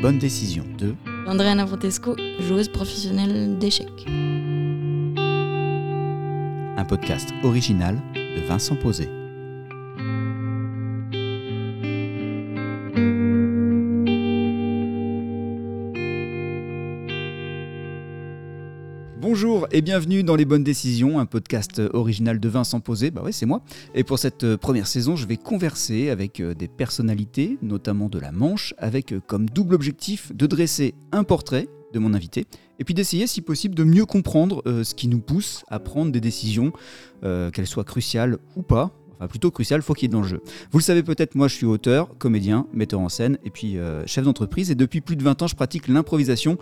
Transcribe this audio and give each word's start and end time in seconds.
bonnes 0.00 0.18
décisions 0.18 0.64
de 0.78 0.94
Andrea 1.26 1.54
Navrotesco, 1.54 2.14
joueuse 2.40 2.68
professionnelle 2.68 3.58
d'échecs. 3.58 4.06
Un 6.76 6.84
podcast 6.84 7.34
original 7.42 7.98
de 8.14 8.46
Vincent 8.46 8.76
Posé. 8.76 9.08
Et 19.78 19.80
bienvenue 19.80 20.24
dans 20.24 20.34
Les 20.34 20.44
Bonnes 20.44 20.64
Décisions, 20.64 21.20
un 21.20 21.24
podcast 21.24 21.80
original 21.92 22.40
de 22.40 22.48
Vincent 22.48 22.80
Posé. 22.80 23.12
Bah 23.12 23.22
ouais, 23.22 23.30
c'est 23.30 23.46
moi. 23.46 23.62
Et 23.94 24.02
pour 24.02 24.18
cette 24.18 24.42
euh, 24.42 24.56
première 24.56 24.88
saison, 24.88 25.14
je 25.14 25.24
vais 25.24 25.36
converser 25.36 26.10
avec 26.10 26.40
euh, 26.40 26.52
des 26.52 26.66
personnalités, 26.66 27.58
notamment 27.62 28.08
de 28.08 28.18
la 28.18 28.32
Manche, 28.32 28.74
avec 28.78 29.12
euh, 29.12 29.20
comme 29.24 29.48
double 29.48 29.76
objectif 29.76 30.34
de 30.34 30.48
dresser 30.48 30.94
un 31.12 31.22
portrait 31.22 31.68
de 31.92 32.00
mon 32.00 32.12
invité 32.12 32.46
et 32.80 32.84
puis 32.84 32.92
d'essayer, 32.92 33.28
si 33.28 33.40
possible, 33.40 33.76
de 33.76 33.84
mieux 33.84 34.04
comprendre 34.04 34.62
ce 34.66 34.94
qui 34.94 35.06
nous 35.06 35.20
pousse 35.20 35.64
à 35.68 35.78
prendre 35.78 36.12
des 36.12 36.20
décisions, 36.20 36.72
qu'elles 37.22 37.66
soient 37.66 37.82
cruciales 37.82 38.38
ou 38.56 38.62
pas, 38.62 38.92
enfin 39.18 39.28
plutôt 39.28 39.50
crucial, 39.50 39.82
faut 39.82 39.94
qu'il 39.94 40.08
y 40.08 40.10
ait 40.10 40.12
dans 40.12 40.22
le 40.22 40.28
jeu. 40.28 40.42
Vous 40.70 40.78
le 40.78 40.84
savez 40.84 41.02
peut-être, 41.02 41.34
moi 41.34 41.48
je 41.48 41.54
suis 41.54 41.66
auteur, 41.66 42.16
comédien, 42.18 42.66
metteur 42.72 43.00
en 43.00 43.08
scène 43.08 43.38
et 43.44 43.50
puis 43.50 43.78
euh, 43.78 44.06
chef 44.06 44.24
d'entreprise 44.24 44.70
et 44.70 44.74
depuis 44.74 45.00
plus 45.00 45.16
de 45.16 45.22
20 45.22 45.42
ans 45.42 45.46
je 45.46 45.56
pratique 45.56 45.88
l'improvisation, 45.88 46.58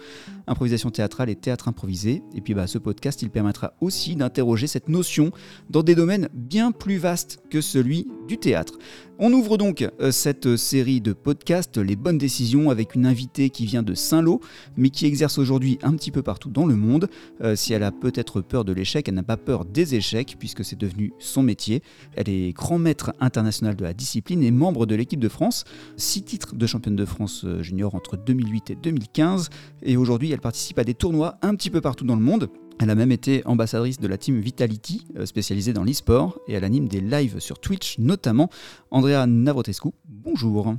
improvisation 0.47 0.91
théâtrale 0.91 1.31
et 1.31 1.37
théâtre 1.37 1.69
improvisé 1.69 2.23
et 2.35 2.41
puis 2.41 2.55
bah, 2.55 2.67
ce 2.67 2.79
podcast 2.79 3.23
il 3.23 3.31
permettra 3.31 3.75
aussi 3.81 4.17
d'interroger 4.17 4.67
cette 4.67 4.89
notion 4.89 5.31
dans 5.71 5.83
des 5.83 5.95
domaines 5.95 6.29
bien 6.33 6.73
plus 6.73 6.97
vastes 6.97 7.41
que 7.51 7.61
celui 7.61 8.07
du 8.29 8.39
théâtre. 8.39 8.79
On 9.19 9.33
ouvre 9.33 9.57
donc 9.57 9.89
euh, 10.01 10.11
cette 10.11 10.57
série 10.57 11.01
de 11.01 11.15
podcasts 11.15 11.79
Les 11.79 11.97
bonnes 11.97 12.19
décisions 12.19 12.69
avec 12.69 12.95
une 12.95 13.07
invitée 13.07 13.49
qui 13.49 13.65
vient 13.65 13.83
de 13.83 13.95
Saint-Lô, 13.95 14.43
mais 14.77 14.91
qui 14.91 15.07
exerce 15.07 15.39
aujourd'hui 15.39 15.79
un 15.83 15.95
petit 15.95 16.11
peu 16.11 16.23
partout 16.23 16.51
dans 16.51 16.67
le 16.67 16.77
monde. 16.77 17.09
Euh, 17.41 17.57
si 17.57 17.73
elle 17.73 17.83
a 17.83 17.93
peut-être 17.93 18.43
peur 18.43 18.67
de 18.67 18.75
l'échec, 18.75 19.09
elle 19.09 19.15
n'a 19.15 19.23
pas 19.23 19.39
peur 19.39 19.65
des 19.65 19.95
échecs 19.95 20.37
puisque 20.39 20.67
c'est 20.67 20.79
devenu 20.79 21.15
son 21.19 21.43
métier. 21.43 21.83
Elle 22.15 22.29
est 22.29 22.53
grand 22.53 22.79
maître 22.79 23.15
international 23.19 23.75
de 23.75 23.85
la 23.85 23.95
discipline 23.95 24.43
et 24.43 24.51
membre 24.51 24.85
de 24.85 24.95
l'équipe 24.95 25.21
de 25.21 25.31
France. 25.31 25.65
Six 25.97 26.23
titres 26.23 26.55
de 26.55 26.67
championne 26.67 26.97
de 26.97 27.07
France 27.07 27.45
euh, 27.47 27.63
junior 27.63 27.95
entre 27.95 28.19
2008 28.19 28.71
et 28.71 28.75
2015. 28.75 29.49
Et 29.83 29.97
aujourd'hui, 29.97 30.33
elle 30.33 30.41
participe 30.41 30.79
à 30.79 30.85
des 30.85 30.95
tournois 30.95 31.39
un 31.41 31.55
petit 31.55 31.71
peu 31.71 31.81
partout 31.81 32.05
dans 32.05 32.17
le 32.17 32.23
monde. 32.23 32.51
Elle 32.79 32.91
a 32.91 32.95
même 32.95 33.13
été 33.13 33.45
ambassadrice 33.47 33.99
de 33.99 34.07
la 34.07 34.19
team 34.19 34.39
Vitality, 34.39 35.07
euh, 35.17 35.25
spécialisée 35.25 35.73
dans 35.73 35.83
l'e-sport, 35.83 36.39
et 36.47 36.53
elle 36.53 36.65
anime 36.65 36.89
des 36.89 37.01
lives 37.01 37.39
sur 37.39 37.59
Twitch, 37.59 37.99
notamment. 37.99 38.51
Andrea 38.91 39.27
Navrotescu, 39.27 39.89
bonjour. 40.07 40.77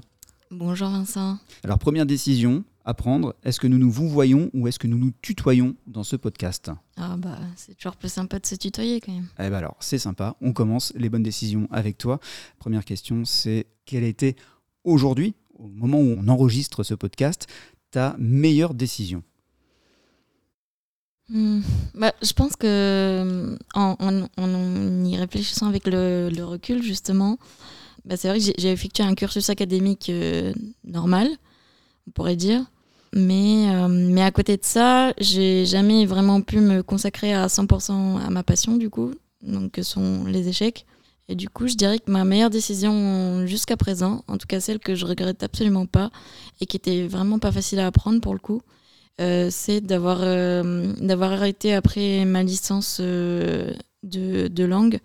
Bonjour 0.52 0.90
Vincent. 0.90 1.40
Alors 1.64 1.80
première 1.80 2.06
décision 2.06 2.64
à 2.86 2.94
prendre, 2.94 3.36
est-ce 3.44 3.60
que 3.60 3.68
nous 3.68 3.80
nous 3.80 3.92
vous 3.92 4.08
voyons 4.08 4.50
ou 4.54 4.68
est-ce 4.68 4.80
que 4.80 4.88
nous 4.88 4.98
nous 4.98 5.12
tutoyons 5.22 5.76
dans 5.88 6.04
ce 6.04 6.16
podcast? 6.16 6.72
Ah 6.96 7.18
bah 7.18 7.38
c'est 7.58 7.76
toujours 7.76 7.98
plus 7.98 8.10
sympa 8.12 8.40
de 8.40 8.46
se 8.46 8.56
tutoyer 8.56 9.02
quand 9.02 9.12
même. 9.12 9.28
Eh 9.40 9.50
bah 9.50 9.58
alors 9.58 9.76
c'est 9.82 9.98
sympa, 9.98 10.38
on 10.40 10.54
commence 10.54 10.94
les 10.96 11.10
bonnes 11.10 11.24
décisions 11.24 11.68
avec 11.72 11.98
toi. 11.98 12.20
Première 12.60 12.86
question 12.86 13.26
c'est 13.26 13.66
quelle 13.86 14.06
a 14.06 14.08
été 14.08 14.38
aujourd'hui, 14.86 15.36
au 15.56 15.68
moment 15.68 16.00
où 16.00 16.16
on 16.18 16.28
enregistre 16.30 16.84
ce 16.84 16.94
podcast, 16.94 17.48
ta 17.92 18.16
meilleure 18.20 18.74
décision? 18.74 19.24
Hmm. 21.30 21.60
Bah, 21.94 22.14
je 22.22 22.32
pense 22.32 22.56
que 22.56 23.58
en, 23.74 25.04
y 25.06 25.18
réfléchissant 25.18 25.68
avec 25.68 25.86
le, 25.86 26.44
recul, 26.44 26.82
justement, 26.82 27.38
bah, 28.06 28.16
c'est 28.16 28.30
vrai 28.30 28.40
que 28.40 28.46
j'ai 28.58 28.72
effectué 28.72 29.04
un 29.04 29.16
cursus 29.16 29.50
académique 29.50 30.10
euh, 30.10 30.54
normal, 30.86 31.28
on 32.08 32.12
pourrait 32.12 32.38
dire. 32.38 32.64
Mais, 33.14 33.70
euh, 33.70 33.88
mais 33.88 34.22
à 34.22 34.32
côté 34.32 34.58
de 34.58 34.66
ça, 34.66 35.14
j'ai 35.20 35.66
jamais 35.66 36.06
vraiment 36.06 36.42
pu 36.42 36.60
me 36.60 36.84
consacrer 36.84 37.34
à 37.34 37.48
100% 37.48 38.20
à 38.20 38.30
ma 38.30 38.44
passion, 38.44 38.78
du 38.78 38.90
coup, 38.90 39.12
donc 39.42 39.72
que 39.72 39.84
sont 39.84 40.26
les 40.26 40.48
échecs. 40.48 40.86
Et 41.30 41.36
du 41.36 41.50
coup, 41.50 41.68
je 41.68 41.76
dirais 41.76 42.00
que 42.00 42.10
ma 42.10 42.24
meilleure 42.24 42.50
décision 42.50 43.46
jusqu'à 43.48 43.76
présent, 43.76 44.24
en 44.30 44.38
tout 44.38 44.48
cas 44.48 44.62
celle 44.62 44.80
que 44.80 44.96
je 44.96 45.06
regrette 45.06 45.44
absolument 45.44 45.86
pas, 45.86 46.10
et 46.62 46.66
qui 46.66 46.78
était 46.78 47.06
vraiment 47.08 47.38
pas 47.40 47.52
facile 47.52 47.80
à 47.80 47.88
apprendre 47.88 48.22
pour 48.22 48.34
le 48.34 48.40
coup, 48.40 48.62
euh, 49.20 49.48
c'est 49.50 49.82
d'avoir 49.82 50.20
euh, 50.22 50.94
d'avoir 51.00 51.32
arrêté 51.32 51.74
après 51.74 52.24
ma 52.26 52.44
licence 52.44 53.00
euh, 53.02 53.74
de, 54.04 54.48
de, 54.48 54.64
langue, 54.64 55.00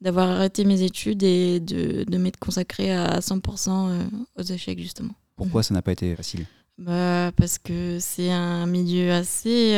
d'avoir 0.00 0.30
arrêté 0.30 0.64
mes 0.64 0.82
études 0.82 1.22
et 1.22 1.60
de, 1.60 2.04
de 2.04 2.18
m'être 2.18 2.38
consacré 2.38 2.92
à 2.92 3.18
100% 3.18 4.00
aux 4.36 4.42
échecs 4.42 4.80
justement. 4.80 5.12
Pourquoi 5.36 5.62
ça 5.62 5.74
n'a 5.74 5.82
pas 5.82 5.92
été 5.92 6.16
facile? 6.16 6.46
Bah, 6.78 7.30
parce 7.36 7.58
que 7.58 7.98
c'est 8.00 8.30
un 8.30 8.66
milieu 8.66 9.12
assez, 9.12 9.76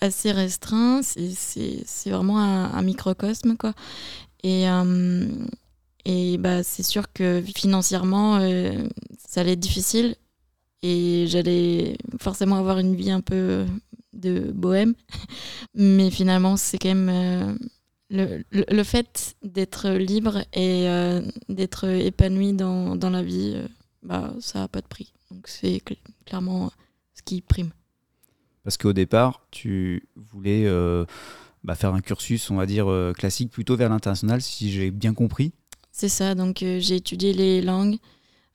assez 0.00 0.30
restreint, 0.30 1.00
c'est 1.02 2.10
vraiment 2.10 2.38
un, 2.38 2.82
microcosme. 2.82 3.56
Quoi. 3.56 3.72
Et, 4.44 4.66
et 6.04 6.38
bah, 6.38 6.62
c'est 6.62 6.82
sûr 6.82 7.12
que 7.12 7.42
financièrement, 7.54 8.38
ça 9.26 9.40
allait 9.40 9.52
être 9.52 9.60
difficile 9.60 10.14
et 10.82 11.26
j'allais 11.26 11.96
forcément 12.18 12.56
avoir 12.56 12.78
une 12.78 12.94
vie 12.94 13.10
un 13.10 13.20
peu 13.20 13.66
de 14.12 14.50
bohème. 14.52 14.94
Mais 15.74 16.10
finalement, 16.10 16.56
c'est 16.56 16.78
quand 16.78 16.94
même 16.94 17.08
euh, 17.08 17.54
le, 18.10 18.44
le, 18.50 18.84
fait 18.84 19.36
d'être 19.42 19.90
libre 19.90 20.38
et 20.52 20.88
euh, 20.88 21.22
d'être 21.48 21.88
épanoui 21.88 22.52
dans, 22.52 22.96
dans, 22.96 23.10
la 23.10 23.22
vie, 23.22 23.52
euh, 23.56 23.68
bah, 24.02 24.32
ça 24.40 24.60
n'a 24.60 24.68
pas 24.68 24.80
de 24.80 24.88
prix. 24.88 25.12
Donc 25.30 25.46
c'est 25.48 25.80
clairement 26.26 26.70
ce 27.14 27.22
qui 27.22 27.40
prime. 27.40 27.70
Parce 28.64 28.76
qu'au 28.76 28.92
départ, 28.92 29.46
tu 29.50 30.08
voulais 30.16 30.68
bah, 31.64 31.74
faire 31.74 31.94
un 31.94 32.00
cursus, 32.00 32.50
on 32.50 32.56
va 32.56 32.66
dire, 32.66 32.86
classique, 33.16 33.50
plutôt 33.50 33.74
vers 33.74 33.88
l'international, 33.88 34.42
si 34.42 34.70
j'ai 34.70 34.90
bien 34.90 35.14
compris. 35.14 35.52
C'est 35.92 36.10
ça, 36.10 36.34
donc 36.34 36.58
j'ai 36.58 36.96
étudié 36.96 37.32
les 37.32 37.62
langues. 37.62 37.96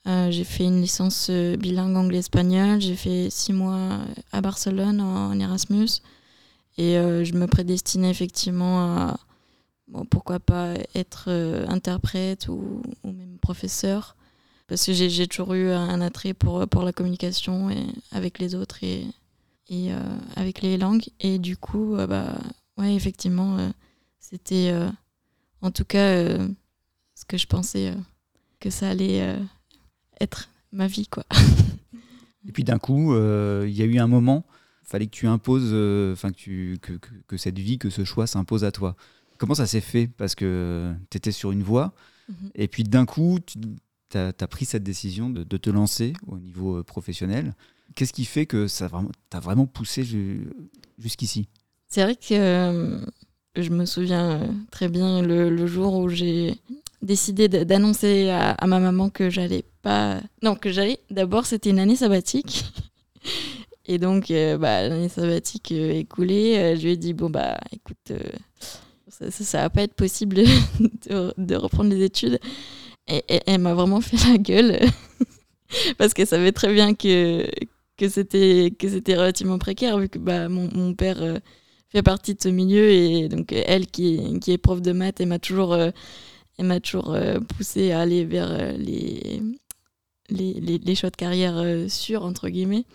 Euh, 0.07 0.29
j'ai 0.29 0.43
fait 0.43 0.65
une 0.65 0.81
licence 0.81 1.27
euh, 1.31 1.55
bilingue 1.57 1.95
anglais-espagnol. 1.95 2.79
J'ai 2.79 2.95
fait 2.95 3.29
six 3.29 3.53
mois 3.53 3.99
à 4.31 4.41
Barcelone 4.41 5.01
en, 5.01 5.39
Erasmus. 5.39 6.01
Et 6.77 6.97
euh, 6.97 7.23
je 7.23 7.33
me 7.33 7.47
prédestinais 7.47 8.11
effectivement 8.11 8.79
à, 8.81 9.19
pourquoi 10.09 10.39
pas, 10.39 10.73
être 10.93 11.31
interprète 11.69 12.47
ou, 12.49 12.81
même 13.03 13.37
professeur. 13.41 14.15
Parce 14.67 14.85
que 14.85 14.93
j'ai 14.93 15.27
toujours 15.27 15.53
eu 15.53 15.69
un 15.69 16.01
attrait 16.01 16.33
pour, 16.33 16.67
pour 16.67 16.83
la 16.83 16.91
communication 16.91 17.69
et 17.69 17.85
avec 18.11 18.39
les 18.39 18.55
autres 18.55 18.83
et, 18.83 19.05
et 19.69 19.91
avec 20.35 20.61
les 20.61 20.77
langues. 20.77 21.05
Et 21.19 21.37
du 21.37 21.55
coup, 21.55 21.95
bah, 22.09 22.35
ouais, 22.77 22.95
effectivement, 22.95 23.57
c'était 24.19 24.73
en 25.61 25.69
tout 25.69 25.85
cas 25.85 26.17
ce 27.13 27.25
que 27.27 27.37
je 27.37 27.45
pensais 27.45 27.93
que 28.59 28.71
ça 28.71 28.89
allait 28.89 29.37
être 30.19 30.49
ma 30.71 30.87
vie, 30.87 31.07
quoi. 31.07 31.25
Et 32.47 32.51
puis 32.51 32.63
d'un 32.63 32.77
coup, 32.77 33.13
euh, 33.13 33.65
il 33.67 33.75
y 33.75 33.81
a 33.81 33.85
eu 33.85 33.97
un 33.97 34.07
moment, 34.07 34.45
fallait 34.83 35.07
que 35.07 35.15
tu 35.15 35.27
imposes, 35.27 35.71
euh, 35.71 36.13
enfin 36.13 36.31
que, 36.31 36.75
que, 36.77 36.93
que, 37.27 37.37
cette 37.37 37.57
vie, 37.57 37.77
que 37.77 37.89
ce 37.89 38.03
choix 38.03 38.27
s'impose 38.27 38.63
à 38.63 38.71
toi. 38.71 38.95
Comment 39.37 39.55
ça 39.55 39.65
s'est 39.65 39.81
fait? 39.81 40.07
Parce 40.07 40.35
que 40.35 40.93
tu 41.09 41.17
étais 41.17 41.31
sur 41.31 41.51
une 41.51 41.63
voie, 41.63 41.93
mhm. 42.29 42.51
et 42.55 42.67
puis 42.67 42.83
d'un 42.83 43.05
coup, 43.05 43.39
tu 43.45 44.17
as, 44.17 44.47
pris 44.47 44.65
cette 44.65 44.83
décision 44.83 45.29
de, 45.29 45.43
de, 45.43 45.57
te 45.57 45.69
lancer 45.69 46.13
au 46.27 46.37
niveau 46.37 46.77
euh, 46.77 46.83
professionnel. 46.83 47.55
Qu'est-ce 47.95 48.13
qui 48.13 48.25
fait 48.25 48.45
que 48.45 48.67
ça 48.67 48.89
t'a 49.29 49.39
vraiment 49.39 49.65
poussé 49.65 50.05
jusqu'ici? 50.97 51.47
C'est 51.87 52.03
vrai 52.03 52.15
que 52.15 53.01
je 53.55 53.69
me 53.69 53.85
souviens 53.85 54.41
très 54.71 54.89
bien 54.89 55.21
le, 55.21 55.49
le 55.49 55.67
jour 55.67 55.95
où 55.95 56.09
j'ai 56.09 56.59
décidé 57.05 57.47
d'annoncer 57.47 58.29
à, 58.29 58.67
ma 58.67 58.79
maman 58.79 59.09
que 59.09 59.29
j'allais 59.29 59.63
pas. 59.85 60.19
Non, 60.41 60.55
que 60.55 60.71
j'allais. 60.71 60.99
D'abord, 61.11 61.45
c'était 61.45 61.69
une 61.69 61.79
année 61.79 61.95
sabbatique. 61.95 62.65
Et 63.85 63.99
donc, 63.99 64.31
euh, 64.31 64.57
bah, 64.57 64.87
l'année 64.87 65.09
sabbatique 65.09 65.71
euh, 65.71 65.91
écoulée, 65.91 66.57
euh, 66.57 66.75
je 66.75 66.81
lui 66.81 66.91
ai 66.93 66.97
dit 66.97 67.13
bon, 67.13 67.29
bah 67.29 67.59
écoute, 67.71 68.13
ça, 69.07 69.29
ça, 69.29 69.61
va 69.61 69.69
pas 69.69 69.83
être 69.83 69.93
possible 69.93 70.37
de, 71.07 71.55
reprendre 71.55 71.91
les 71.91 72.03
études. 72.03 72.39
Et, 73.07 73.23
elle 73.45 73.61
m'a 73.61 73.75
vraiment 73.75 74.01
fait 74.01 74.17
la 74.27 74.37
gueule. 74.39 74.79
parce 75.99 76.15
qu'elle 76.15 76.25
savait 76.25 76.51
très 76.51 76.73
bien 76.73 76.95
que, 76.95 77.47
que 77.95 78.09
c'était 78.09 79.15
relativement 79.15 79.59
précaire, 79.59 79.99
vu 79.99 80.09
que 80.09 80.17
bah, 80.17 80.49
mon, 80.49 80.95
père 80.95 81.21
fait 81.89 82.01
partie 82.01 82.33
de 82.33 82.41
ce 82.41 82.49
milieu. 82.49 82.89
Et 82.89 83.29
donc, 83.29 83.51
elle 83.53 83.85
qui, 83.85 84.39
est 84.47 84.57
prof 84.57 84.81
de 84.81 84.93
maths, 84.93 85.21
elle 85.21 85.27
m'a 85.27 85.37
toujours 85.37 85.77
elle 86.57 86.81
toujours 86.81 87.13
euh, 87.13 87.39
poussé 87.39 87.91
à 87.91 88.01
aller 88.01 88.25
vers 88.25 88.51
euh, 88.51 88.77
les, 90.29 90.53
les, 90.53 90.77
les, 90.77 90.95
choix 90.95 91.09
de 91.09 91.15
carrière 91.15 91.57
euh, 91.57 91.87
sûrs, 91.87 92.23
entre 92.23 92.49
guillemets. 92.49 92.85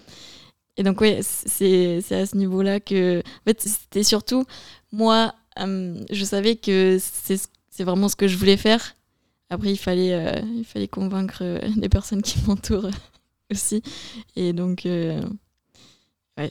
Et 0.77 0.83
donc, 0.83 1.01
oui, 1.01 1.19
c'est 1.23 1.99
à 2.11 2.27
ce 2.27 2.37
niveau-là 2.37 2.81
que. 2.81 3.21
En 3.21 3.45
fait, 3.45 3.61
c'était 3.61 4.03
surtout. 4.03 4.45
Moi, 4.93 5.35
je 5.57 6.25
savais 6.25 6.57
que 6.57 6.99
c'est 7.01 7.85
vraiment 7.85 8.09
ce 8.09 8.17
que 8.17 8.29
je 8.29 8.37
voulais 8.37 8.57
faire. 8.57 8.95
Après, 9.51 9.71
il 9.73 9.77
fallait, 9.77 10.43
il 10.57 10.65
fallait 10.65 10.89
convaincre 10.89 11.43
les 11.77 11.89
personnes 11.89 12.23
qui 12.23 12.39
m'entourent 12.47 12.89
aussi. 13.51 13.83
Et 14.37 14.53
donc, 14.55 14.83
ouais, 14.85 15.21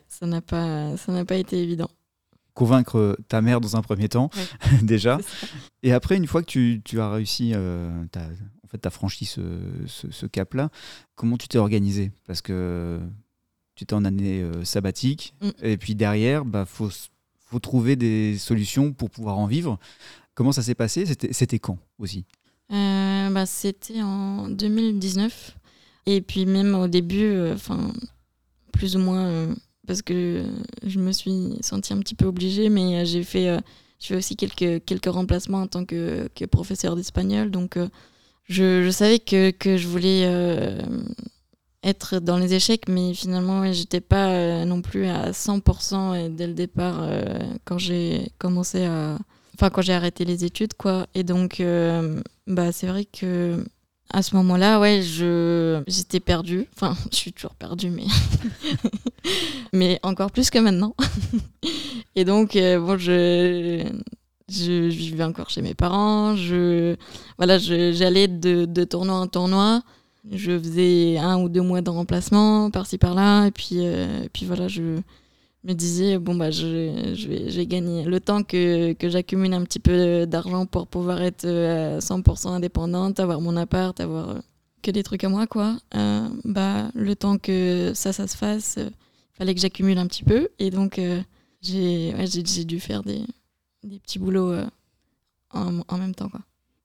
ça 0.08 0.28
n'a 0.28 0.42
pas, 0.42 0.96
ça 0.98 1.26
pas 1.26 1.38
été 1.38 1.58
évident 1.64 1.90
convaincre 2.60 3.18
ta 3.30 3.42
mère 3.42 3.62
dans 3.62 3.78
un 3.78 3.82
premier 3.82 4.10
temps, 4.10 4.30
déjà. 4.82 5.18
Et 5.82 5.94
après, 5.94 6.18
une 6.18 6.28
fois 6.28 6.42
que 6.42 6.48
tu, 6.48 6.82
tu 6.84 7.00
as 7.00 7.10
réussi, 7.10 7.54
euh, 7.56 7.90
en 8.70 8.72
fait, 8.72 8.80
tu 8.80 8.88
as 8.88 8.92
franchi 8.92 9.26
ce, 9.26 9.42
ce, 9.88 10.26
cap-là, 10.26 10.70
comment 11.16 11.38
tu 11.38 11.48
t'es 11.48 11.58
organisé? 11.58 12.12
Parce 12.26 12.42
que 12.42 13.00
tu 13.76 13.84
étais 13.84 13.94
en 13.94 14.06
année 14.06 14.42
euh, 14.42 14.64
sabbatique, 14.64 15.34
mm. 15.42 15.50
et 15.64 15.78
puis 15.78 15.96
derrière, 15.96 16.44
il 16.46 16.52
bah, 16.52 16.66
faut, 16.66 16.90
faut 17.40 17.60
trouver 17.60 17.96
des 17.96 18.38
solutions 18.38 18.94
pour 18.94 19.10
pouvoir 19.10 19.38
en 19.38 19.48
vivre. 19.48 19.80
Comment 20.36 20.52
ça 20.52 20.62
s'est 20.62 20.76
passé? 20.76 21.06
C'était 21.06 21.60
quand 21.60 21.78
aussi? 21.98 22.26
Euh, 22.72 23.30
bah, 23.30 23.46
C'était 23.46 24.02
en 24.02 24.48
2019. 24.50 25.58
Et 26.06 26.22
puis 26.22 26.46
même 26.46 26.76
au 26.76 26.88
début, 26.88 27.52
enfin 27.52 27.92
plus 28.72 28.96
ou 28.96 29.00
moins 29.00 29.54
parce 29.90 30.04
que 30.04 30.44
je 30.86 31.00
me 31.00 31.12
suis 31.12 31.58
sentie 31.62 31.94
un 31.94 31.98
petit 31.98 32.14
peu 32.14 32.26
obligée, 32.28 32.70
mais 32.70 33.04
j'ai 33.08 33.24
fait, 33.24 33.50
euh, 33.50 33.58
fait 34.00 34.16
aussi 34.16 34.36
quelques, 34.36 34.86
quelques 34.86 35.12
remplacements 35.12 35.64
en 35.64 35.68
tant 35.68 35.84
que, 35.84 36.30
que 36.36 36.46
professeur 36.46 36.96
d'espagnol. 36.96 37.50
Donc, 37.50 37.76
euh, 37.76 37.90
je, 38.50 38.90
savais 38.92 39.20
que, 39.20 39.52
que 39.52 39.78
je 39.78 39.88
voulais 39.88 40.24
euh, 40.26 40.82
être 41.84 42.20
dans 42.20 42.38
les 42.38 42.54
échecs, 42.54 42.90
mais 42.90 43.14
finalement, 43.14 43.72
j'étais 43.72 44.02
pas 44.02 44.66
non 44.66 44.82
plus 44.82 45.06
à 45.06 45.32
100% 45.32 46.36
dès 46.36 46.48
le 46.48 46.54
départ 46.54 47.10
quand 47.64 47.78
j'ai 47.78 48.32
commencé 48.38 48.86
à. 48.86 49.18
Enfin, 49.56 49.70
quand 49.70 49.82
j'ai 49.82 49.94
arrêté 49.94 50.26
les 50.26 50.44
études, 50.44 50.74
quoi. 50.74 51.08
Et 51.16 51.24
donc, 51.24 51.64
bah, 52.48 52.72
c'est 52.72 52.88
vrai 52.88 53.06
que 53.06 53.64
à 54.12 54.24
ce 54.24 54.36
moment-là, 54.36 54.80
ouais, 54.80 55.02
je 55.02 55.84
j'étais 55.88 56.20
perdue. 56.20 56.68
Enfin, 56.76 56.96
je 57.12 57.16
suis 57.16 57.34
toujours 57.34 57.56
perdue, 57.56 57.90
mais 57.90 58.06
mais 59.74 60.00
encore 60.04 60.32
plus 60.32 60.50
que 60.50 60.60
maintenant. 60.60 60.96
et 62.16 62.26
donc, 62.26 62.56
euh, 62.56 62.80
bon, 62.80 62.98
je... 62.98 63.84
je 64.52 64.90
vivais 64.90 65.24
encore 65.24 65.50
chez 65.50 65.62
mes 65.62 65.74
parents. 65.74 66.36
Je 66.36 66.96
voilà, 67.38 67.58
j'allais 67.58 68.28
de, 68.28 68.84
tournoi 68.84 69.16
en 69.16 69.28
tournoi. 69.28 69.82
Je 70.32 70.60
faisais 70.60 71.18
un 71.18 71.42
ou 71.42 71.50
deux 71.50 71.62
mois 71.62 71.82
de 71.82 71.90
remplacement 71.90 72.70
par-ci 72.72 72.98
par-là, 72.98 73.48
et 73.48 73.52
puis 73.52 73.78
euh, 73.80 74.28
puis 74.34 74.46
voilà, 74.46 74.68
je 74.68 75.02
me 75.64 75.74
disais, 75.74 76.18
bon, 76.18 76.36
bah, 76.36 76.52
je, 76.52 77.14
je, 77.16 77.28
vais, 77.28 77.50
je 77.50 77.58
vais 77.58 77.66
gagner 77.66 78.04
le 78.04 78.20
temps 78.20 78.44
que, 78.44 78.94
que 78.94 79.10
j'accumule 79.10 79.54
un 79.54 79.64
petit 79.64 79.80
peu 79.80 80.26
d'argent 80.26 80.66
pour 80.66 80.88
pouvoir 80.88 81.22
être 81.22 81.46
euh, 81.46 81.98
à 81.98 82.00
100% 82.00 82.50
indépendante, 82.50 83.20
avoir 83.20 83.42
mon 83.42 83.58
appart, 83.58 84.00
avoir 84.00 84.30
euh, 84.30 84.40
que 84.82 84.92
des 84.92 85.04
trucs 85.04 85.24
à 85.24 85.30
moi, 85.30 85.48
quoi. 85.48 85.78
Euh, 85.96 86.28
bah, 86.46 86.90
le 86.96 87.16
temps 87.16 87.38
que 87.38 87.92
ça, 87.94 88.14
ça 88.14 88.28
se 88.28 88.38
fasse, 88.38 88.78
il 88.78 88.92
fallait 89.38 89.54
que 89.54 89.62
j'accumule 89.62 89.98
un 89.98 90.08
petit 90.08 90.24
peu. 90.24 90.48
Et 90.60 90.70
donc, 90.70 91.00
j'ai 91.62 92.14
j'ai 92.26 92.64
dû 92.64 92.80
faire 92.80 93.04
des, 93.04 93.22
des 93.84 94.00
petits 94.00 94.20
boulots 94.20 94.54
en, 95.52 95.80
en, 95.88 95.98
même 95.98 96.16
temps, 96.16 96.30
quoi. 96.30 96.42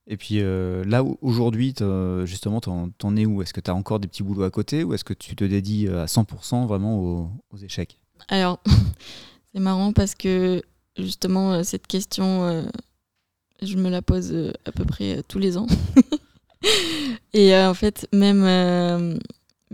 Et 0.06 0.16
puis 0.16 0.40
là, 0.40 1.02
aujourd'hui, 1.22 1.74
justement, 2.24 2.60
t'en 2.60 3.16
es 3.16 3.26
où? 3.26 3.42
Est-ce 3.42 3.54
que 3.54 3.60
tu 3.60 3.70
as 3.70 3.74
encore 3.74 4.00
des 4.00 4.08
petits 4.08 4.22
boulots 4.22 4.44
à 4.44 4.50
côté 4.50 4.84
ou 4.84 4.94
est-ce 4.94 5.04
que 5.04 5.14
tu 5.14 5.34
te 5.34 5.44
dédies 5.44 5.88
à 5.88 6.06
100% 6.06 6.66
vraiment 6.66 6.98
aux, 6.98 7.30
aux 7.50 7.56
échecs? 7.56 7.98
Alors, 8.28 8.60
c'est 9.52 9.60
marrant 9.60 9.92
parce 9.92 10.14
que 10.14 10.62
justement, 10.98 11.52
euh, 11.52 11.62
cette 11.62 11.86
question, 11.86 12.44
euh, 12.44 12.62
je 13.62 13.76
me 13.76 13.90
la 13.90 14.02
pose 14.02 14.32
euh, 14.32 14.52
à 14.64 14.72
peu 14.72 14.84
près 14.84 15.22
tous 15.28 15.38
les 15.38 15.56
ans. 15.56 15.66
Et 17.34 17.54
en 17.54 17.74
fait, 17.74 18.08
même, 18.12 19.18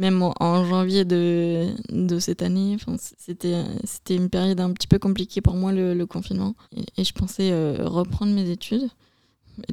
même 0.00 0.22
en 0.22 0.64
janvier 0.64 1.04
de, 1.04 1.68
de 1.90 2.18
cette 2.18 2.42
année, 2.42 2.76
c'était 2.98 4.16
une 4.16 4.30
période 4.30 4.58
un 4.58 4.72
petit 4.72 4.88
peu 4.88 4.98
compliquée 4.98 5.40
pour 5.40 5.54
moi, 5.54 5.72
le, 5.72 6.04
confinement. 6.06 6.56
Et, 6.96 7.04
je 7.04 7.12
pensais 7.12 7.52
reprendre 7.78 8.32
mes 8.32 8.50
études 8.50 8.90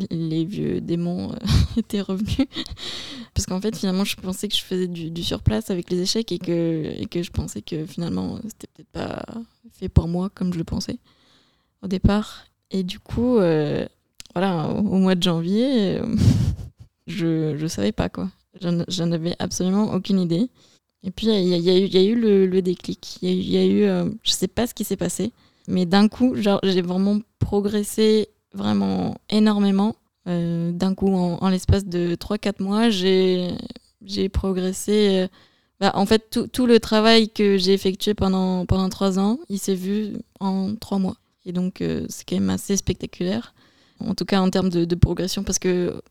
les 0.09 0.45
vieux 0.45 0.81
démons 0.81 1.31
euh, 1.31 1.35
étaient 1.77 2.01
revenus. 2.01 2.47
Parce 3.33 3.45
qu'en 3.45 3.61
fait, 3.61 3.75
finalement, 3.75 4.03
je 4.03 4.15
pensais 4.15 4.47
que 4.47 4.55
je 4.55 4.61
faisais 4.61 4.87
du, 4.87 5.11
du 5.11 5.23
surplace 5.23 5.69
avec 5.69 5.89
les 5.89 6.01
échecs 6.01 6.31
et 6.31 6.39
que, 6.39 6.93
et 6.97 7.05
que 7.05 7.21
je 7.23 7.31
pensais 7.31 7.61
que 7.61 7.85
finalement, 7.85 8.39
c'était 8.43 8.67
peut-être 8.73 8.89
pas 8.89 9.23
fait 9.73 9.89
pour 9.89 10.07
moi 10.07 10.29
comme 10.29 10.53
je 10.53 10.57
le 10.57 10.63
pensais 10.63 10.97
au 11.81 11.87
départ. 11.87 12.45
Et 12.71 12.83
du 12.83 12.99
coup, 12.99 13.37
euh, 13.37 13.87
voilà, 14.33 14.69
au, 14.69 14.97
mois 14.97 15.15
de 15.15 15.23
janvier, 15.23 15.97
euh, 15.97 16.15
je 17.07 17.55
ne 17.55 17.67
savais 17.67 17.91
pas 17.91 18.09
quoi. 18.09 18.29
J'en 18.61 19.11
avais 19.11 19.35
absolument 19.39 19.93
aucune 19.93 20.19
idée. 20.19 20.49
Et 21.03 21.11
puis, 21.11 21.27
il 21.27 21.47
y, 21.47 21.97
a 21.97 22.03
eu 22.03 22.15
le, 22.15 22.61
déclic. 22.61 23.17
Il 23.21 23.49
y, 23.49 23.57
a 23.57 23.65
eu, 23.65 24.09
je 24.23 24.31
sais 24.31 24.47
pas 24.47 24.67
ce 24.67 24.73
qui 24.73 24.83
s'est 24.83 24.97
passé, 24.97 25.31
mais 25.67 25.85
d'un 25.85 26.07
coup, 26.07 26.35
j'ai 26.35 26.81
vraiment 26.81 27.19
progressé 27.39 28.29
vraiment 28.53 29.15
énormément. 29.29 29.95
Euh, 30.27 30.71
d'un 30.71 30.93
coup, 30.93 31.13
en, 31.13 31.49
l'espace 31.49 31.85
de 31.85 32.15
3-4 32.15 32.61
mois, 32.61 32.89
j'ai 32.89 34.29
progressé. 34.29 35.23
Euh, 35.23 35.27
bah, 35.79 35.91
en 35.93 36.05
fait, 36.05 36.29
tout, 36.29 36.47
tout, 36.47 36.65
le 36.65 36.79
travail 36.79 37.29
que 37.29 37.57
j'ai 37.57 37.73
effectué 37.73 38.13
pendant, 38.13 38.65
pendant 38.65 38.89
3 38.89 39.19
ans, 39.19 39.39
il 39.47 39.59
s'est 39.59 39.75
vu 39.75 40.13
en 40.39 40.75
3 40.75 40.99
mois. 40.99 41.17
Et 41.45 41.53
donc, 41.53 41.81
euh, 41.81 42.05
c'est 42.09 42.27
quand 42.27 42.35
même 42.35 42.49
assez 42.49 42.75
spectaculaire. 42.75 43.53
En 43.99 44.15
tout 44.15 44.25
cas, 44.25 44.41
en 44.41 44.49
termes 44.49 44.69
de, 44.69 44.85
de, 44.85 44.95
progression, 44.95 45.43
parce 45.43 45.59
que, 45.59 46.01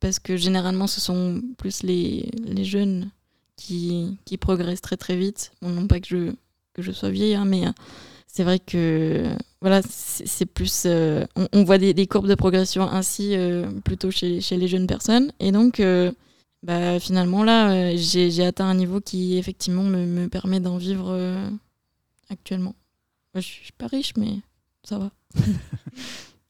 parce 0.00 0.18
que 0.18 0.36
généralement, 0.36 0.86
ce 0.86 1.00
sont 1.00 1.42
plus 1.56 1.82
les, 1.82 2.30
les 2.44 2.64
jeunes 2.64 3.10
qui, 3.56 4.16
qui 4.24 4.36
progressent 4.36 4.80
très 4.80 4.96
très 4.96 5.16
vite. 5.16 5.52
non 5.62 5.86
pas 5.86 6.00
que 6.00 6.06
je, 6.08 6.32
que 6.74 6.82
je 6.82 6.92
sois 6.92 7.10
vieille, 7.10 7.34
hein, 7.34 7.44
mais 7.44 7.64
c'est 8.26 8.44
vrai 8.44 8.58
que 8.58 9.34
voilà, 9.60 9.80
c'est 9.82 10.46
plus. 10.46 10.84
Euh, 10.86 11.26
on, 11.52 11.64
voit 11.64 11.78
des, 11.78 12.06
courbes 12.06 12.28
de 12.28 12.36
progression 12.36 12.82
ainsi 12.88 13.34
euh, 13.34 13.68
plutôt 13.84 14.10
chez, 14.10 14.40
chez, 14.40 14.56
les 14.56 14.68
jeunes 14.68 14.86
personnes. 14.86 15.32
Et 15.40 15.50
donc, 15.50 15.80
euh, 15.80 16.12
bah, 16.62 17.00
finalement, 17.00 17.42
là, 17.42 17.96
j'ai 17.96 18.44
atteint 18.44 18.66
un 18.66 18.74
niveau 18.74 19.00
qui, 19.00 19.36
effectivement, 19.38 19.82
me, 19.82 20.06
me 20.06 20.28
permet 20.28 20.60
d'en 20.60 20.76
vivre 20.76 21.18
actuellement. 22.30 22.76
je 23.34 23.40
suis 23.40 23.72
pas 23.76 23.88
riche, 23.88 24.12
mais 24.16 24.38
ça 24.84 24.98
va. 24.98 25.10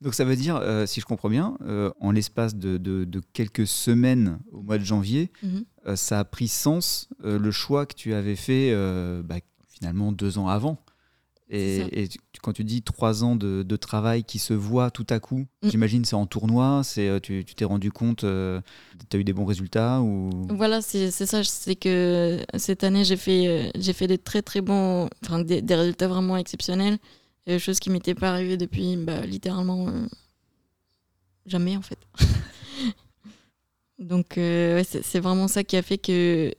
donc, 0.00 0.14
ça 0.14 0.24
veut 0.24 0.36
dire, 0.36 0.62
si 0.86 1.00
je 1.00 1.06
comprends 1.06 1.28
bien, 1.28 1.56
en 2.00 2.10
l'espace 2.10 2.54
de, 2.54 2.76
de, 2.76 3.20
quelques 3.32 3.66
semaines 3.66 4.38
au 4.52 4.62
mois 4.62 4.78
de 4.78 4.84
janvier, 4.84 5.32
mhm. 5.42 5.96
ça 5.96 6.20
a 6.20 6.24
pris 6.24 6.48
sens 6.48 7.08
le 7.22 7.50
choix 7.50 7.84
que 7.86 7.94
tu 7.94 8.14
avais 8.14 8.36
fait 8.36 8.72
bah, 9.24 9.36
finalement 9.66 10.12
deux 10.12 10.38
ans 10.38 10.48
avant. 10.48 10.78
Et, 11.50 12.08
quand 12.42 12.52
tu 12.52 12.62
dis 12.62 12.82
trois 12.82 13.24
ans 13.24 13.36
de, 13.36 13.76
travail 13.76 14.24
qui 14.24 14.38
se 14.38 14.52
voit 14.52 14.90
tout 14.90 15.06
à 15.08 15.18
coup, 15.18 15.46
mm. 15.62 15.70
j'imagine 15.70 16.04
c'est 16.04 16.16
en 16.16 16.26
tournoi, 16.26 16.82
c'est 16.84 17.08
euh, 17.08 17.20
tu 17.20 17.44
t'es 17.44 17.64
rendu 17.64 17.90
compte, 17.90 18.24
euh, 18.24 18.60
tu 19.08 19.16
as 19.16 19.20
eu 19.20 19.24
des 19.24 19.32
bons 19.32 19.44
résultats 19.44 20.00
ou... 20.00 20.30
Voilà, 20.50 20.82
c'est 20.82 21.10
ça, 21.10 21.42
c'est 21.44 21.76
que 21.76 22.44
cette 22.56 22.84
année 22.84 23.04
j'ai 23.04 23.16
fait, 23.16 23.46
euh, 23.46 23.70
j'ai 23.78 23.92
fait 23.92 24.06
des 24.06 24.18
très 24.18 24.42
très 24.42 24.60
bons, 24.60 25.08
enfin 25.24 25.40
des, 25.40 25.62
résultats 25.74 26.08
vraiment 26.08 26.36
exceptionnels, 26.36 26.98
chose 27.56 27.80
qui 27.80 27.88
m'était 27.88 28.14
pas 28.14 28.30
arrivée 28.30 28.58
depuis 28.58 28.96
bah, 28.96 29.24
littéralement 29.24 29.90
jamais 31.46 31.76
en 31.76 31.82
fait. 31.82 31.98
Donc 33.98 34.34
c'est 34.34 35.20
vraiment 35.20 35.48
ça 35.48 35.64
qui 35.64 35.76
a 35.76 35.82
fait 35.82 35.98
que 35.98 36.52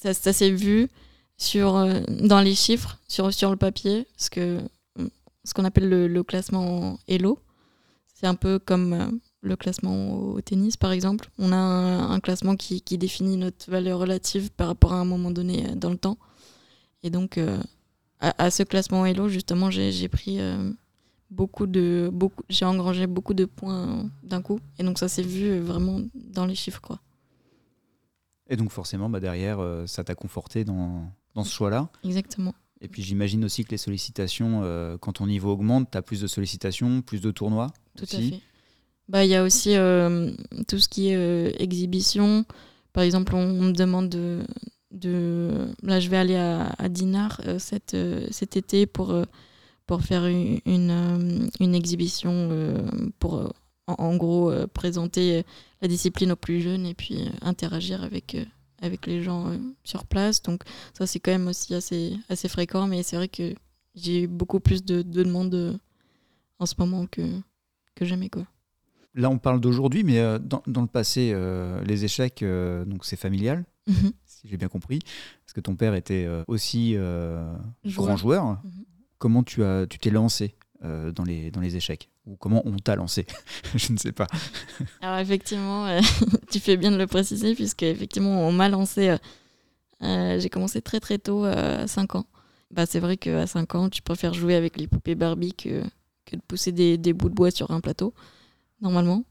ça, 0.00 0.32
s'est 0.32 0.50
vu 0.50 0.88
sur, 1.36 1.76
euh, 1.76 2.00
dans 2.08 2.40
les 2.40 2.54
chiffres, 2.54 2.98
sur, 3.08 3.32
sur 3.32 3.50
le 3.50 3.56
papier, 3.56 4.06
ce 4.16 4.60
mm, 4.98 5.08
ce 5.44 5.54
qu'on 5.54 5.64
appelle 5.64 5.88
le, 5.88 6.22
classement 6.22 6.98
Elo. 7.08 7.38
C'est 8.14 8.26
un 8.26 8.34
peu 8.34 8.58
comme 8.58 8.92
euh, 8.92 9.06
le 9.40 9.56
classement 9.56 10.14
au 10.14 10.40
tennis, 10.40 10.76
par 10.76 10.92
exemple. 10.92 11.30
On 11.38 11.52
a 11.52 11.56
un, 11.56 12.20
classement 12.20 12.56
qui, 12.56 12.82
définit 12.98 13.36
notre 13.36 13.70
valeur 13.70 13.98
relative 13.98 14.50
par 14.50 14.68
rapport 14.68 14.92
à 14.92 15.00
un 15.00 15.06
moment 15.06 15.30
donné 15.30 15.66
euh, 15.66 15.74
dans 15.74 15.90
le 15.90 15.96
temps. 15.96 16.18
Et 17.02 17.08
donc, 17.08 17.40
à, 18.20 18.50
ce 18.50 18.62
classement 18.62 19.06
Elo, 19.06 19.28
justement, 19.28 19.70
j'ai 19.70 20.08
pris 20.08 20.38
beaucoup 21.30 21.66
de. 21.66 22.10
Beaucoup, 22.12 22.42
j'ai 22.48 22.64
engrangé 22.64 23.06
beaucoup 23.06 23.34
de 23.34 23.44
points 23.44 24.10
d'un 24.22 24.42
coup. 24.42 24.60
Et 24.78 24.82
donc, 24.82 24.98
ça 24.98 25.08
s'est 25.08 25.22
vu 25.22 25.58
vraiment 25.58 26.00
dans 26.14 26.46
les 26.46 26.54
chiffres, 26.54 26.80
quoi. 26.80 27.00
Et 28.48 28.56
donc, 28.56 28.70
forcément, 28.70 29.08
bah 29.08 29.20
derrière, 29.20 29.64
ça 29.86 30.04
t'a 30.04 30.14
conforté 30.14 30.64
dans, 30.64 31.10
dans 31.34 31.44
ce 31.44 31.52
choix-là. 31.52 31.88
Exactement. 32.04 32.54
Et 32.80 32.88
puis 32.88 33.02
j'imagine 33.02 33.44
aussi 33.44 33.64
que 33.64 33.70
les 33.70 33.76
sollicitations, 33.76 34.62
euh, 34.64 34.96
quand 34.98 35.12
ton 35.14 35.26
niveau 35.26 35.52
augmente, 35.52 35.90
tu 35.90 35.98
as 35.98 36.02
plus 36.02 36.20
de 36.20 36.26
sollicitations, 36.26 37.02
plus 37.02 37.20
de 37.20 37.30
tournois. 37.30 37.72
Tout 37.96 38.04
à 38.04 38.18
fait. 38.18 38.40
Bah, 39.08 39.24
il 39.24 39.30
y 39.30 39.34
a 39.34 39.42
aussi 39.42 39.76
euh, 39.76 40.30
tout 40.68 40.78
ce 40.78 40.88
qui 40.88 41.10
est 41.10 41.16
euh, 41.16 41.52
exhibition. 41.58 42.44
Par 42.92 43.02
exemple, 43.02 43.34
on, 43.34 43.46
me 43.46 43.72
demande 43.72 44.08
de, 44.08 44.46
de, 44.90 45.68
Là, 45.82 46.00
je 46.00 46.08
vais 46.08 46.16
aller 46.16 46.36
à, 46.36 46.88
Dinar 46.88 47.40
cet, 47.58 47.96
cet 48.30 48.56
été 48.56 48.86
pour, 48.86 49.14
pour 49.86 50.02
faire 50.02 50.26
une, 50.26 51.50
une, 51.60 51.74
exhibition 51.74 52.74
pour, 53.18 53.52
en, 53.86 54.16
gros, 54.16 54.52
présenter 54.74 55.44
la 55.80 55.88
discipline 55.88 56.32
aux 56.32 56.36
plus 56.36 56.60
jeunes 56.60 56.86
et 56.86 56.94
puis 56.94 57.28
interagir 57.40 58.02
avec, 58.02 58.36
avec 58.82 59.06
les 59.06 59.22
gens 59.22 59.52
sur 59.84 60.04
place. 60.06 60.42
Donc 60.42 60.62
ça, 60.92 61.06
c'est 61.06 61.20
quand 61.20 61.32
même 61.32 61.48
aussi 61.48 61.74
assez, 61.74 62.16
assez 62.28 62.48
fréquent. 62.48 62.86
Mais 62.86 63.02
c'est 63.02 63.16
vrai 63.16 63.28
que 63.28 63.54
j'ai 63.94 64.22
eu 64.22 64.26
beaucoup 64.26 64.60
plus 64.60 64.84
de, 64.84 65.02
de 65.02 65.22
demandes 65.22 65.78
en 66.58 66.66
ce 66.66 66.74
moment 66.78 67.06
que, 67.06 67.22
que 67.94 68.04
jamais. 68.04 68.28
Quoi. 68.28 68.46
Là, 69.14 69.30
on 69.30 69.38
parle 69.38 69.60
d'aujourd'hui, 69.60 70.02
mais 70.02 70.38
dans, 70.40 70.62
dans, 70.66 70.82
le 70.82 70.88
passé, 70.88 71.32
les 71.86 72.04
échecs, 72.04 72.44
donc 72.86 73.04
c'est 73.04 73.16
familial, 73.16 73.64
mhm. 73.86 74.12
Si 74.40 74.48
j'ai 74.48 74.56
bien 74.56 74.68
compris. 74.68 75.00
Parce 75.44 75.52
que 75.52 75.60
ton 75.60 75.76
père 75.76 75.94
était 75.94 76.28
aussi 76.46 76.96
grand 77.84 78.16
joueur. 78.16 78.44
Mhm. 78.46 78.84
Comment 79.18 79.42
tu 79.42 79.62
as, 79.62 79.86
tu 79.86 79.98
t'es 79.98 80.10
lancé 80.10 80.54
dans, 80.82 81.24
les, 81.24 81.50
dans 81.50 81.60
les 81.60 81.76
échecs? 81.76 82.08
Ou 82.26 82.36
comment 82.36 82.62
on 82.66 82.76
t'a 82.76 82.96
lancé? 82.96 83.26
Je 83.74 83.92
ne 83.92 83.98
sais 83.98 84.12
pas. 84.12 84.26
Alors 85.00 85.18
effectivement, 85.18 86.00
tu 86.50 86.60
fais 86.60 86.76
bien 86.76 86.90
de 86.90 86.96
le 86.96 87.06
préciser, 87.06 87.54
puisque 87.54 87.82
effectivement, 87.82 88.46
on 88.46 88.52
m'a 88.52 88.68
lancé. 88.68 89.16
j'ai 90.00 90.48
commencé 90.50 90.80
très 90.80 91.00
très 91.00 91.18
tôt, 91.18 91.44
à 91.44 91.86
5 91.86 92.14
ans. 92.14 92.26
Bah, 92.70 92.86
c'est 92.86 93.00
vrai 93.00 93.16
qu'à 93.16 93.46
5 93.46 93.74
ans, 93.74 93.88
tu 93.88 94.00
préfères 94.00 94.32
jouer 94.32 94.54
avec 94.54 94.78
les 94.78 94.86
poupées 94.86 95.16
Barbie 95.16 95.54
que, 95.54 95.82
que 96.24 96.36
de 96.36 96.40
pousser 96.46 96.70
des, 96.72 96.96
des, 96.98 97.12
bouts 97.12 97.28
de 97.28 97.34
bois 97.34 97.50
sur 97.50 97.70
un 97.72 97.80
plateau, 97.80 98.14
normalement. 98.80 99.24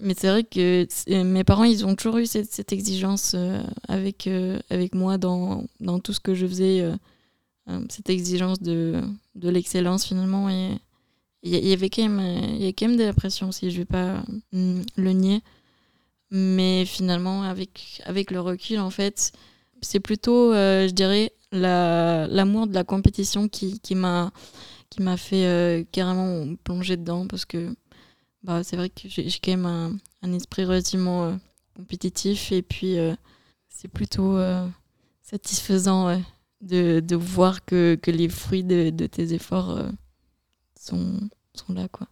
Mais 0.00 0.14
c'est 0.16 0.28
vrai 0.28 0.44
que 0.44 0.86
mes 1.22 1.44
parents, 1.44 1.64
ils 1.64 1.84
ont 1.84 1.94
toujours 1.96 2.18
eu 2.18 2.26
cette, 2.26 2.72
exigence 2.72 3.32
euh, 3.34 3.60
avec, 3.88 4.26
euh, 4.26 4.58
avec 4.70 4.94
moi 4.94 5.18
dans, 5.18 5.64
dans, 5.80 5.98
tout 5.98 6.12
ce 6.12 6.20
que 6.20 6.34
je 6.34 6.46
faisais, 6.46 6.80
euh, 6.80 7.80
cette 7.88 8.08
exigence 8.08 8.60
de, 8.60 9.02
de 9.34 9.48
l'excellence 9.48 10.06
finalement. 10.06 10.48
Il 11.42 11.54
y, 11.54 11.72
avait 11.72 11.90
quand 11.90 12.08
même, 12.08 12.20
il 12.54 12.64
y 12.64 12.68
a 12.68 12.72
quand 12.72 12.88
même 12.88 12.96
de 12.96 13.04
la 13.04 13.12
pression 13.12 13.48
aussi, 13.48 13.70
je 13.70 13.78
vais 13.78 13.84
pas 13.84 14.22
mm, 14.52 14.82
le 14.96 15.12
nier. 15.12 15.40
Mais 16.30 16.84
finalement, 16.84 17.42
avec, 17.42 18.02
avec 18.04 18.30
le 18.30 18.40
recul, 18.40 18.78
en 18.80 18.90
fait, 18.90 19.32
c'est 19.80 20.00
plutôt, 20.00 20.52
je 20.52 20.90
dirais, 20.90 21.32
l'amour 21.52 22.66
de 22.66 22.74
la 22.74 22.84
compétition 22.84 23.48
qui, 23.48 23.80
qui 23.80 23.94
m'a 23.94 24.30
fait 25.16 25.46
euh, 25.46 25.84
carrément 25.92 26.54
plonger 26.64 26.96
dedans 26.96 27.26
parce 27.26 27.44
que 27.44 27.74
bah, 28.42 28.62
c'est 28.62 28.76
vrai 28.76 28.88
que 28.88 29.08
j'ai 29.08 29.30
quand 29.42 29.50
même 29.50 29.66
un, 29.66 29.96
un 30.22 30.32
esprit 30.32 30.64
relativement 30.64 31.24
euh, 31.26 31.34
compétitif 31.76 32.52
et 32.52 32.62
puis 32.62 32.98
euh, 32.98 33.14
c'est 33.68 33.88
plutôt 33.88 34.38
satisfaisant 35.22 36.20
de, 36.60 37.00
de, 37.00 37.16
voir 37.16 37.64
que, 37.64 37.96
que, 38.00 38.10
les 38.10 38.28
fruits 38.28 38.64
de, 38.64 38.90
de 38.90 39.06
tes 39.06 39.32
efforts 39.34 39.84
sont, 40.78 41.20
sont 41.54 41.72
là. 41.72 41.86
Quoi. 41.88 42.08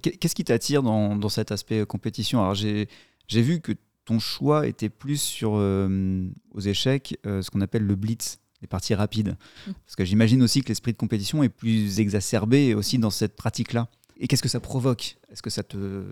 Qu'est-ce 0.00 0.34
qui 0.34 0.44
t'attire 0.44 0.82
dans, 0.82 1.16
dans, 1.16 1.28
cet 1.28 1.50
aspect 1.50 1.84
compétition? 1.86 2.40
Alors 2.40 2.54
j'ai 2.54 2.86
vu 3.28 3.60
que 3.60 3.72
ton 4.04 4.20
choix 4.20 4.68
était 4.68 4.90
plus 4.90 5.20
sur 5.20 5.52
aux 5.54 6.60
échecs 6.60 7.18
ce 7.24 7.50
qu'on 7.50 7.60
appelle 7.60 7.84
le 7.84 7.96
blitz 7.96 8.38
les 8.62 8.68
parties 8.68 8.94
rapides. 8.94 9.36
Mm. 9.66 9.72
Parce 9.84 9.96
que 9.96 10.04
j'imagine 10.04 10.42
aussi 10.42 10.62
que 10.62 10.68
l'esprit 10.68 10.92
de 10.92 10.96
compétition 10.98 11.42
est 11.42 11.48
plus 11.48 12.00
exacerbé 12.00 12.74
aussi 12.74 12.98
dans 12.98 13.10
cette 13.10 13.36
pratique-là. 13.36 13.88
Et 14.18 14.28
qu'est-ce 14.28 14.42
que 14.42 14.48
ça 14.48 14.60
provoque? 14.60 15.16
Est-ce 15.30 15.42
que 15.42 15.50
ça 15.50 15.62
te. 15.62 16.04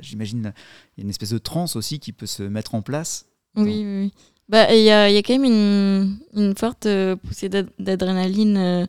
J'imagine, 0.00 0.52
il 0.96 1.00
y 1.00 1.02
a 1.02 1.04
une 1.04 1.10
espèce 1.10 1.30
de 1.30 1.38
transe 1.38 1.76
aussi 1.76 1.98
qui 1.98 2.12
peut 2.12 2.26
se 2.26 2.42
mettre 2.42 2.74
en 2.74 2.82
place? 2.82 3.26
Oui, 3.56 3.84
oui. 3.84 4.12
Bah, 4.48 4.74
il 4.74 4.82
y, 4.82 4.90
a, 4.90 5.10
y 5.10 5.16
a 5.16 5.22
quand 5.22 5.38
même 5.38 5.44
une, 5.44 6.18
une 6.34 6.56
forte 6.56 6.86
euh, 6.86 7.16
poussée 7.16 7.48
d'adrénaline 7.48 8.56
euh, 8.56 8.86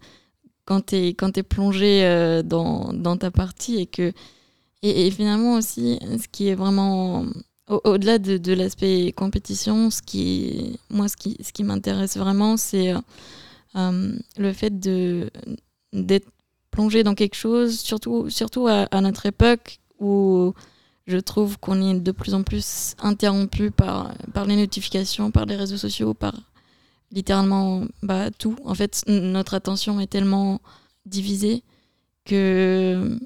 quand 0.66 0.88
tu 0.88 0.96
es, 0.96 1.10
es, 1.10 1.44
plongé 1.44 2.04
euh, 2.04 2.42
dans, 2.42 2.92
dans, 2.94 3.18
ta 3.18 3.32
partie 3.32 3.78
et 3.78 3.86
que. 3.86 4.14
Et, 4.82 5.08
et, 5.08 5.12
finalement 5.12 5.56
aussi, 5.56 6.00
ce 6.22 6.28
qui 6.28 6.50
est 6.50 6.56
vraiment 6.56 7.26
au-delà 7.68 8.20
de, 8.20 8.38
de 8.38 8.54
l'aspect 8.54 9.14
compétition, 9.14 9.90
ce 9.90 10.02
qui, 10.02 10.80
moi, 10.90 11.08
ce 11.08 11.16
qui, 11.16 11.38
ce 11.42 11.54
qui 11.54 11.64
m'intéresse 11.64 12.18
vraiment, 12.18 12.58
c'est 12.58 12.94
euh, 13.76 14.16
le 14.38 14.54
fait 14.54 14.80
d'être 14.80 16.28
plongé 16.74 17.04
dans 17.04 17.14
quelque 17.14 17.36
chose, 17.36 17.80
surtout, 17.80 18.30
surtout 18.32 18.68
à, 18.68 19.02
notre 19.02 19.28
époque 19.28 19.80
où 20.00 20.54
je 21.06 21.18
trouve 21.18 21.60
qu'on 21.60 21.80
est 21.82 22.00
de 22.00 22.12
plus 22.12 22.34
en 22.34 22.42
plus 22.42 22.96
interrompu 23.00 23.70
par, 23.70 24.16
par 24.34 24.46
les 24.46 24.56
notifications, 24.56 25.30
par 25.30 25.46
les 25.46 25.56
réseaux 25.56 25.78
sociaux, 25.78 26.16
par 26.16 26.34
littéralement 27.12 27.86
bah, 28.02 28.32
tout. 28.32 28.56
En 28.66 28.74
fait, 28.74 29.04
notre 29.08 29.54
attention 29.54 30.00
est 30.00 30.08
tellement 30.08 30.62
divisée 31.06 31.64
que 32.26 33.20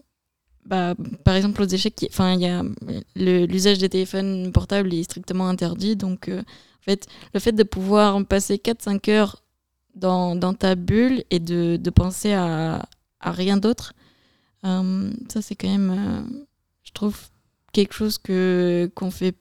bah, 0.66 0.96
par 1.24 1.36
exemple, 1.36 1.62
aux 1.62 1.68
échecs, 1.68 2.06
l'usage 3.16 3.78
des 3.78 3.90
téléphones 3.90 4.52
portables 4.52 4.94
est 4.94 5.04
strictement 5.04 5.48
interdit. 5.48 5.96
Donc, 5.96 6.28
euh, 6.28 6.42
en 6.42 6.84
fait, 6.84 7.08
le 7.34 7.40
fait 7.40 7.54
de 7.54 7.64
pouvoir 7.64 8.26
passer 8.26 8.58
4-5 8.58 9.10
heures 9.10 9.44
dans, 9.96 10.36
dans, 10.36 10.54
ta 10.54 10.76
bulle 10.76 11.24
et 11.32 11.40
de 11.40 11.90
penser 11.90 12.34
à, 12.34 12.86
à 13.20 13.32
rien 13.32 13.58
d'autre, 13.58 13.94
euh, 14.66 15.12
ça, 15.30 15.42
c'est 15.42 15.56
quand 15.56 15.68
même, 15.68 15.92
euh, 15.92 16.46
je 16.84 16.92
trouve, 16.92 17.18
quelque 17.74 17.94
chose 17.94 18.18
que 18.18 18.90
qu'on 18.96 19.12
fait 19.12 19.36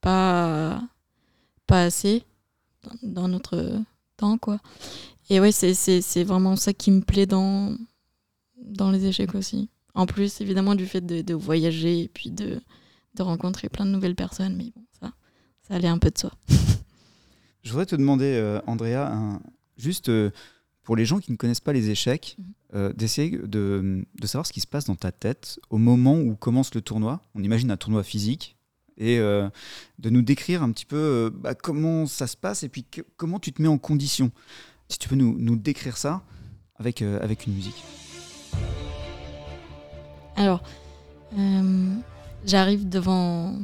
pas, 0.00 0.82
pas 1.66 1.84
assez 1.84 2.24
dans, 3.02 3.28
notre 3.28 3.80
temps, 4.16 4.38
quoi. 4.38 4.58
Et 5.30 5.40
ouais, 5.40 5.52
c'est 5.52 6.24
vraiment 6.24 6.56
ça 6.56 6.72
qui 6.72 6.90
me 6.90 7.00
plaît 7.00 7.26
dans, 7.26 7.76
dans 8.58 8.90
les 8.90 9.06
échecs 9.06 9.34
aussi. 9.34 9.70
En 9.94 10.06
plus, 10.06 10.40
évidemment, 10.40 10.74
du 10.74 10.86
fait 10.86 11.00
de, 11.00 11.34
voyager 11.34 12.02
et 12.02 12.08
puis 12.08 12.30
de, 12.30 12.60
rencontrer 13.18 13.68
plein 13.68 13.86
de 13.86 13.90
nouvelles 13.90 14.16
personnes. 14.16 14.56
Mais 14.56 14.72
bon, 14.74 14.82
ça, 15.00 15.12
ça 15.62 15.74
allait 15.74 15.88
un 15.88 15.98
peu 15.98 16.10
de 16.10 16.18
soi. 16.18 16.32
Je 17.62 17.70
voudrais 17.70 17.86
te 17.86 17.96
demander, 17.96 18.34
euh, 18.34 18.60
Andrea, 18.66 19.38
juste 19.78 20.10
pour 20.84 20.96
les 20.96 21.04
gens 21.04 21.18
qui 21.18 21.32
ne 21.32 21.36
connaissent 21.36 21.60
pas 21.60 21.72
les 21.72 21.90
échecs, 21.90 22.36
mhm. 22.38 22.44
euh, 22.74 22.92
d'essayer 22.92 23.30
de, 23.30 24.04
savoir 24.24 24.46
ce 24.46 24.52
qui 24.52 24.60
se 24.60 24.66
passe 24.66 24.84
dans 24.84 24.96
ta 24.96 25.12
tête 25.12 25.58
au 25.70 25.78
moment 25.78 26.18
où 26.18 26.36
commence 26.36 26.74
le 26.74 26.80
tournoi. 26.80 27.20
On 27.34 27.42
imagine 27.42 27.70
un 27.70 27.76
tournoi 27.76 28.02
physique. 28.02 28.56
Et 28.96 29.18
de 29.18 29.50
nous 30.08 30.22
décrire 30.22 30.62
un 30.62 30.70
petit 30.70 30.86
peu 30.86 31.32
bah, 31.34 31.56
comment 31.56 32.06
ça 32.06 32.28
se 32.28 32.36
passe 32.36 32.62
et 32.62 32.68
puis 32.68 32.86
comment 33.16 33.40
tu 33.40 33.52
te 33.52 33.60
mets 33.60 33.66
en 33.66 33.76
condition. 33.76 34.30
Si 34.88 35.00
tu 35.00 35.08
peux 35.08 35.16
nous, 35.16 35.34
nous 35.36 35.56
décrire 35.56 35.96
ça 35.96 36.22
avec, 36.76 37.02
avec 37.02 37.48
une 37.48 37.54
musique. 37.54 37.82
Alors, 40.36 40.62
euh, 41.38 41.94
j'arrive 42.44 42.88
devant, 42.88 43.54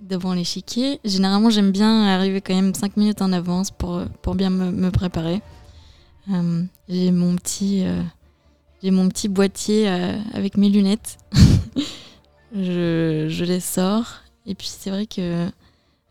devant 0.00 0.34
l'échiquier. 0.34 1.00
Généralement, 1.04 1.50
j'aime 1.50 1.70
bien 1.70 2.06
arriver 2.06 2.40
quand 2.40 2.54
même 2.54 2.74
5 2.74 2.96
minutes 2.96 3.22
en 3.22 3.32
avance 3.32 3.70
pour, 3.70 4.04
pour 4.22 4.34
bien 4.34 4.50
me, 4.50 4.70
me 4.70 4.90
préparer. 4.90 5.40
Euh, 6.30 6.62
j'ai 6.88 7.10
mon 7.10 7.36
petit 7.36 7.84
euh, 7.84 8.02
j'ai 8.82 8.90
mon 8.90 9.08
petit 9.08 9.28
boîtier 9.28 9.88
avec 9.88 10.56
mes 10.56 10.68
lunettes. 10.68 11.18
je, 12.54 13.26
je, 13.28 13.44
les 13.44 13.60
sors 13.60 14.20
et 14.46 14.54
puis 14.54 14.68
c'est 14.68 14.90
vrai 14.90 15.06
que 15.06 15.48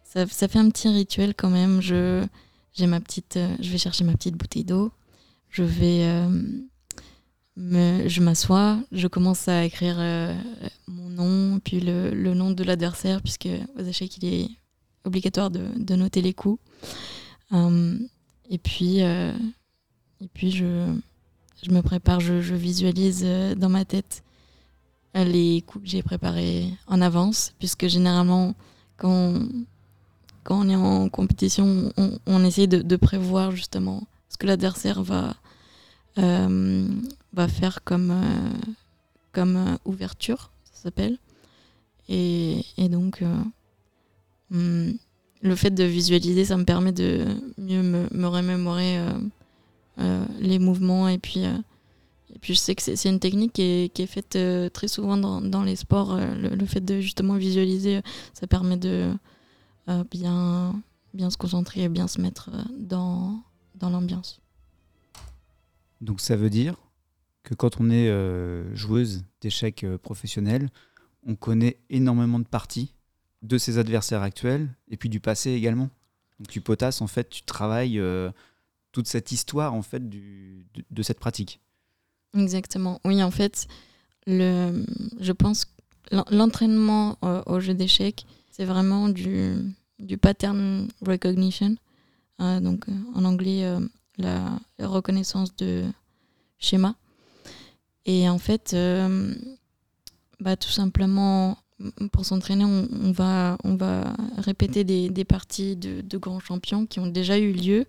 ça, 0.03 0.25
ça, 0.27 0.47
fait 0.47 0.59
un 0.59 0.69
petit 0.69 0.89
rituel 0.89 1.33
quand 1.35 1.49
même. 1.49 1.81
Je 1.81 2.25
j'ai 2.73 2.87
ma 2.87 2.99
petite 2.99 3.39
je 3.59 3.69
vais 3.69 3.77
chercher 3.77 4.03
ma 4.03 4.13
petite 4.13 4.35
bouteille 4.35 4.65
d'eau. 4.65 4.91
Je 5.49 5.63
vais 5.63 6.03
je 7.57 8.21
m'assois, 8.21 8.79
je 8.91 9.07
commence 9.07 9.47
à 9.47 9.65
écrire 9.65 9.95
euh, 9.99 10.33
mon 10.87 11.09
nom, 11.09 11.59
puis 11.59 11.79
le, 11.79 12.11
le 12.11 12.33
nom 12.33 12.51
de 12.51 12.63
l'adversaire, 12.63 13.21
puisque 13.21 13.47
vous 13.75 13.85
sachez 13.85 14.07
qu'il 14.07 14.25
est 14.25 14.49
obligatoire 15.05 15.49
de, 15.49 15.95
noter 15.95 16.21
les 16.21 16.33
coups. 16.33 16.61
Euh, 17.53 17.97
et 18.49 18.57
puis, 18.57 19.01
euh, 19.01 19.33
et 20.21 20.27
puis 20.33 20.51
je, 20.51 20.93
je 21.63 21.71
me 21.71 21.81
prépare, 21.81 22.19
je, 22.19 22.55
visualise 22.55 23.25
dans 23.57 23.69
ma 23.69 23.85
tête 23.85 24.23
les 25.13 25.63
coups 25.65 25.85
que 25.85 25.89
j'ai 25.89 26.03
préparés 26.03 26.67
en 26.87 27.01
avance, 27.01 27.53
puisque 27.57 27.87
généralement, 27.87 28.53
quand 28.97 29.09
on, 29.09 29.49
quand 30.43 30.59
on 30.59 30.69
est 30.69 30.75
en 30.75 31.09
compétition, 31.09 31.91
on, 31.97 32.19
on 32.27 32.43
essaie 32.43 32.67
de, 32.67 32.95
prévoir 32.95 33.51
justement 33.51 34.03
ce 34.29 34.37
que 34.37 34.45
l'adversaire 34.45 35.01
va, 35.01 35.35
va 37.37 37.47
faire 37.47 37.83
comme, 37.83 38.11
euh, 38.11 38.69
comme 39.31 39.55
euh, 39.55 39.77
ouverture, 39.85 40.51
ça 40.63 40.83
s'appelle. 40.83 41.17
Et, 42.09 42.65
et, 42.77 42.89
donc, 42.89 43.21
euh, 43.21 43.37
hmm, 44.49 44.93
le 45.41 45.55
fait 45.55 45.69
de 45.69 45.83
visualiser, 45.83 46.45
ça 46.45 46.57
me 46.57 46.65
permet 46.65 46.91
de 46.91 47.25
mieux 47.57 47.83
me, 47.83 48.07
me 48.11 48.27
remémorer 48.27 48.97
les 50.39 50.59
mouvements. 50.59 51.07
Et 51.07 51.17
puis, 51.17 51.39
et 51.39 52.39
puis, 52.39 52.53
je 52.53 52.59
sais 52.59 52.75
que 52.75 52.81
c'est 52.81 53.09
une 53.09 53.19
technique 53.19 53.53
qui 53.53 53.61
est, 53.61 53.93
qui 53.93 54.03
est 54.03 54.07
faite 54.07 54.37
très 54.73 54.87
souvent 54.87 55.17
dans, 55.17 55.41
dans 55.41 55.63
les 55.63 55.75
sports. 55.75 56.17
Le, 56.17 56.65
fait 56.65 56.81
de 56.81 56.99
justement 56.99 57.35
visualiser, 57.35 58.01
ça 58.33 58.47
permet 58.47 58.77
de 58.77 59.11
bien, 60.11 60.81
bien 61.13 61.29
se 61.29 61.37
concentrer 61.37 61.83
et 61.83 61.89
bien 61.89 62.07
se 62.07 62.21
mettre 62.21 62.51
dans, 62.77 63.41
dans 63.75 63.89
l'ambiance. 63.89 64.39
Donc 66.01 66.21
ça 66.21 66.35
veut 66.35 66.49
dire 66.49 66.75
que 67.43 67.55
quand 67.55 67.79
on 67.79 67.89
est 67.89 68.09
euh, 68.09 68.75
joueuse 68.75 69.23
d'échecs 69.41 69.83
euh, 69.83 69.97
professionnels, 69.97 70.69
on 71.25 71.35
connaît 71.35 71.79
énormément 71.89 72.39
de 72.39 72.47
parties 72.47 72.93
de 73.41 73.57
ses 73.57 73.77
adversaires 73.77 74.21
actuels 74.21 74.69
et 74.89 74.97
puis 74.97 75.09
du 75.09 75.19
passé 75.19 75.51
également 75.51 75.89
Donc 76.39 76.49
tu 76.49 76.61
potasses, 76.61 77.01
en 77.01 77.07
fait, 77.07 77.29
tu 77.29 77.43
travailles 77.43 77.99
toute 78.97 79.07
cette 79.07 79.31
histoire 79.31 79.75
en 79.75 79.83
fait 79.83 80.09
de, 80.09 81.03
cette 81.03 81.19
pratique. 81.19 81.61
Exactement. 82.35 82.99
Oui, 83.05 83.21
en 83.21 83.29
fait, 83.29 83.67
le, 84.25 84.83
je 85.19 85.31
pense 85.31 85.67
l'entraînement 86.31 87.19
au 87.21 87.59
jeu 87.59 87.75
d'échecs, 87.75 88.25
c'est 88.49 88.65
vraiment 88.65 89.07
du, 89.07 89.53
du 89.99 90.17
pattern 90.17 90.87
recognition. 91.05 91.75
donc 92.39 92.85
en 93.13 93.23
anglais, 93.23 93.71
la, 94.17 94.59
reconnaissance 94.79 95.55
de 95.55 95.85
schéma. 96.57 96.95
Et 98.07 98.27
en 98.27 98.39
fait, 98.39 98.73
euh, 98.73 99.35
bah, 100.39 100.57
tout 100.57 100.71
simplement, 100.71 101.59
pour 102.11 102.25
s'entraîner, 102.25 102.65
on, 102.65 103.11
va, 103.11 103.59
on 103.63 103.75
va 103.75 104.15
répéter 104.37 104.83
des, 104.83 105.09
des 105.09 105.25
parties 105.25 105.75
de, 105.75 106.01
de, 106.01 106.17
grands 106.17 106.39
champions 106.39 106.87
qui 106.87 106.99
ont 106.99 107.05
déjà 107.05 107.37
eu 107.37 107.51
lieu. 107.51 107.85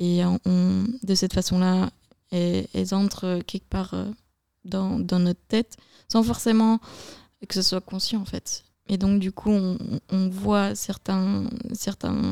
Et 0.00 0.22
de 0.22 1.14
cette 1.14 1.34
façon-là, 1.34 1.90
elles, 2.30 2.94
entrent 2.94 3.40
quelque 3.46 3.68
part 3.68 3.92
euh, 3.92 4.06
dans, 4.64 4.98
notre 4.98 5.40
tête, 5.48 5.76
sans 6.08 6.22
forcément 6.22 6.80
que 7.48 7.54
ce 7.54 7.62
soit 7.62 7.80
conscient 7.80 8.20
en 8.20 8.24
fait. 8.24 8.64
Et 8.88 8.96
donc 8.98 9.20
du 9.20 9.30
coup, 9.30 9.50
on, 9.50 10.28
voit 10.28 10.74
certains, 10.74 11.48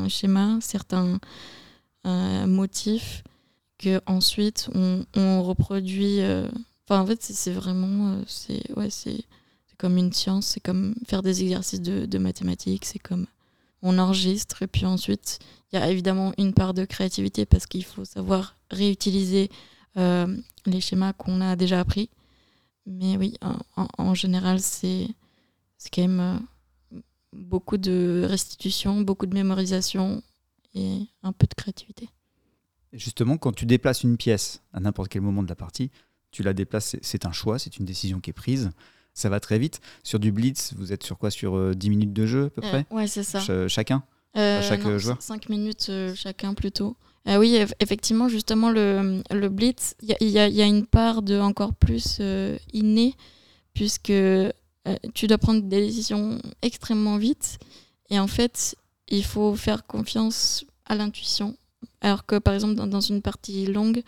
schémas, 0.09 0.59
certains 0.61 1.19
euh, 2.05 2.47
motifs 2.47 3.23
que 3.77 4.01
ensuite 4.07 4.69
on, 4.73 5.43
reproduit. 5.43 6.21
Euh, 6.21 6.49
enfin, 6.87 7.01
en 7.01 7.05
fait, 7.05 7.21
c'est 7.21 7.51
vraiment, 7.51 8.13
euh, 8.13 8.23
c'est 8.27 8.61
ouais, 8.75 8.89
c'est 8.89 9.25
comme 9.77 9.97
une 9.97 10.11
science, 10.11 10.47
c'est 10.47 10.59
comme 10.59 10.95
faire 11.07 11.21
des 11.21 11.43
exercices 11.43 11.81
de 11.81 12.17
mathématiques, 12.17 12.85
c'est 12.85 12.99
comme 12.99 13.25
on 13.81 13.97
enregistre 13.97 14.63
et 14.63 14.67
puis 14.67 14.85
ensuite 14.85 15.39
il 15.71 15.79
y 15.79 15.81
a 15.81 15.89
évidemment 15.89 16.33
une 16.37 16.53
part 16.53 16.73
de 16.73 16.85
créativité 16.85 17.45
parce 17.45 17.65
qu'il 17.65 17.85
faut 17.85 18.05
savoir 18.05 18.55
réutiliser 18.71 19.49
les 19.95 20.81
schémas 20.81 21.13
qu'on 21.13 21.41
a 21.41 21.55
déjà 21.55 21.79
appris. 21.79 22.09
Mais 22.85 23.17
oui, 23.17 23.35
en, 23.97 24.13
général, 24.13 24.59
c'est 24.59 25.07
quand 25.93 26.01
même 26.01 26.41
beaucoup 27.33 27.77
de 27.77 28.25
restitution, 28.27 29.01
beaucoup 29.01 29.25
de 29.25 29.33
mémorisation 29.33 30.23
et 30.73 31.01
un 31.23 31.31
peu 31.31 31.45
de 31.47 31.53
créativité. 31.53 32.09
Justement, 32.93 33.37
quand 33.37 33.51
tu 33.51 33.65
déplaces 33.65 34.03
une 34.03 34.17
pièce 34.17 34.61
à 34.73 34.79
n'importe 34.79 35.09
quel 35.09 35.21
moment 35.21 35.43
de 35.43 35.49
la 35.49 35.55
partie, 35.55 35.91
tu 36.31 36.41
la 36.41 36.53
déplaces, 36.53 36.95
c'est 37.01 37.25
un 37.25 37.31
choix, 37.31 37.59
c'est 37.59 37.77
une 37.77 37.85
décision 37.85 38.19
qui 38.19 38.31
est 38.31 38.33
prise. 38.33 38.71
Ça 39.13 39.29
va 39.29 39.39
très 39.39 39.59
vite. 39.59 39.81
Sur 40.03 40.19
du 40.19 40.31
blitz, 40.31 40.73
vous 40.77 40.93
êtes 40.93 41.03
sur 41.03 41.17
quoi? 41.17 41.31
Sur 41.31 41.75
10 41.75 41.87
euh, 41.87 41.89
minutes 41.89 42.13
de 42.13 42.25
jeu 42.25 42.45
à 42.45 42.49
peu 42.49 42.61
près? 42.61 42.85
Ouais, 42.91 43.07
c'est 43.07 43.23
ça. 43.23 43.39
chacun? 43.67 44.03
Euh, 44.37 44.61
Chaque 44.61 44.87
joueur? 44.97 45.17
5 45.19 45.49
minutes 45.49 45.87
euh, 45.89 46.13
chacun 46.15 46.53
plutôt. 46.53 46.95
oui, 47.25 47.59
effectivement, 47.79 48.29
justement, 48.29 48.69
le, 48.69 49.21
le 49.31 49.49
blitz, 49.49 49.95
il 50.01 50.15
y, 50.21 50.31
y, 50.31 50.61
a 50.61 50.65
une 50.65 50.85
part 50.85 51.21
de 51.21 51.39
encore 51.39 51.73
plus 51.73 52.21
inné, 52.73 53.15
puisque 53.73 54.13
tu 55.13 55.27
dois 55.27 55.37
prendre 55.37 55.61
des 55.61 55.81
décisions 55.87 56.39
extrêmement 56.61 57.17
vite. 57.17 57.59
Et 58.09 58.19
en 58.19 58.27
fait, 58.27 58.75
il 59.09 59.23
faut 59.23 59.55
faire 59.55 59.85
confiance 59.85 60.65
à 60.85 60.95
l'intuition. 60.95 61.55
Alors 62.01 62.25
que 62.25 62.37
par 62.37 62.53
exemple 62.53 62.75
dans, 62.75 63.01
une 63.01 63.21
partie 63.21 63.65
longue, 63.65 64.03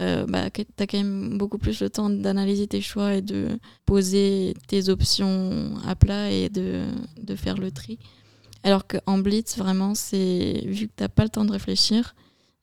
euh, 0.00 0.26
bah, 0.26 0.50
tu 0.50 0.62
as 0.78 0.86
quand 0.86 0.98
même 0.98 1.38
beaucoup 1.38 1.58
plus 1.58 1.80
le 1.80 1.88
temps 1.88 2.10
d'analyser 2.10 2.66
tes 2.66 2.80
choix 2.80 3.14
et 3.14 3.22
de 3.22 3.58
poser 3.86 4.54
tes 4.66 4.88
options 4.88 5.76
à 5.86 5.94
plat 5.94 6.30
et 6.30 6.48
de, 6.48 6.86
de 7.22 7.36
faire 7.36 7.56
le 7.56 7.70
tri. 7.70 7.98
Alors 8.64 8.86
qu'en 8.86 9.18
blitz, 9.18 9.56
vraiment, 9.56 9.94
c'est 9.94 10.64
vu 10.66 10.88
que 10.88 10.92
tu 10.96 11.02
n'as 11.02 11.08
pas 11.08 11.22
le 11.22 11.28
temps 11.28 11.44
de 11.44 11.52
réfléchir, 11.52 12.14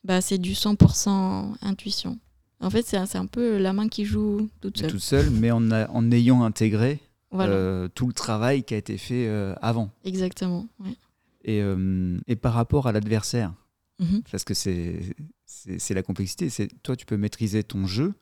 bah, 0.04 0.20
c'est 0.20 0.40
du 0.40 0.54
100% 0.54 1.56
intuition. 1.62 2.20
En 2.60 2.70
fait, 2.70 2.86
c'est 2.86 3.18
un, 3.18 3.26
peu 3.26 3.58
la 3.58 3.74
main 3.74 3.88
qui 3.88 4.06
joue 4.06 4.50
toute 4.60 4.78
seule. 4.78 4.92
Toute 4.92 5.00
seule, 5.02 5.30
mais 5.32 5.52
en, 5.52 5.72
en 5.72 6.12
ayant 6.12 6.44
intégré 6.44 7.00
euh, 7.34 7.88
tout 7.96 8.08
le 8.08 8.14
travail 8.14 8.64
qui 8.64 8.76
a 8.76 8.78
été 8.78 8.98
fait 8.98 9.28
euh, 9.28 9.56
avant. 9.62 9.90
Exactement. 10.04 10.68
Ouais. 10.80 10.96
Et, 11.44 11.64
et 12.28 12.36
par 12.36 12.54
rapport 12.54 12.86
à 12.86 12.92
l'adversaire, 12.92 13.52
mhm. 14.00 14.22
parce 14.30 14.44
que 14.44 14.54
c'est 14.54 15.00
la 15.90 16.04
complexité, 16.04 16.50
c'est 16.50 16.68
toi 16.84 16.96
tu 16.96 17.06
peux 17.06 17.18
maîtriser 17.18 17.64
ton 17.64 17.86
jeu, 17.86 18.14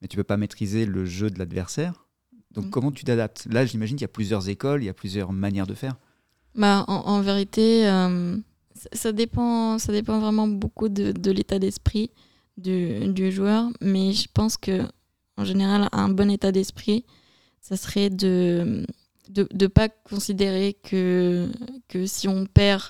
mais 0.00 0.08
tu 0.08 0.16
peux 0.16 0.24
pas 0.24 0.36
maîtriser 0.36 0.86
le 0.86 1.04
jeu 1.04 1.30
de 1.30 1.38
l'adversaire. 1.38 2.06
Donc 2.50 2.66
mhm. 2.66 2.70
comment 2.70 2.92
tu 2.92 3.04
t'adaptes? 3.04 3.46
Là, 3.50 3.64
j'imagine 3.64 3.96
qu'il 3.96 4.02
y 4.02 4.06
a 4.06 4.08
plusieurs 4.08 4.48
écoles, 4.48 4.82
il 4.82 4.86
y 4.86 4.90
a 4.90 4.94
plusieurs 4.94 5.32
manières 5.32 5.66
de 5.66 5.74
faire. 5.74 5.96
Bah, 6.54 6.84
en, 6.86 7.20
vérité, 7.22 7.88
euh, 7.88 8.36
ça, 8.92 9.12
dépend, 9.12 9.78
ça 9.78 9.90
dépend 9.90 10.20
vraiment 10.20 10.46
beaucoup 10.46 10.90
de, 10.90 11.12
de 11.12 11.30
l'état 11.30 11.58
d'esprit 11.58 12.10
du, 12.58 13.08
du, 13.08 13.32
joueur, 13.32 13.70
mais 13.80 14.12
je 14.12 14.28
pense 14.32 14.58
que 14.58 14.82
en 15.38 15.44
général, 15.44 15.88
un 15.92 16.10
bon 16.10 16.30
état 16.30 16.52
d'esprit, 16.52 17.06
ça 17.62 17.78
serait 17.78 18.10
de 18.10 18.84
de 19.32 19.48
ne 19.52 19.66
pas 19.66 19.88
considérer 19.88 20.74
que, 20.74 21.48
que 21.88 22.06
si 22.06 22.28
on 22.28 22.46
perd, 22.46 22.82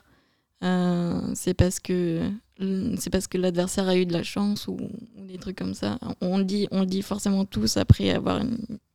euh, 0.64 1.20
c'est 1.34 1.54
parce 1.54 1.78
que 1.80 2.28
c'est 2.58 3.10
parce 3.10 3.26
que 3.26 3.38
l'adversaire 3.38 3.88
a 3.88 3.96
eu 3.96 4.06
de 4.06 4.12
la 4.12 4.22
chance 4.22 4.68
ou, 4.68 4.78
des 5.16 5.38
trucs 5.38 5.56
comme 5.56 5.74
ça. 5.74 5.98
On 6.20 6.38
le 6.38 6.44
dit, 6.44 6.68
on 6.70 6.84
dit 6.84 7.02
forcément 7.02 7.44
tous 7.44 7.76
après 7.76 8.10
avoir, 8.10 8.42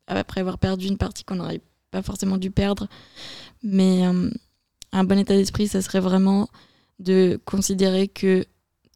après 0.08 0.42
avoir 0.42 0.58
perdu 0.58 0.88
une 0.88 0.98
partie 0.98 1.24
qu'on 1.24 1.36
n'aurait 1.36 1.62
pas 1.92 2.02
forcément 2.02 2.38
dû 2.38 2.52
perdre. 2.52 2.88
Mais 3.64 4.06
euh, 4.06 4.30
un 4.92 5.04
bon 5.04 5.18
état 5.18 5.36
d'esprit, 5.36 5.68
ça 5.68 5.82
serait 5.82 6.00
vraiment 6.00 6.48
de 7.00 7.40
considérer 7.46 8.08
que 8.08 8.46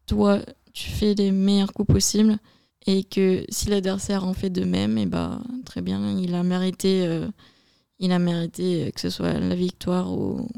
toi, 0.06 0.40
tu 0.72 0.90
fais 0.90 1.14
les 1.14 1.32
meilleurs 1.32 1.72
coups 1.72 1.92
possibles 1.92 2.38
et 2.86 3.04
que 3.04 3.44
si 3.48 3.68
l'adversaire 3.68 4.24
en 4.24 4.34
fait 4.34 4.50
de 4.50 4.64
même, 4.64 4.98
et 4.98 5.02
eh 5.02 5.06
ben, 5.06 5.42
très 5.64 5.82
bien, 5.82 6.18
il 6.18 6.34
a 6.34 6.42
mérité. 6.42 7.06
Euh, 7.06 7.28
il 8.02 8.10
a 8.10 8.18
mérité 8.18 8.90
que 8.92 9.00
ce 9.00 9.10
soit 9.10 9.34
la 9.34 9.54
victoire 9.54 10.12
ou, 10.12 10.48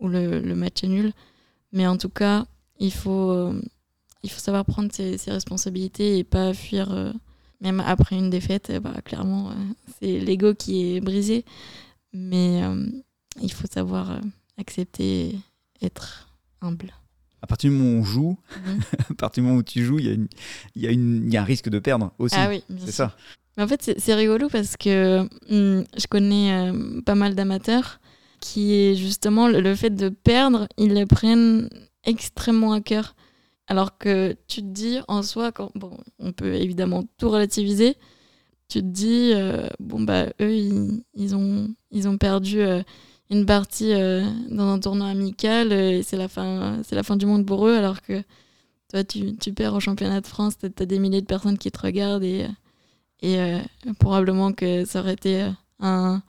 ou 0.00 0.08
le, 0.08 0.40
le, 0.40 0.54
match 0.56 0.82
nul. 0.82 1.12
Mais 1.70 1.86
en 1.86 1.96
tout 1.96 2.08
cas, 2.08 2.46
il 2.78 2.92
faut, 2.92 3.30
euh, 3.30 3.60
il 4.22 4.30
faut 4.30 4.40
savoir 4.40 4.64
prendre 4.64 4.92
ses, 4.92 5.16
responsabilités 5.26 6.18
et 6.18 6.24
pas 6.24 6.54
fuir. 6.54 6.92
Euh, 6.92 7.12
même 7.60 7.80
après 7.80 8.16
une 8.16 8.30
défaite, 8.30 8.72
bah, 8.80 8.94
clairement, 9.04 9.50
euh, 9.50 9.54
c'est 10.00 10.20
l'ego 10.20 10.54
qui 10.54 10.96
est 10.96 11.00
brisé. 11.00 11.44
Mais 12.12 12.62
il 13.42 13.52
faut 13.52 13.66
savoir 13.70 14.18
accepter, 14.56 15.36
être 15.82 16.28
humble. 16.62 16.94
À 17.42 17.46
partir 17.46 17.70
du 17.70 17.76
moment 17.76 17.98
où 17.98 18.00
on 18.00 18.04
joue, 18.04 18.38
mhm. 18.64 18.80
à 19.10 19.14
partir 19.14 19.42
du 19.42 19.48
moment 19.48 19.60
où 19.60 19.62
tu 19.62 19.84
joues, 19.84 19.98
il 19.98 20.06
y, 20.06 20.10
a 20.10 20.14
y, 20.74 20.86
a 20.86 20.92
y 20.92 21.36
a 21.36 21.42
un 21.42 21.44
risque 21.44 21.68
de 21.68 21.78
perdre 21.78 22.12
aussi. 22.18 22.34
Ah 22.38 22.48
oui, 22.48 22.62
c'est 22.78 22.92
ça. 22.92 23.14
Mais 23.58 23.64
en 23.64 23.68
fait, 23.68 23.92
c'est 23.98 24.14
rigolo 24.14 24.48
parce 24.48 24.76
que 24.76 25.22
hmm, 25.50 25.84
je 25.96 26.06
connais 26.08 26.52
euh, 26.52 27.00
pas 27.02 27.16
mal 27.16 27.34
d'amateurs 27.34 27.98
qui, 28.40 28.94
justement, 28.94 29.48
le, 29.48 29.74
fait 29.74 29.90
de 29.90 30.08
perdre, 30.10 30.68
ils 30.78 30.94
le 30.94 31.06
prennent 31.06 31.68
extrêmement 32.08 32.72
à 32.72 32.80
cœur. 32.80 33.14
Alors 33.68 33.98
que 33.98 34.36
tu 34.48 34.62
te 34.62 34.66
dis 34.66 34.98
en 35.08 35.22
soi, 35.22 35.52
quand, 35.52 35.70
bon, 35.74 35.98
on 36.18 36.32
peut 36.32 36.54
évidemment 36.54 37.04
tout 37.18 37.28
relativiser, 37.30 37.96
tu 38.68 38.80
te 38.80 38.86
dis, 38.86 39.32
euh, 39.34 39.68
bon, 39.80 40.00
bah, 40.00 40.26
eux, 40.40 40.54
ils, 41.14 41.36
ont, 41.36 41.68
ils 41.90 42.08
ont 42.08 42.18
perdu 42.18 42.60
euh, 42.60 42.82
une 43.30 43.46
partie 43.46 43.92
dans 44.50 44.68
un 44.68 44.78
tournoi 44.80 45.08
amical 45.08 45.72
et 45.72 46.02
c'est 46.02 46.16
la, 46.16 46.28
fin, 46.28 46.80
la 46.90 47.02
fin 47.02 47.16
du 47.16 47.26
monde 47.26 47.46
pour 47.46 47.66
eux, 47.68 47.74
alors 47.76 48.02
que 48.02 48.22
toi, 48.90 49.04
tu, 49.04 49.36
tu 49.36 49.52
perds 49.52 49.74
au 49.74 49.80
championnat 49.80 50.20
de 50.22 50.26
France, 50.26 50.54
tu 50.58 50.66
as 50.66 50.86
des 50.86 50.98
milliers 50.98 51.20
de 51.20 51.26
personnes 51.26 51.58
qui 51.58 51.70
te 51.70 51.80
regardent 51.80 52.24
et 52.24 52.46
et 53.20 53.40
euh, 53.40 53.58
probablement 53.98 54.52
que 54.52 54.84
ça 54.84 55.00
aurait 55.00 55.14
été 55.14 55.42
euh, 55.42 55.50
un, 55.80 56.22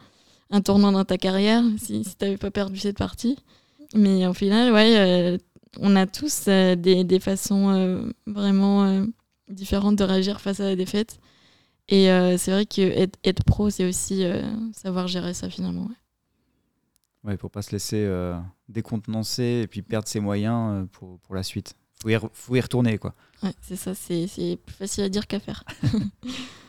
un 0.50 0.62
tournant 0.62 0.92
dans 0.92 1.06
ta 1.06 1.18
carrière 1.18 1.64
si, 1.78 2.04
si 2.04 2.16
tu 2.16 2.26
n'avais 2.26 2.38
pas 2.38 2.52
perdu 2.52 2.80
cette 2.80 2.98
partie. 2.98 3.38
Mais 3.96 4.28
au 4.28 4.34
final, 4.34 4.72
ouais, 4.72 4.98
euh, 4.98 5.38
on 5.78 5.96
a 5.96 6.08
tous 6.08 6.46
des, 6.46 7.04
des, 7.04 7.20
façons 7.20 8.12
vraiment 8.26 9.06
différentes 9.50 9.96
de 9.98 10.04
réagir 10.04 10.42
face 10.42 10.60
à 10.60 10.66
la 10.66 10.76
défaite. 10.76 11.20
Et 11.88 12.06
c'est 12.38 12.52
vrai 12.52 12.66
que 12.66 12.82
être, 12.82 13.18
être 13.24 13.44
pro, 13.44 13.70
c'est 13.70 13.86
aussi 13.86 14.24
savoir 14.74 15.08
gérer 15.08 15.34
ça 15.34 15.50
finalement. 15.50 15.84
Ouais. 15.84 15.96
Ouais, 17.32 17.38
pour 17.38 17.52
pas 17.52 17.62
se 17.62 17.72
laisser 17.72 18.10
décontenancer 18.68 19.62
et 19.64 19.68
puis 19.68 19.82
perdre 19.82 20.08
ses 20.08 20.20
moyens 20.20 20.88
pour, 20.92 21.20
pour 21.20 21.36
la 21.36 21.44
suite. 21.44 21.76
Faut 22.02 22.10
y, 22.10 22.18
faut 22.34 22.56
y 22.56 22.62
retourner, 22.62 22.98
quoi. 22.98 23.14
Ouais, 23.44 23.54
c'est 23.62 23.76
ça, 23.76 23.94
c'est 23.94 24.58
plus 24.66 24.76
facile 24.76 25.04
à 25.04 25.10
dire 25.10 25.28
qu'à 25.28 25.40
faire. 25.40 25.64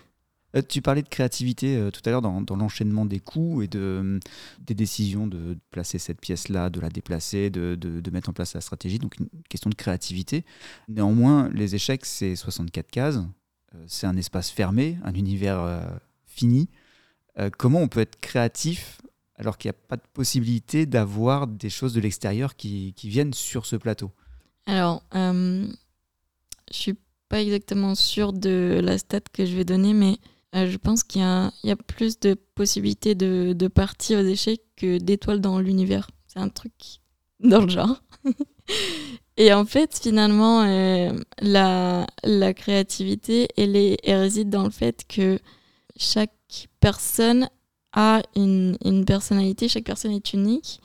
Euh, 0.56 0.62
tu 0.66 0.82
parlais 0.82 1.02
de 1.02 1.08
créativité 1.08 1.76
euh, 1.76 1.90
tout 1.90 2.00
à 2.04 2.10
l'heure 2.10 2.22
dans, 2.22 2.56
l'enchaînement 2.56 3.06
des 3.06 3.20
coups 3.20 3.64
et 3.64 3.68
de, 3.68 3.78
euh, 3.78 4.20
des 4.60 4.74
décisions 4.74 5.26
de 5.26 5.56
placer 5.70 5.98
cette 5.98 6.20
pièce-là, 6.20 6.70
de 6.70 6.80
la 6.80 6.88
déplacer, 6.88 7.50
de, 7.50 7.74
de, 7.76 8.10
mettre 8.10 8.30
en 8.30 8.32
place 8.32 8.54
la 8.54 8.60
stratégie. 8.60 8.98
Donc 8.98 9.18
une 9.18 9.28
question 9.48 9.70
de 9.70 9.74
créativité. 9.74 10.44
Néanmoins, 10.88 11.48
les 11.50 11.74
échecs, 11.74 12.04
c'est 12.04 12.34
64 12.34 12.90
cases. 12.90 13.20
c'est 13.86 14.06
un 14.06 14.16
espace 14.16 14.50
fermé, 14.50 14.98
un 15.04 15.14
univers 15.14 15.88
fini. 16.26 16.68
comment 17.56 17.80
on 17.80 17.88
peut 17.88 18.00
être 18.00 18.18
créatif 18.20 19.00
alors 19.36 19.56
qu'il 19.56 19.68
n'y 19.68 19.76
a 19.76 19.80
pas 19.88 19.96
de 19.96 20.02
possibilité 20.12 20.86
d'avoir 20.86 21.46
des 21.46 21.70
choses 21.70 21.94
de 21.94 22.00
l'extérieur 22.00 22.56
qui, 22.56 22.94
viennent 23.04 23.32
sur 23.32 23.66
ce 23.66 23.76
plateau? 23.76 24.10
Alors, 24.66 25.04
je 25.12 25.68
suis 26.70 26.96
pas 27.28 27.40
exactement 27.40 27.94
sûre 27.94 28.32
de 28.32 28.80
la 28.82 28.98
stat 28.98 29.20
que 29.32 29.46
je 29.46 29.54
vais 29.56 29.64
donner, 29.64 29.94
mais 29.94 30.18
euh, 30.56 30.68
je 30.68 30.76
pense 30.78 31.04
qu'il 31.04 31.20
y, 31.20 31.70
a 31.70 31.76
plus 31.76 32.18
de 32.18 32.34
possibilités 32.34 33.14
de, 33.14 33.52
de 33.52 33.70
aux 34.16 34.26
échecs 34.26 34.62
que 34.76 34.98
d'étoiles 34.98 35.40
dans 35.40 35.60
l'univers. 35.60 36.10
C'est 36.26 36.40
un 36.40 36.48
truc 36.48 36.72
dans 37.40 37.62
le 37.62 37.68
genre. 37.68 38.02
Et 39.36 39.52
en 39.52 39.64
fait, 39.64 39.98
finalement, 39.98 40.62
euh, 40.62 41.12
la, 41.40 42.06
créativité, 42.54 43.48
elle, 43.56 44.20
réside 44.20 44.50
dans 44.50 44.64
le 44.64 44.70
fait 44.70 45.04
que 45.08 45.38
chaque 45.96 46.68
personne 46.80 47.48
a 47.92 48.22
une, 48.36 48.76
personnalité, 49.06 49.68
chaque 49.68 49.84
personne 49.84 50.12
est 50.12 50.32
unique. 50.34 50.80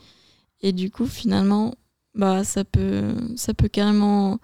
Et 0.62 0.72
du 0.72 0.90
coup, 0.90 1.06
finalement, 1.06 1.74
bah, 2.14 2.44
ça 2.44 2.64
peut 2.64 3.68
carrément 3.70 4.38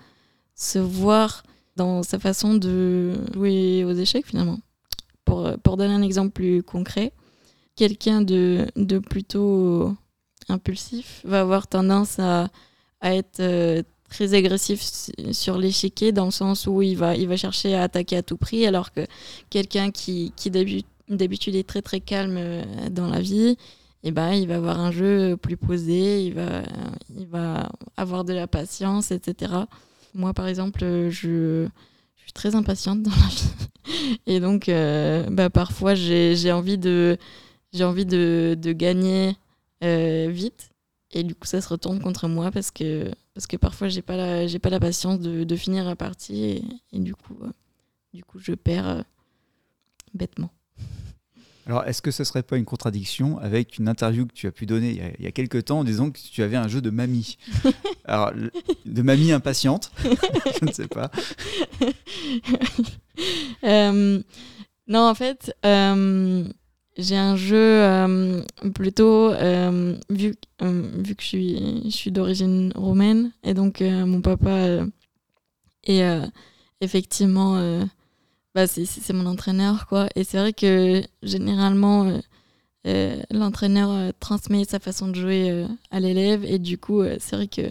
se 0.55 0.79
voir 0.79 1.43
dans 1.77 2.03
sa 2.03 2.19
façon 2.19 2.55
de 2.55 3.15
jouer 3.33 3.85
aux 3.85 3.95
échecs, 3.95 4.27
finalement. 4.27 4.59
Pour, 5.63 5.77
donner 5.77 5.95
un 5.95 6.03
exemple 6.03 6.31
plus 6.31 6.63
concret, 6.63 7.13
quelqu'un 7.77 8.23
de, 8.23 8.67
de 8.77 8.99
plutôt 8.99 9.95
impulsif 10.49 11.23
va 11.25 11.41
avoir 11.41 11.67
tendance 11.67 12.19
à, 12.19 12.49
à 13.01 13.15
être 13.15 13.41
euh, 13.41 13.83
très 14.09 14.35
agressif 14.35 14.83
sur 15.33 15.59
l'échiquier 15.59 16.13
dans 16.13 16.27
le 16.27 16.31
sens 16.31 16.67
où 16.67 16.83
il 16.83 16.97
va, 16.97 17.17
il 17.17 17.29
va 17.29 17.37
chercher 17.37 17.75
à 17.75 17.83
attaquer 17.83 18.17
à 18.17 18.23
tout 18.23 18.37
prix 18.37 18.67
alors 18.67 18.93
que 18.93 19.07
quelqu'un 19.51 19.91
qui, 19.91 20.33
qui 20.37 20.51
d'habitude 20.51 21.55
est 21.55 21.67
très 21.67 21.83
très 21.83 22.01
calme 22.01 22.37
euh, 22.39 22.65
dans 22.91 23.09
la 23.09 23.21
vie, 23.21 23.57
eh 24.05 24.11
ben, 24.11 24.33
il 24.33 24.49
va 24.49 24.57
avoir 24.57 24.81
un 24.81 24.91
jeu 24.91 25.37
plus 25.37 25.57
posé, 25.57 26.25
il 26.25 26.35
va, 26.35 26.63
il 27.17 27.27
va 27.27 27.71
avoir 27.97 28.25
de 28.25 28.33
la 28.33 28.47
patience, 28.47 29.13
etc. 29.13 29.53
Moi 30.15 30.35
par 30.35 30.47
exemple, 30.47 31.09
je, 31.09 31.69
je 32.23 32.27
suis 32.27 32.33
très 32.33 32.55
impatiente 32.55 33.03
dans 33.03 33.11
la 33.11 33.29
vie. 33.29 33.53
Et 34.27 34.41
donc 34.41 34.69
euh, 34.69 35.29
bah, 35.31 35.51
parfois 35.51 35.95
j'ai 35.95 36.53
envie 36.53 36.79
de, 36.79 37.19
j'ai 37.73 37.85
envie 37.85 38.07
de, 38.07 38.57
de 38.59 38.73
gagner 38.73 39.37
euh, 39.83 40.29
vite. 40.31 40.71
Et 41.11 41.25
du 41.25 41.35
coup 41.35 41.47
ça 41.47 41.61
se 41.61 41.69
retourne 41.69 42.01
contre 42.01 42.29
moi 42.29 42.51
parce 42.51 42.71
que 42.71 43.11
parce 43.35 43.47
que 43.47 43.57
parfois 43.57 43.89
j'ai 43.89 44.03
pas 44.03 44.17
la 44.17 44.47
j'ai 44.47 44.59
pas 44.59 44.71
la 44.71 44.81
patience 44.81 45.21
de, 45.21 45.45
de, 45.45 45.57
finir 45.57 45.85
la 45.85 45.97
partie. 45.97 46.63
Et, 46.93 46.99
du 46.99 47.15
coup 47.15 47.37
euh, 47.43 47.51
du 48.15 48.25
coup 48.25 48.39
je 48.39 48.53
perds 48.53 49.05
bêtement. 50.15 50.51
Alors, 51.67 51.85
est-ce 51.85 52.03
que 52.03 52.11
ce 52.11 52.25
serait 52.25 52.43
pas 52.43 52.57
une 52.57 52.65
contradiction 52.65 53.39
avec 53.39 53.79
une 53.79 53.89
interview 53.89 54.27
que 54.27 54.33
tu 54.33 54.47
as 54.47 54.53
pu 54.53 54.67
donner 54.67 55.15
il 55.19 55.25
y 55.25 55.29
a, 55.29 55.33
quelques 55.33 55.67
temps 55.67 55.81
en 55.81 55.85
disant 55.85 56.11
que 56.11 56.19
tu 56.19 56.43
avais 56.43 56.57
un 56.57 56.67
jeu 56.67 56.81
de 56.81 56.91
mamie? 56.91 57.39
Alors, 58.05 58.33
de 58.85 59.03
mamie 59.03 59.31
impatiente 59.31 59.93
Je 60.05 60.65
ne 60.65 60.73
sais 60.73 60.89
pas. 60.89 61.11
euh, 63.65 64.21
non, 64.89 65.01
en 65.09 65.15
fait, 65.15 65.55
euh, 65.65 66.45
j'ai 66.99 67.17
un 67.17 67.37
jeu 67.37 67.57
euh, 67.57 68.43
plutôt, 68.75 69.33
vu, 70.11 70.35
vu 70.61 71.15
que 71.15 71.23
je 71.23 71.27
suis, 71.27 71.83
je 71.85 71.97
suis 71.97 72.11
d'origine 72.11 72.73
roumaine, 72.75 73.31
et 73.45 73.55
donc 73.55 73.81
mon 73.81 74.21
papa 74.21 74.85
est 75.85 76.03
effectivement, 76.81 77.87
bah, 78.55 78.67
c'est 78.67 79.13
mon 79.13 79.27
entraîneur, 79.27 79.87
quoi. 79.87 80.09
Et 80.15 80.25
c'est 80.25 80.39
vrai 80.39 80.53
que 80.53 81.03
généralement, 81.23 82.21
l'entraîneur 83.31 84.13
transmet 84.21 84.65
sa 84.65 84.79
façon 84.81 85.09
de 85.09 85.15
jouer 85.15 85.67
à 85.91 86.01
l'élève, 86.01 86.45
et 86.45 86.59
du 86.59 86.79
coup, 86.79 87.03
c'est 87.19 87.37
vrai 87.37 87.49
que 87.49 87.63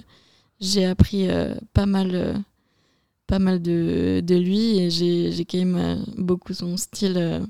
j'ai 0.60 0.86
appris 0.86 1.28
pas 1.74 1.86
mal 1.86 2.44
pas 3.28 3.40
mal 3.40 3.62
de, 3.62 4.22
de 4.24 4.36
lui 4.36 4.80
et 4.80 4.90
j'ai 4.90 5.46
quand 5.46 5.64
même 5.64 6.04
beaucoup 6.18 6.54
son 6.54 6.76
style 6.78 7.42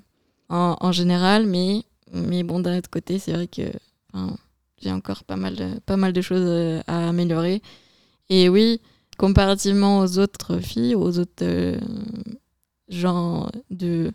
en, 0.49 0.91
général, 0.91 1.45
mais, 1.45 1.83
mais 2.11 2.43
bon, 2.43 2.59
d'un 2.59 2.77
autre 2.77 2.89
côté, 2.89 3.19
c'est 3.19 3.33
vrai 3.33 3.47
que 3.47 3.63
j'ai 4.81 4.91
encore 4.91 5.23
pas 5.23 5.37
mal, 5.37 5.55
de, 5.55 5.79
pas 5.85 5.97
mal 5.97 6.13
de 6.13 6.21
choses 6.21 6.43
euh, 6.45 6.81
à 6.87 7.09
améliorer. 7.09 7.61
Et 8.29 8.49
oui, 8.49 8.81
comparativement 9.17 9.99
aux 9.99 10.19
autres 10.19 10.59
filles, 10.59 10.95
aux 10.95 11.19
autres 11.19 11.43
euh, 11.43 11.79
gens 12.91 13.49
de 13.69 14.11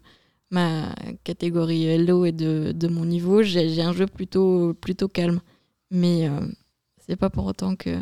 ma 0.51 0.95
catégorie 1.25 1.85
Hello 1.87 2.25
et 2.25 2.33
de, 2.33 2.73
de 2.73 2.89
mon 2.89 3.05
niveau, 3.05 3.43
j'ai 3.43 3.83
un 3.83 3.93
jeu 3.93 4.07
plutôt, 4.07 4.75
plutôt 4.75 5.09
calme. 5.09 5.41
Mais 5.91 6.29
euh, 6.29 6.47
c'est 6.99 7.17
pas 7.17 7.31
pour 7.31 7.47
autant 7.47 7.75
que 7.75 7.99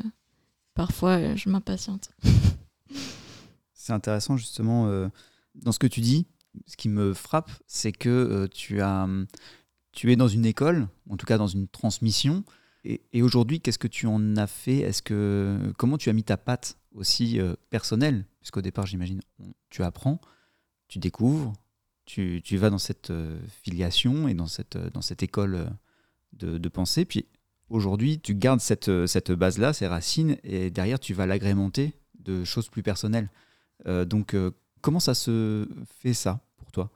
parfois 0.74 1.34
je 1.36 1.48
m'impatiente. 1.48 2.10
c'est 3.72 3.92
intéressant 3.92 4.36
justement 4.36 5.08
dans 5.54 5.72
ce 5.72 5.78
que 5.78 5.86
tu 5.86 6.00
dis 6.00 6.26
ce 6.66 6.76
qui 6.76 6.88
me 6.88 7.14
frappe, 7.14 7.50
c'est 7.66 7.92
que 7.92 8.08
euh, 8.08 8.48
tu, 8.48 8.80
as, 8.80 9.08
tu 9.92 10.12
es 10.12 10.16
dans 10.16 10.28
une 10.28 10.46
école, 10.46 10.88
en 11.08 11.16
tout 11.16 11.26
cas 11.26 11.38
dans 11.38 11.46
une 11.46 11.68
transmission. 11.68 12.44
Et, 12.84 13.22
aujourd'hui, 13.22 13.60
qu'est-ce 13.60 13.78
que 13.78 13.88
tu 13.88 14.06
en 14.06 14.36
as 14.36 14.46
fait? 14.46 14.80
Est-ce 14.80 15.02
que 15.02 15.72
comment 15.78 15.96
tu 15.96 16.10
as 16.10 16.12
mis 16.12 16.24
ta 16.24 16.36
patte 16.36 16.78
aussi 16.92 17.40
euh, 17.40 17.54
personnelle? 17.70 18.26
Puisqu'au 18.40 18.60
départ, 18.60 18.86
j'imagine, 18.86 19.22
tu 19.70 19.82
apprends, 19.82 20.20
tu 20.88 20.98
découvres, 20.98 21.52
tu, 22.04 22.40
tu 22.44 22.56
vas 22.56 22.70
dans 22.70 22.78
cette 22.78 23.10
euh, 23.10 23.38
filiation 23.62 24.28
et 24.28 24.34
dans 24.34 24.46
cette, 24.46 24.76
dans 24.76 25.02
cette 25.02 25.22
école 25.22 25.70
de, 26.32 26.58
de 26.58 26.68
pensée. 26.68 27.04
Puis 27.04 27.26
aujourd'hui, 27.70 28.20
tu 28.20 28.34
gardes 28.34 28.60
cette, 28.60 29.06
cette 29.06 29.32
base-là, 29.32 29.72
ces 29.72 29.86
racines, 29.86 30.36
et 30.44 30.70
derrière, 30.70 31.00
tu 31.00 31.14
vas 31.14 31.26
l'agrémenter 31.26 31.94
de 32.18 32.44
choses 32.44 32.68
plus 32.68 32.82
personnelles. 32.82 33.30
donc, 33.86 34.34
Comment 34.84 35.00
ça 35.00 35.14
se 35.14 35.66
fait 36.02 36.12
ça 36.12 36.40
pour 36.58 36.70
toi? 36.70 36.90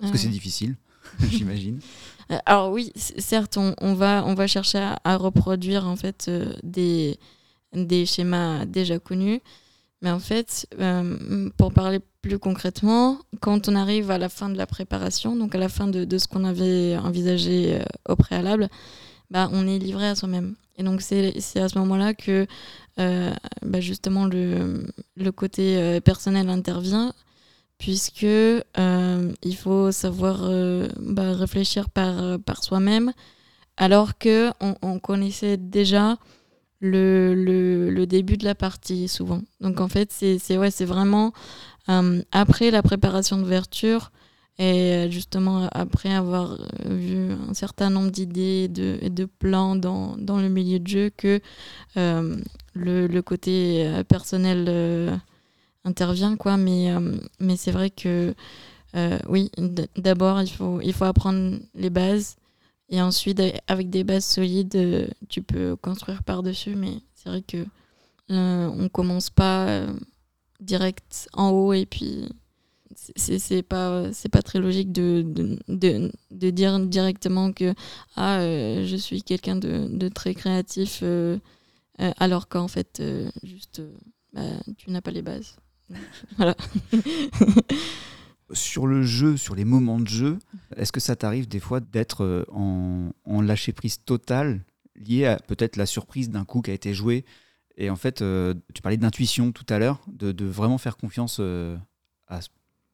Parce 0.00 0.10
que 0.10 0.18
c'est 0.18 0.26
difficile, 0.26 0.74
j'imagine. 1.30 1.78
Euh, 2.32 2.38
alors 2.46 2.72
oui, 2.72 2.90
certes, 2.96 3.56
on, 3.56 3.94
va, 3.94 4.24
on 4.26 4.34
va 4.34 4.48
chercher 4.48 4.90
à, 5.04 5.16
reproduire 5.16 5.86
en 5.86 5.94
fait 5.94 6.26
euh, 6.26 6.52
des, 6.64 7.20
des 7.74 8.06
schémas 8.06 8.64
déjà 8.64 8.98
connus. 8.98 9.40
Mais 10.02 10.10
en 10.10 10.18
fait, 10.18 10.66
euh, 10.80 11.48
pour 11.56 11.72
parler 11.72 12.00
plus 12.20 12.38
concrètement, 12.38 13.18
quand 13.40 13.68
on 13.68 13.76
arrive 13.76 14.10
à 14.10 14.18
la 14.18 14.28
fin 14.28 14.50
de 14.50 14.58
la 14.58 14.66
préparation, 14.66 15.36
donc 15.36 15.54
à 15.54 15.58
la 15.58 15.68
fin 15.68 15.86
de, 15.86 16.18
ce 16.18 16.28
qu'on 16.28 16.44
avait 16.44 16.96
envisagé 16.96 17.80
au 18.08 18.16
préalable, 18.16 18.68
bah, 19.30 19.48
on 19.52 19.66
est 19.66 19.78
livré 19.78 20.08
à 20.08 20.14
soi-même. 20.14 20.54
Et 20.76 20.82
donc 20.82 21.02
c'est 21.02 21.34
à 21.56 21.68
ce 21.68 21.78
moment-là 21.78 22.14
que 22.14 22.46
euh, 22.98 23.32
bah, 23.62 23.80
justement 23.80 24.26
le, 24.26 24.86
le 25.16 25.32
côté 25.32 25.76
euh, 25.76 26.00
personnel 26.00 26.48
intervient, 26.48 27.12
puisque 27.78 28.24
euh, 28.24 29.32
il 29.42 29.56
faut 29.56 29.90
savoir 29.92 30.48
bah, 31.00 31.32
réfléchir 31.32 31.90
par, 31.90 32.38
par 32.40 32.62
soi-même, 32.62 33.12
alors 33.76 34.18
que 34.18 34.50
on, 34.60 34.98
connaissait 34.98 35.56
déjà 35.56 36.16
le, 36.82 37.34
le, 37.34 38.06
début 38.06 38.36
de 38.36 38.44
la 38.44 38.54
partie 38.54 39.08
souvent. 39.08 39.40
Donc 39.60 39.80
en 39.80 39.88
fait 39.88 40.12
c'est 40.12 40.58
ouais, 40.58 40.70
vraiment 40.80 41.32
après 42.32 42.70
la 42.70 42.82
préparation 42.82 43.38
d'ouverture 43.38 44.10
et 44.58 44.92
euh, 44.92 45.10
justement, 45.10 45.68
après 45.72 46.12
avoir 46.12 46.52
euh, 46.52 46.94
vu 46.94 47.32
un 47.48 47.54
certain 47.54 47.88
nombre 47.90 48.10
d'idées 48.10 48.64
et 48.64 48.68
de, 48.68 49.08
de, 49.08 49.24
plans 49.24 49.76
dans, 49.76 50.16
dans, 50.18 50.38
le 50.38 50.48
milieu 50.48 50.78
de 50.78 50.86
jeu, 50.86 51.10
que 51.16 51.40
euh, 51.96 52.36
le, 52.74 53.06
le, 53.06 53.22
côté 53.22 54.02
personnel 54.08 55.20
intervient. 55.84 56.36
Quoi. 56.36 56.56
Mais, 56.58 56.92
mais 57.40 57.56
c'est 57.56 57.70
vrai 57.70 57.90
que, 57.90 58.34
oui, 59.28 59.50
d'abord, 59.96 60.42
il 60.42 60.50
faut, 60.50 60.80
il 60.82 60.92
faut 60.92 61.04
apprendre 61.04 61.58
les 61.74 61.90
bases. 61.90 62.36
Et 62.92 63.02
ensuite, 63.02 63.42
avec 63.66 63.90
des 63.90 64.04
bases 64.04 64.24
solides, 64.24 65.10
tu 65.28 65.42
peux 65.42 65.74
construire 65.74 66.22
par-dessus. 66.22 66.76
Mais 66.76 66.98
c'est 67.14 67.28
vrai 67.28 67.42
que 67.42 67.66
on 68.28 68.88
commence 68.88 69.28
pas 69.28 69.86
direct 70.62 71.28
en 71.32 71.50
haut 71.50 71.72
et 71.72 71.86
puis 71.86 72.28
c'est 73.16 73.62
pas 73.62 74.04
pas 74.30 74.42
très 74.42 74.58
logique 74.58 74.92
de, 74.92 75.24
de, 75.68 76.10
de, 76.30 76.50
dire 76.50 76.78
directement 76.80 77.52
que 77.52 77.74
ah 78.16 78.40
euh, 78.40 78.86
je 78.86 78.96
suis 78.96 79.22
quelqu'un 79.22 79.56
de, 79.56 80.08
très 80.08 80.34
créatif 80.34 81.00
euh, 81.02 81.38
euh, 82.00 82.12
alors 82.18 82.48
qu'en 82.48 82.68
fait 82.68 83.02
juste 83.42 83.82
bah, 84.32 84.42
tu 84.76 84.90
n'as 84.90 85.00
pas 85.00 85.10
les 85.10 85.22
bases 85.22 85.56
voilà 86.36 86.54
sur 88.52 88.86
le 88.86 89.02
jeu 89.02 89.36
sur 89.36 89.54
les 89.54 89.64
moments 89.64 90.00
de 90.00 90.08
jeu 90.08 90.38
est-ce 90.76 90.92
que 90.92 91.00
ça 91.00 91.16
t'arrive 91.16 91.48
des 91.48 91.60
fois 91.60 91.80
d'être 91.80 92.46
en, 92.52 93.10
en 93.24 93.40
lâcher 93.40 93.72
prise 93.72 93.98
totale 94.04 94.64
lié 94.96 95.26
à 95.26 95.36
peut-être 95.36 95.76
la 95.76 95.86
surprise 95.86 96.30
d'un 96.30 96.44
coup 96.44 96.62
qui 96.62 96.70
a 96.70 96.74
été 96.74 96.94
joué 96.94 97.24
et 97.76 97.90
en 97.90 97.96
fait 97.96 98.24
tu 98.74 98.82
parlais 98.82 98.96
d'intuition 98.96 99.52
tout 99.52 99.66
à 99.68 99.78
l'heure 99.78 100.00
de, 100.06 100.44
vraiment 100.44 100.78
faire 100.78 100.96
confiance 100.96 101.40
à 102.28 102.40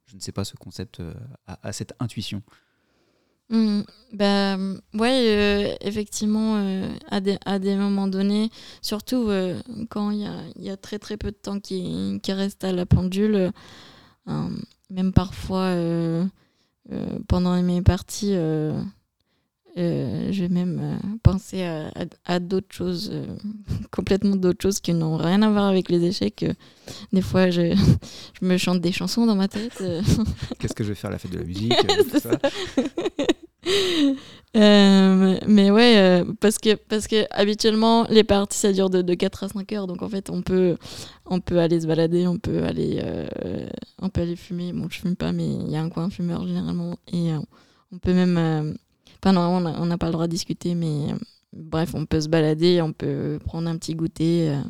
je 0.08 0.16
ne 0.16 0.20
sais 0.20 0.32
pas, 0.32 0.44
ce 0.44 0.56
concept, 0.56 1.02
à, 1.46 1.58
euh, 1.66 1.72
cette 1.72 1.92
intuition. 2.00 2.42
Mmh, 3.50 3.82
bah, 4.12 4.56
ouais, 4.94 5.76
effectivement, 5.80 6.56
à, 7.10 7.20
des, 7.20 7.38
à 7.46 7.58
des 7.58 7.76
moments 7.76 8.08
donnés, 8.08 8.50
surtout 8.82 9.30
quand 9.90 10.10
il 10.10 10.20
y 10.20 10.26
a, 10.26 10.42
y 10.56 10.70
a, 10.70 10.76
très 10.76 10.98
très 10.98 11.16
peu 11.16 11.30
de 11.30 11.36
temps 11.36 11.60
qui, 11.60 12.20
qui 12.22 12.32
reste 12.32 12.64
à 12.64 12.72
la 12.72 12.84
pendule, 12.84 13.52
même 14.90 15.12
parfois 15.12 15.74
pendant 17.28 17.62
mes 17.62 17.82
parties, 17.82 18.34
euh, 19.78 20.32
je 20.32 20.40
vais 20.40 20.48
même 20.48 20.80
euh, 20.82 20.96
penser 21.22 21.62
à, 21.62 21.92
à, 22.24 22.40
d'autres 22.40 22.74
choses, 22.74 23.10
euh, 23.12 23.26
complètement 23.92 24.34
d'autres 24.34 24.60
choses 24.60 24.80
qui 24.80 24.92
n'ont 24.92 25.16
rien 25.16 25.40
à 25.42 25.50
voir 25.50 25.66
avec 25.66 25.88
les 25.88 26.04
échecs. 26.04 26.44
des 27.12 27.22
fois, 27.22 27.50
je, 27.50 27.76
je, 28.40 28.46
me 28.46 28.56
chante 28.56 28.80
des 28.80 28.90
chansons 28.90 29.24
dans 29.26 29.36
ma 29.36 29.46
tête. 29.46 29.80
Qu'est-ce 30.58 30.74
que 30.74 30.82
je 30.82 30.88
vais 30.88 30.94
faire 30.96 31.10
à 31.10 31.12
la 31.12 31.18
fête 31.18 31.30
de 31.32 31.38
la 31.38 31.44
musique 31.44 31.72
ouais, 35.70 36.24
parce 36.48 36.58
que, 36.58 36.74
parce 36.74 37.06
que 37.06 37.26
habituellement, 37.30 38.06
les 38.08 38.24
parties, 38.24 38.58
ça 38.58 38.72
dure 38.72 38.90
de, 38.90 39.02
de, 39.02 39.14
4 39.14 39.44
à 39.44 39.48
5 39.48 39.72
heures. 39.72 39.86
Donc 39.86 40.02
en 40.02 40.08
fait, 40.08 40.30
on 40.30 40.42
peut, 40.42 40.76
on 41.26 41.40
peut 41.40 41.58
aller 41.58 41.80
se 41.80 41.86
balader, 41.86 42.26
on 42.26 42.38
peut 42.38 42.64
aller, 42.64 43.02
on 44.00 44.08
peut 44.08 44.22
aller 44.22 44.36
fumer. 44.36 44.72
Bon, 44.72 44.88
je 44.90 44.98
fume 44.98 45.16
pas, 45.16 45.32
mais 45.32 45.46
il 45.46 45.70
y 45.70 45.76
a 45.76 45.82
un 45.82 45.88
coin 45.88 46.10
fumeur 46.10 46.46
généralement. 46.46 46.96
Et 47.12 47.32
on 47.92 47.98
peut 47.98 48.14
même 48.14 48.76
Enfin, 49.22 49.32
non, 49.32 49.40
on 49.40 49.86
n'a 49.86 49.98
pas 49.98 50.06
le 50.06 50.12
droit 50.12 50.26
de 50.26 50.32
discuter, 50.32 50.74
mais 50.74 51.12
euh, 51.12 51.16
bref, 51.52 51.94
on 51.94 52.06
peut 52.06 52.20
se 52.20 52.28
balader, 52.28 52.80
on 52.80 52.92
peut 52.92 53.38
prendre 53.44 53.68
un 53.68 53.76
petit 53.76 53.94
goûter. 53.94 54.50
Euh, 54.50 54.62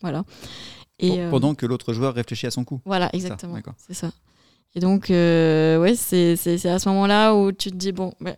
voilà. 0.00 0.24
Et, 0.98 1.20
euh, 1.20 1.30
Pendant 1.30 1.54
que 1.54 1.66
l'autre 1.66 1.92
joueur 1.92 2.14
réfléchit 2.14 2.46
à 2.46 2.50
son 2.50 2.64
coup. 2.64 2.80
Voilà, 2.84 3.10
exactement. 3.12 3.58
C'est 3.76 3.94
ça. 3.94 4.12
Et 4.74 4.80
donc, 4.80 5.06
ouais, 5.08 5.94
c'est 5.96 6.66
à 6.66 6.78
ce 6.78 6.88
moment-là 6.90 7.34
où 7.34 7.52
tu 7.52 7.70
te 7.70 7.76
dis, 7.76 7.92
bon, 7.92 8.12
bah, 8.20 8.36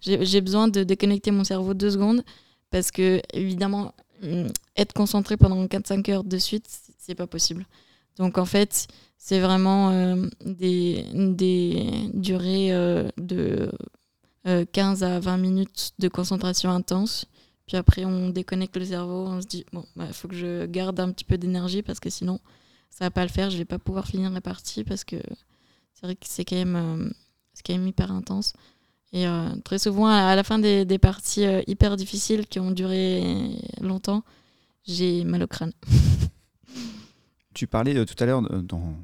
j'ai 0.00 0.40
besoin 0.40 0.68
de 0.68 0.84
déconnecter 0.84 1.30
mon 1.30 1.44
cerveau 1.44 1.74
deux 1.74 1.90
secondes 1.90 2.22
parce 2.70 2.90
que, 2.90 3.20
évidemment, 3.32 3.92
mm, 4.22 4.46
être 4.76 4.92
concentré 4.92 5.36
pendant 5.36 5.64
4-5 5.66 6.10
heures 6.10 6.24
de 6.24 6.38
suite, 6.38 6.66
c'est 6.98 7.14
pas 7.14 7.26
possible. 7.26 7.66
Donc, 8.18 8.38
en 8.38 8.44
fait, 8.44 8.86
c'est 9.18 9.40
vraiment 9.40 10.16
des, 10.44 11.06
des 11.12 12.10
durées 12.12 12.70
de 13.16 13.70
15 14.44 15.02
euh, 15.02 15.16
à 15.16 15.20
20 15.20 15.36
minutes 15.38 15.92
de 15.98 16.08
concentration 16.08 16.70
intense. 16.70 17.26
Puis 17.66 17.76
après, 17.76 18.04
on 18.04 18.28
déconnecte 18.28 18.76
le 18.76 18.84
cerveau, 18.84 19.26
on 19.26 19.40
se 19.40 19.46
dit, 19.46 19.64
bon, 19.72 19.84
il 19.96 19.98
bah, 20.00 20.12
faut 20.12 20.28
que 20.28 20.34
je 20.34 20.66
garde 20.66 21.00
un 21.00 21.10
petit 21.10 21.24
peu 21.24 21.38
d'énergie 21.38 21.82
parce 21.82 22.00
que 22.00 22.10
sinon, 22.10 22.38
ça 22.90 23.06
va 23.06 23.10
pas 23.10 23.22
le 23.22 23.30
faire, 23.30 23.50
je 23.50 23.56
vais 23.56 23.64
pas 23.64 23.78
pouvoir 23.78 24.06
finir 24.06 24.30
la 24.30 24.42
partie 24.42 24.84
parce 24.84 25.04
que 25.04 25.16
c'est 26.04 26.08
vrai 26.08 26.16
que 26.16 26.26
c'est 26.28 26.44
quand, 26.44 26.56
même, 26.56 27.14
euh, 27.68 27.86
hyper 27.86 28.12
intense. 28.12 28.52
Et 29.12 29.26
euh, 29.26 29.48
très 29.64 29.78
souvent, 29.78 30.06
à 30.06 30.36
la 30.36 30.44
fin 30.44 30.58
des, 30.58 30.98
parties 30.98 31.46
hyper 31.66 31.96
difficiles 31.96 32.46
qui 32.46 32.60
ont 32.60 32.72
duré 32.72 33.56
longtemps, 33.80 34.22
j'ai 34.86 35.24
mal 35.24 35.42
au 35.42 35.46
crâne. 35.46 35.72
tu 37.54 37.66
parlais 37.66 38.04
tout 38.04 38.22
à 38.22 38.26
l'heure 38.26 38.42
dans 38.42 38.94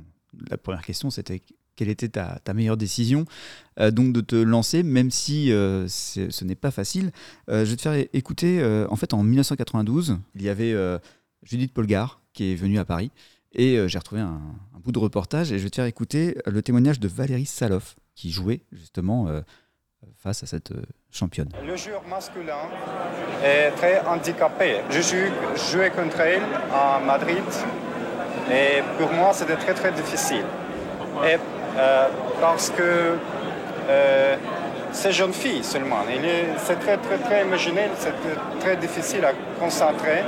la 0.50 0.58
première 0.58 0.84
question, 0.84 1.10
c'était 1.10 1.40
quelle 1.80 1.88
était 1.88 2.10
ta, 2.10 2.42
meilleure 2.52 2.76
décision 2.76 3.24
euh, 3.78 3.90
donc 3.90 4.12
de 4.12 4.20
te 4.20 4.36
lancer, 4.36 4.82
même 4.82 5.10
si 5.10 5.50
euh, 5.50 5.88
ce 5.88 6.44
n'est 6.44 6.54
pas 6.54 6.70
facile. 6.70 7.10
Euh, 7.48 7.64
je 7.64 7.70
vais 7.70 7.76
te 7.76 7.80
faire 7.80 8.04
écouter, 8.12 8.62
en 8.90 8.96
fait 8.96 9.14
en 9.14 9.22
1992, 9.22 10.18
il 10.34 10.42
y 10.42 10.50
avait 10.50 10.74
Judith 11.42 11.72
Polgar 11.72 12.20
qui 12.34 12.52
est 12.52 12.54
venue 12.54 12.78
à 12.78 12.84
Paris, 12.84 13.10
et 13.52 13.88
j'ai 13.88 13.98
retrouvé 13.98 14.20
un, 14.20 14.40
bout 14.82 14.92
de 14.92 14.98
reportage, 14.98 15.52
et 15.52 15.58
je 15.58 15.64
vais 15.64 15.70
te 15.70 15.76
faire 15.76 15.84
écouter 15.84 16.38
le 16.46 16.62
témoignage 16.62 17.00
de 17.00 17.08
Valérie 17.08 17.46
Saloff, 17.46 17.96
qui 18.14 18.30
jouait 18.30 18.62
justement 18.72 19.28
face 20.16 20.42
à 20.42 20.46
cette 20.46 20.72
championne. 21.10 21.50
Le 21.66 21.76
joueur 21.76 22.02
masculin 22.08 22.68
est 23.44 23.70
très 23.72 24.00
handicapé. 24.06 24.80
Je 24.90 25.00
jouais 25.70 25.90
contre 25.90 26.20
elle 26.20 26.42
à 26.72 26.98
Madrid, 27.00 27.44
et 28.50 28.82
pour 28.98 29.12
moi 29.12 29.32
c'était 29.34 29.56
très 29.56 29.74
très 29.74 29.92
difficile. 29.92 30.44
Et 31.24 31.36
euh, 31.76 32.08
parce 32.40 32.70
que 32.70 33.16
euh, 33.88 34.36
c'est 34.92 35.12
jeune 35.12 35.32
fille 35.32 35.62
seulement. 35.62 36.02
C'est 36.58 36.80
très, 36.80 36.98
très, 36.98 37.18
très 37.18 37.42
émotionnel, 37.42 37.90
c'est 37.98 38.14
très 38.60 38.76
difficile 38.76 39.24
à 39.24 39.32
concentrer. 39.58 40.22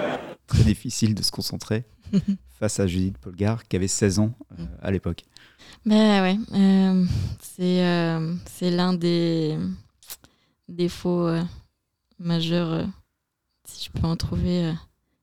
Très 0.47 0.63
difficile 0.63 1.15
de 1.15 1.23
se 1.23 1.31
concentrer 1.31 1.85
face 2.59 2.81
à 2.81 2.87
Judith 2.87 3.19
Polgar, 3.19 3.67
qui 3.67 3.77
avait 3.77 3.89
16 3.89 4.19
ans 4.19 4.33
euh, 4.59 4.65
à 4.81 4.91
l'époque. 4.91 5.25
Ben 5.85 6.23
ouais, 6.23 6.39
euh, 6.55 7.05
c'est 7.49 8.71
l'un 8.71 8.93
des 8.93 9.59
défauts 10.69 11.31
majeurs, 12.19 12.87
si 13.65 13.87
je 13.87 14.01
peux 14.01 14.07
en 14.07 14.17
trouver 14.17 14.73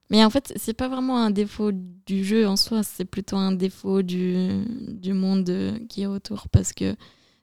mais 0.09 0.23
en 0.25 0.29
fait, 0.29 0.53
c'est 0.55 0.73
pas 0.73 0.87
vraiment 0.87 1.23
un 1.23 1.29
défaut 1.29 1.71
du 1.71 2.23
jeu 2.23 2.47
en 2.47 2.55
soi, 2.55 2.81
c'est 2.81 3.05
plutôt 3.05 3.37
un 3.37 3.51
défaut 3.51 4.01
du, 4.01 4.63
du 4.87 5.13
monde 5.13 5.51
qui 5.87 6.01
est 6.01 6.07
autour. 6.07 6.49
Parce 6.49 6.73
que 6.73 6.95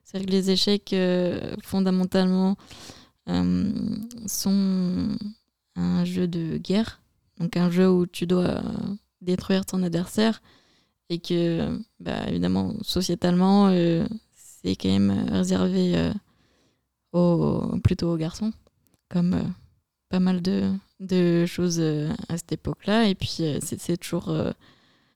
c'est 0.03 0.25
que 0.25 0.29
les 0.29 0.51
échecs, 0.51 0.91
euh, 0.91 1.55
fondamentalement, 1.63 2.57
euh, 3.29 3.71
sont 4.25 5.17
un 5.75 6.03
jeu 6.03 6.27
de 6.27 6.57
guerre. 6.57 7.01
Donc 7.39 7.55
un 7.55 7.69
jeu 7.69 7.89
où 7.89 8.05
tu 8.05 8.27
dois 8.27 8.61
détruire 9.21 9.65
ton 9.65 9.83
adversaire. 9.83 10.41
Et 11.09 11.19
que, 11.19 11.79
bah, 11.99 12.27
évidemment, 12.27 12.73
sociétalement, 12.81 13.67
euh, 13.69 14.05
c'est 14.35 14.75
quand 14.75 14.89
même 14.89 15.29
réservé 15.29 16.11
aux, 17.13 17.79
plutôt 17.81 18.11
aux 18.13 18.17
garçons. 18.17 18.51
Comme 19.09 19.53
pas 20.09 20.19
mal 20.19 20.41
de, 20.41 21.45
choses 21.45 21.79
euh, 21.79 22.09
à 22.29 22.37
cette 22.37 22.53
époque-là. 22.53 23.07
Et 23.07 23.15
puis, 23.15 23.37
euh, 23.41 23.59
c'est 23.61 23.97
toujours. 23.97 24.29
Euh, 24.29 24.51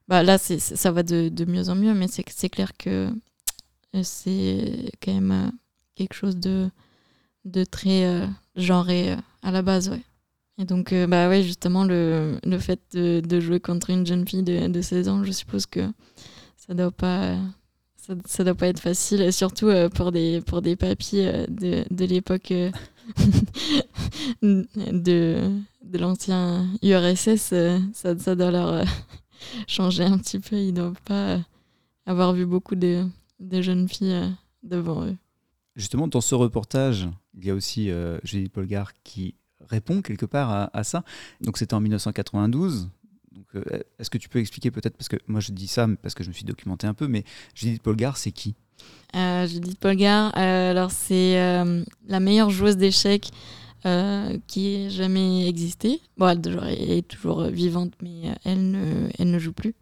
bah, 0.08 0.24
là, 0.24 0.38
ça 0.38 0.92
va 0.92 1.04
de, 1.04 1.30
de, 1.30 1.46
mieux 1.46 1.70
en 1.70 1.76
mieux, 1.76 1.94
mais 1.94 2.08
c'est 2.08 2.50
clair 2.50 2.76
que 2.78 3.10
c'est 4.04 4.92
quand 5.02 5.14
même 5.14 5.52
quelque 5.96 6.14
chose 6.14 6.36
de, 6.36 6.70
de 7.46 7.64
très 7.64 8.28
genré 8.58 9.16
à 9.42 9.52
la 9.52 9.62
base, 9.62 9.90
ouais. 9.90 10.02
Et 10.62 10.66
donc, 10.66 10.94
bah 10.94 11.28
ouais, 11.28 11.42
justement, 11.42 11.86
le, 11.86 12.38
le 12.44 12.60
fait 12.60 12.80
de, 12.94 13.20
de, 13.20 13.40
jouer 13.40 13.60
contre 13.60 13.90
une 13.90 14.06
jeune 14.06 14.28
fille 14.28 14.44
de, 14.44 14.68
de 14.68 14.82
16 14.82 15.10
ans, 15.10 15.24
je 15.24 15.32
suppose 15.32 15.66
que 15.66 15.92
ça 16.56 16.76
doit 16.76 16.92
pas. 16.92 17.36
Ça, 17.96 18.14
ça 18.26 18.44
doit 18.44 18.56
pas 18.56 18.68
être 18.68 18.80
facile, 18.80 19.32
surtout 19.34 19.72
pour 19.96 20.12
des, 20.12 20.42
pour 20.42 20.62
des 20.62 20.76
papis 20.76 21.24
de, 21.50 21.84
de 21.90 22.06
l'époque 22.06 22.52
de, 24.42 25.62
de 25.84 25.98
l'ancien 25.98 26.68
URSS, 26.82 27.54
euh, 27.54 27.80
ça, 27.94 28.16
doit 28.36 28.52
leur 28.52 28.70
euh, 28.70 28.84
changer 29.68 30.04
un 30.04 30.18
petit 30.18 30.40
peu. 30.40 30.58
Ils 30.58 30.74
doivent 30.74 31.02
pas 31.06 31.36
euh, 31.36 31.40
avoir 32.06 32.34
vu 32.34 32.46
beaucoup 32.46 32.76
de, 32.76 33.06
jeunes 33.40 33.88
filles 33.88 34.34
devant 34.64 35.06
eux. 35.06 35.18
Justement, 35.76 36.08
dans 36.08 36.22
ce 36.22 36.36
reportage, 36.36 37.08
il 37.34 37.46
y 37.46 37.50
a 37.50 37.56
aussi 37.56 37.90
Judith 38.24 38.52
Polgar 38.52 38.92
qui 39.04 39.36
répond 39.70 40.02
quelque 40.02 40.26
part 40.26 40.70
à, 40.74 40.84
ça. 40.84 41.04
Donc 41.42 41.58
c'était 41.58 41.74
en 41.74 41.82
1992. 41.82 42.90
est-ce 44.00 44.10
que 44.10 44.18
tu 44.18 44.30
peux 44.30 44.40
expliquer 44.40 44.72
peut-être, 44.72 44.98
parce 44.98 45.10
que 45.10 45.18
moi 45.28 45.40
je 45.40 45.52
dis 45.52 45.68
ça 45.68 45.88
parce 46.02 46.14
que 46.14 46.24
je 46.24 46.30
me 46.30 46.34
suis 46.34 46.46
documenté 46.46 46.88
un 46.88 46.94
peu, 46.94 47.08
mais 47.08 47.24
Judith 47.56 47.82
Polgar, 47.82 48.18
c'est 48.18 48.32
qui? 48.32 48.56
Euh, 49.16 49.46
Judith 49.48 49.80
Polgar, 49.80 50.36
alors 50.38 50.92
c'est 50.92 51.36
la 52.08 52.20
meilleure 52.20 52.50
joueuse 52.50 52.78
d'échecs 52.78 53.32
euh, 53.88 54.38
qui 54.46 54.76
ait 54.76 54.90
jamais 54.92 55.48
existé. 55.48 56.02
Bon, 56.16 56.28
elle, 56.28 56.92
est 56.92 57.08
toujours 57.08 57.46
vivante, 57.46 57.94
mais 58.00 58.30
euh, 58.30 58.34
elle 58.46 58.70
ne, 58.70 59.10
elle 59.18 59.32
ne 59.32 59.40
joue 59.40 59.54
plus. 59.54 59.74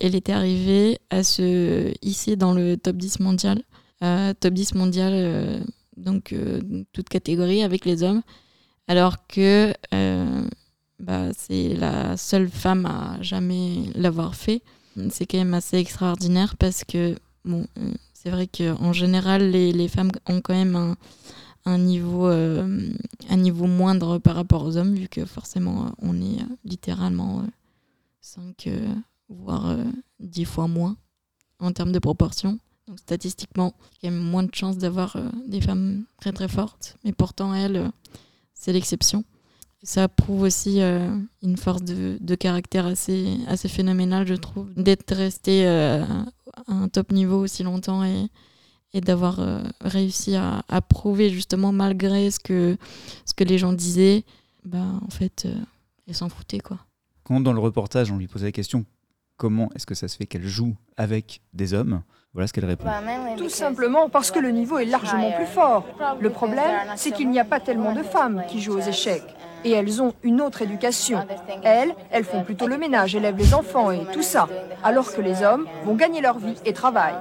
Elle 0.00 0.14
était 0.14 0.32
arrivée 0.32 0.98
à 1.08 1.24
se 1.24 1.94
hisser 2.02 2.36
dans 2.36 2.52
le 2.52 2.76
top 2.76 2.96
10 2.96 3.20
mondial. 3.20 3.62
Euh, 4.04 4.34
top 4.38 4.52
10 4.52 4.74
mondial, 4.74 5.64
donc 5.96 6.34
toute 6.92 7.08
catégorie 7.08 7.62
avec 7.62 7.86
les 7.86 8.02
hommes. 8.02 8.20
Alors 8.88 9.26
que 9.26 9.74
bah, 11.00 11.28
c'est 11.36 11.74
la 11.74 12.16
seule 12.16 12.48
femme 12.48 12.86
à 12.86 13.20
jamais 13.20 13.84
l'avoir 13.94 14.34
fait. 14.34 14.62
C'est 15.10 15.26
quand 15.26 15.38
même 15.38 15.54
assez 15.54 15.76
extraordinaire 15.76 16.56
parce 16.56 16.84
que, 16.84 17.16
bon, 17.44 17.66
c'est 18.14 18.30
vrai 18.30 18.46
qu'en 18.46 18.92
général, 18.92 19.50
les, 19.50 19.72
les, 19.72 19.88
femmes 19.88 20.10
ont 20.26 20.40
quand 20.40 20.54
même 20.54 20.74
un, 20.74 20.96
un 21.66 21.78
niveau, 21.78 22.28
euh, 22.28 22.90
un 23.28 23.36
niveau 23.36 23.66
moindre 23.66 24.18
par 24.18 24.36
rapport 24.36 24.64
aux 24.64 24.76
hommes, 24.76 24.94
vu 24.94 25.08
que 25.08 25.24
forcément 25.26 25.92
on 26.00 26.20
est 26.20 26.40
euh, 26.40 26.56
littéralement 26.64 27.42
5 28.20 28.68
euh, 28.68 28.94
voire 29.28 29.76
10 30.20 30.44
fois 30.44 30.68
moins 30.68 30.96
en 31.58 31.72
termes 31.72 31.92
de 31.92 31.98
proportion. 31.98 32.58
Donc 32.86 33.00
statistiquement, 33.00 33.74
il 34.00 34.06
y 34.06 34.08
a 34.08 34.16
moins 34.16 34.44
de 34.44 34.54
chances 34.54 34.78
d'avoir 34.78 35.16
des 35.48 35.60
femmes 35.60 36.04
très 36.20 36.32
très 36.32 36.46
fortes, 36.46 36.96
mais 37.04 37.12
pourtant 37.12 37.52
elles, 37.52 37.90
c'est 38.56 38.72
l'exception. 38.72 39.24
Ça 39.82 40.08
prouve 40.08 40.42
aussi 40.42 40.80
une 40.80 41.56
force 41.56 41.82
de, 41.82 42.18
de, 42.20 42.34
caractère 42.34 42.86
assez, 42.86 43.36
assez 43.46 43.68
phénoménale, 43.68 44.26
je 44.26 44.34
trouve, 44.34 44.72
d'être 44.74 45.14
resté 45.14 45.64
à 45.64 46.04
un 46.66 46.88
top 46.88 47.12
niveau 47.12 47.38
aussi 47.38 47.62
longtemps 47.62 48.02
et, 48.02 48.26
et 48.94 49.00
d'avoir 49.00 49.38
réussi 49.82 50.34
à, 50.34 50.64
prouver 50.88 51.30
justement 51.30 51.70
malgré 51.70 52.32
ce 52.32 52.40
que, 52.40 52.76
ce 53.26 53.34
que 53.34 53.44
les 53.44 53.58
gens 53.58 53.74
disaient, 53.74 54.24
bah, 54.64 54.98
en 55.06 55.10
fait, 55.10 55.46
elle 56.08 56.14
s'en 56.14 56.30
foutait 56.30 56.60
quoi. 56.60 56.78
Quand 57.22 57.40
dans 57.40 57.52
le 57.52 57.60
reportage 57.60 58.10
on 58.10 58.16
lui 58.16 58.26
posait 58.26 58.46
la 58.46 58.52
question 58.52 58.86
comment 59.36 59.70
est-ce 59.74 59.86
que 59.86 59.94
ça 59.94 60.08
se 60.08 60.16
fait 60.16 60.26
qu'elle 60.26 60.46
joue 60.46 60.76
avec 60.96 61.42
des 61.52 61.74
hommes? 61.74 62.02
Voilà 62.36 62.48
ce 62.48 62.52
qu'elle 62.52 62.66
répond. 62.66 62.86
Tout 63.38 63.48
simplement 63.48 64.10
parce 64.10 64.30
que 64.30 64.38
le 64.38 64.50
niveau 64.50 64.76
est 64.76 64.84
largement 64.84 65.32
plus 65.32 65.46
fort. 65.46 65.86
Le 66.20 66.28
problème, 66.28 66.70
c'est 66.94 67.10
qu'il 67.10 67.30
n'y 67.30 67.40
a 67.40 67.46
pas 67.46 67.60
tellement 67.60 67.94
de 67.94 68.02
femmes 68.02 68.42
qui 68.46 68.60
jouent 68.60 68.76
aux 68.76 68.80
échecs. 68.80 69.22
Et 69.64 69.70
elles 69.70 70.02
ont 70.02 70.12
une 70.22 70.42
autre 70.42 70.60
éducation. 70.60 71.26
Elles, 71.64 71.94
elles 72.10 72.24
font 72.24 72.44
plutôt 72.44 72.66
le 72.66 72.76
ménage, 72.76 73.14
élèvent 73.14 73.38
les 73.38 73.54
enfants 73.54 73.90
et 73.90 74.04
tout 74.12 74.22
ça. 74.22 74.48
Alors 74.84 75.14
que 75.14 75.22
les 75.22 75.42
hommes 75.42 75.66
vont 75.86 75.94
gagner 75.94 76.20
leur 76.20 76.38
vie 76.38 76.56
et 76.66 76.74
travaillent. 76.74 77.14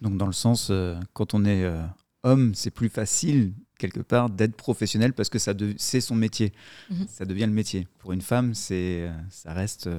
Donc 0.00 0.16
dans 0.16 0.26
le 0.26 0.32
sens, 0.32 0.68
euh, 0.70 0.94
quand 1.12 1.34
on 1.34 1.44
est 1.44 1.64
euh, 1.64 1.82
homme, 2.22 2.54
c'est 2.54 2.70
plus 2.70 2.88
facile 2.88 3.52
quelque 3.80 4.00
part 4.00 4.30
d'être 4.30 4.54
professionnel 4.54 5.12
parce 5.12 5.28
que 5.28 5.40
ça 5.40 5.54
c'est 5.76 6.00
son 6.00 6.14
métier. 6.14 6.52
Mhm. 6.88 7.06
Ça 7.08 7.24
devient 7.24 7.46
le 7.46 7.52
métier. 7.52 7.88
Pour 7.98 8.12
une 8.12 8.22
femme, 8.22 8.54
c'est 8.54 9.08
euh, 9.08 9.10
ça 9.28 9.52
reste. 9.52 9.90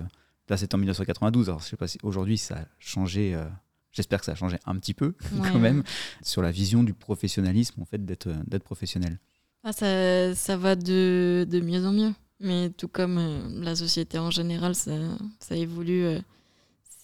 Euh, 0.50 0.54
là, 0.54 0.58
c'est 0.58 0.74
en 0.74 0.78
1992. 0.78 1.50
Alors, 1.50 1.62
je 1.62 1.66
sais 1.66 1.78
pas 1.78 1.88
si 1.88 1.98
aujourd'hui 2.04 2.38
ça 2.38 2.56
a 2.56 2.66
changé. 2.80 3.36
Euh, 3.36 3.46
j'espère 3.92 4.20
que 4.20 4.26
ça 4.26 4.34
a 4.34 4.36
changé 4.36 4.58
un 4.66 4.76
petit 4.76 4.94
peu 4.94 5.16
quand 5.52 5.60
même 5.60 5.84
sur 6.22 6.42
la 6.42 6.52
vision 6.52 6.84
du 6.84 6.94
professionnalisme 6.94 7.82
en 7.82 7.86
fait 7.86 8.04
d'être 8.06 8.30
d'être 8.48 8.64
professionnel. 8.64 9.20
Ah, 9.64 9.74
ça, 9.74 10.36
ça, 10.36 10.56
va 10.56 10.76
de, 10.76 11.46
de, 11.50 11.60
mieux 11.60 11.86
en 11.86 11.92
mieux. 11.92 12.14
Mais 12.40 12.70
tout 12.70 12.88
comme 12.88 13.62
la 13.62 13.76
société 13.76 14.18
en 14.18 14.32
général, 14.32 14.74
ça, 14.74 14.94
ça 15.40 15.56
évolue. 15.56 16.06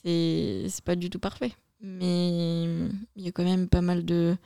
c'est 0.03 0.85
pas 0.85 0.95
du 0.95 1.09
tout 1.09 1.19
parfait. 1.19 1.51
Mais 1.81 2.63
il 3.15 3.23
y 3.23 3.27
a 3.27 3.31
quand 3.31 3.43
même 3.43 3.67
pas 3.67 3.81
mal 3.81 4.05
de, 4.05 4.37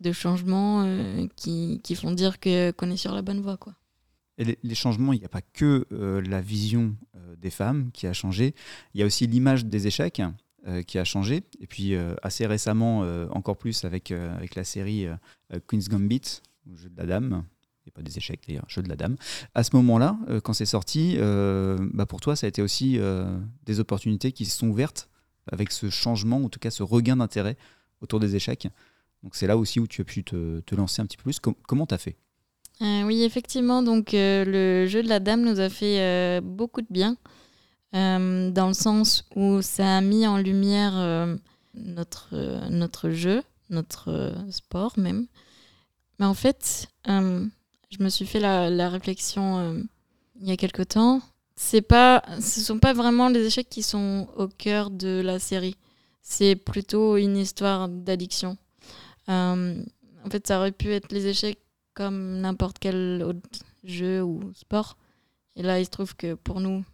de 0.00 0.12
changements 0.12 0.82
euh, 0.84 1.26
qui, 1.36 1.80
qui, 1.82 1.94
font 1.94 2.12
dire 2.12 2.38
qu'on 2.40 2.90
est 2.90 2.96
sur 2.96 3.14
la 3.14 3.22
bonne 3.22 3.40
voie. 3.40 3.56
Quoi. 3.56 3.74
Et 4.38 4.58
les, 4.62 4.74
changements, 4.74 5.12
il 5.12 5.20
n'y 5.20 5.24
a 5.24 5.30
pas 5.30 5.40
que 5.40 5.86
euh, 5.92 6.20
la 6.22 6.40
vision 6.40 6.94
euh, 7.14 7.15
des 7.40 7.50
femmes 7.50 7.90
qui 7.92 8.06
a 8.06 8.12
changé, 8.12 8.54
il 8.94 9.00
y 9.00 9.02
a 9.02 9.06
aussi 9.06 9.26
l'image 9.26 9.66
des 9.66 9.86
échecs 9.86 10.22
qui 10.86 10.98
a 10.98 11.04
changé. 11.04 11.44
Et 11.60 11.66
puis 11.66 11.94
assez 12.22 12.46
récemment, 12.46 13.00
encore 13.30 13.56
plus 13.56 13.84
avec, 13.84 14.10
avec 14.10 14.54
la 14.54 14.64
série 14.64 15.06
Queen's 15.66 15.88
Gambit, 15.88 16.42
jeu 16.74 16.88
de 16.88 16.96
la 16.96 17.06
dame, 17.06 17.44
et 17.86 17.90
pas 17.92 18.02
des 18.02 18.18
échecs 18.18 18.40
d'ailleurs, 18.48 18.68
jeu 18.68 18.82
de 18.82 18.88
la 18.88 18.96
dame. 18.96 19.16
À 19.54 19.62
ce 19.62 19.76
moment-là, 19.76 20.18
quand 20.42 20.52
c'est 20.52 20.66
sorti, 20.66 21.16
bah 21.18 22.06
pour 22.06 22.20
toi, 22.20 22.34
ça 22.34 22.46
a 22.46 22.48
été 22.48 22.62
aussi 22.62 22.98
des 23.64 23.80
opportunités 23.80 24.32
qui 24.32 24.44
se 24.44 24.58
sont 24.58 24.68
ouvertes 24.68 25.08
avec 25.52 25.70
ce 25.70 25.90
changement, 25.90 26.42
en 26.42 26.48
tout 26.48 26.58
cas 26.58 26.70
ce 26.70 26.82
regain 26.82 27.16
d'intérêt 27.16 27.56
autour 28.00 28.18
des 28.18 28.34
échecs. 28.34 28.68
Donc 29.22 29.36
c'est 29.36 29.46
là 29.46 29.56
aussi 29.56 29.80
où 29.80 29.86
tu 29.86 30.00
as 30.00 30.04
pu 30.04 30.24
te, 30.24 30.60
te 30.60 30.74
lancer 30.74 31.00
un 31.00 31.06
petit 31.06 31.16
peu 31.16 31.22
plus. 31.22 31.38
comment 31.40 31.86
tu 31.86 31.94
as 31.94 31.98
fait? 31.98 32.16
Euh, 32.82 33.02
Oui, 33.04 33.22
effectivement, 33.22 33.82
donc 33.82 34.14
euh, 34.14 34.44
le 34.44 34.86
jeu 34.86 35.02
de 35.02 35.08
la 35.08 35.20
dame 35.20 35.42
nous 35.42 35.60
a 35.60 35.68
fait 35.68 36.00
euh, 36.00 36.40
beaucoup 36.40 36.80
de 36.80 36.86
bien, 36.90 37.16
dans 37.92 38.68
le 38.68 38.74
sens 38.74 39.24
où 39.34 39.62
ça 39.62 39.96
a 39.96 40.00
mis 40.02 40.26
en 40.26 40.36
lumière 40.36 41.28
notre, 41.72 42.68
notre 42.68 43.08
jeu, 43.08 43.42
notre 43.70 44.34
sport 44.50 44.98
même. 44.98 45.26
Mais 46.18 46.26
en 46.26 46.34
fait, 46.34 46.88
je 47.06 48.02
me 48.02 48.10
suis 48.10 48.26
fait 48.26 48.40
la, 48.40 48.68
la 48.68 48.90
réflexion 48.90 49.82
il 50.38 50.46
y 50.46 50.52
a 50.52 50.58
quelque 50.58 50.82
temps. 50.82 51.22
C'est 51.54 51.80
pas, 51.80 52.22
ce 52.38 52.60
sont 52.60 52.78
pas 52.78 52.92
vraiment 52.92 53.30
les 53.30 53.46
échecs 53.46 53.70
qui 53.70 53.82
sont 53.82 54.28
au 54.36 54.46
cœur 54.46 54.90
de 54.90 55.22
la 55.24 55.38
série. 55.38 55.78
C'est 56.20 56.54
plutôt 56.54 57.16
une 57.16 57.38
histoire 57.38 57.88
d'addiction. 57.88 58.58
En 59.26 60.30
fait, 60.30 60.46
ça 60.46 60.58
aurait 60.58 60.72
pu 60.72 60.92
être 60.92 61.12
les 61.12 61.28
échecs 61.28 61.60
comme 61.96 62.40
n'importe 62.40 62.78
quel 62.78 63.24
autre 63.24 63.40
jeu 63.82 64.22
ou 64.22 64.40
sport. 64.54 64.96
Et 65.56 65.62
là, 65.62 65.80
il 65.80 65.84
se 65.84 65.90
trouve 65.90 66.14
que 66.14 66.34
pour 66.34 66.60
nous, 66.60 66.84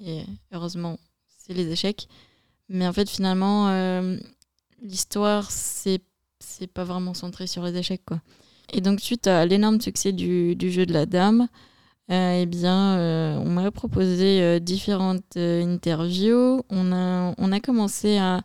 et 0.00 0.24
heureusement, 0.52 0.98
c'est 1.38 1.52
les 1.52 1.70
échecs. 1.70 2.08
Mais 2.68 2.86
en 2.88 2.92
fait, 2.92 3.08
finalement, 3.08 3.68
euh, 3.68 4.16
l'histoire, 4.82 5.50
c'est 5.50 6.02
pas 6.74 6.84
vraiment 6.84 7.14
centré 7.14 7.46
sur 7.46 7.62
les 7.62 7.76
échecs. 7.76 8.02
Quoi. 8.04 8.20
Et 8.72 8.80
donc, 8.80 9.00
suite 9.00 9.28
à 9.28 9.46
l'énorme 9.46 9.80
succès 9.80 10.12
du, 10.12 10.56
jeu 10.58 10.86
de 10.86 10.92
la 10.92 11.06
dame, 11.06 11.46
euh, 12.10 12.40
eh 12.42 12.46
bien, 12.46 12.98
on 13.38 13.48
m'a 13.50 13.70
proposé 13.70 14.58
différentes 14.58 15.36
interviews. 15.36 16.64
On 16.70 16.92
a, 16.92 17.34
on 17.38 17.52
a 17.52 17.60
commencé 17.60 18.18
à 18.18 18.42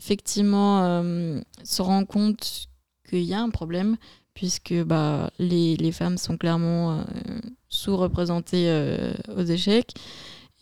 effectivement 0.00 0.82
euh, 0.82 1.40
se 1.62 1.82
rend 1.82 2.06
compte 2.06 2.68
qu'il 3.08 3.22
y 3.22 3.34
a 3.34 3.40
un 3.40 3.50
problème, 3.50 3.96
puisque 4.40 4.72
bah, 4.84 5.30
les, 5.38 5.76
les 5.76 5.92
femmes 5.92 6.16
sont 6.16 6.38
clairement 6.38 6.92
euh, 6.92 7.02
sous-représentées 7.68 8.70
euh, 8.70 9.12
aux 9.36 9.42
échecs. 9.42 9.92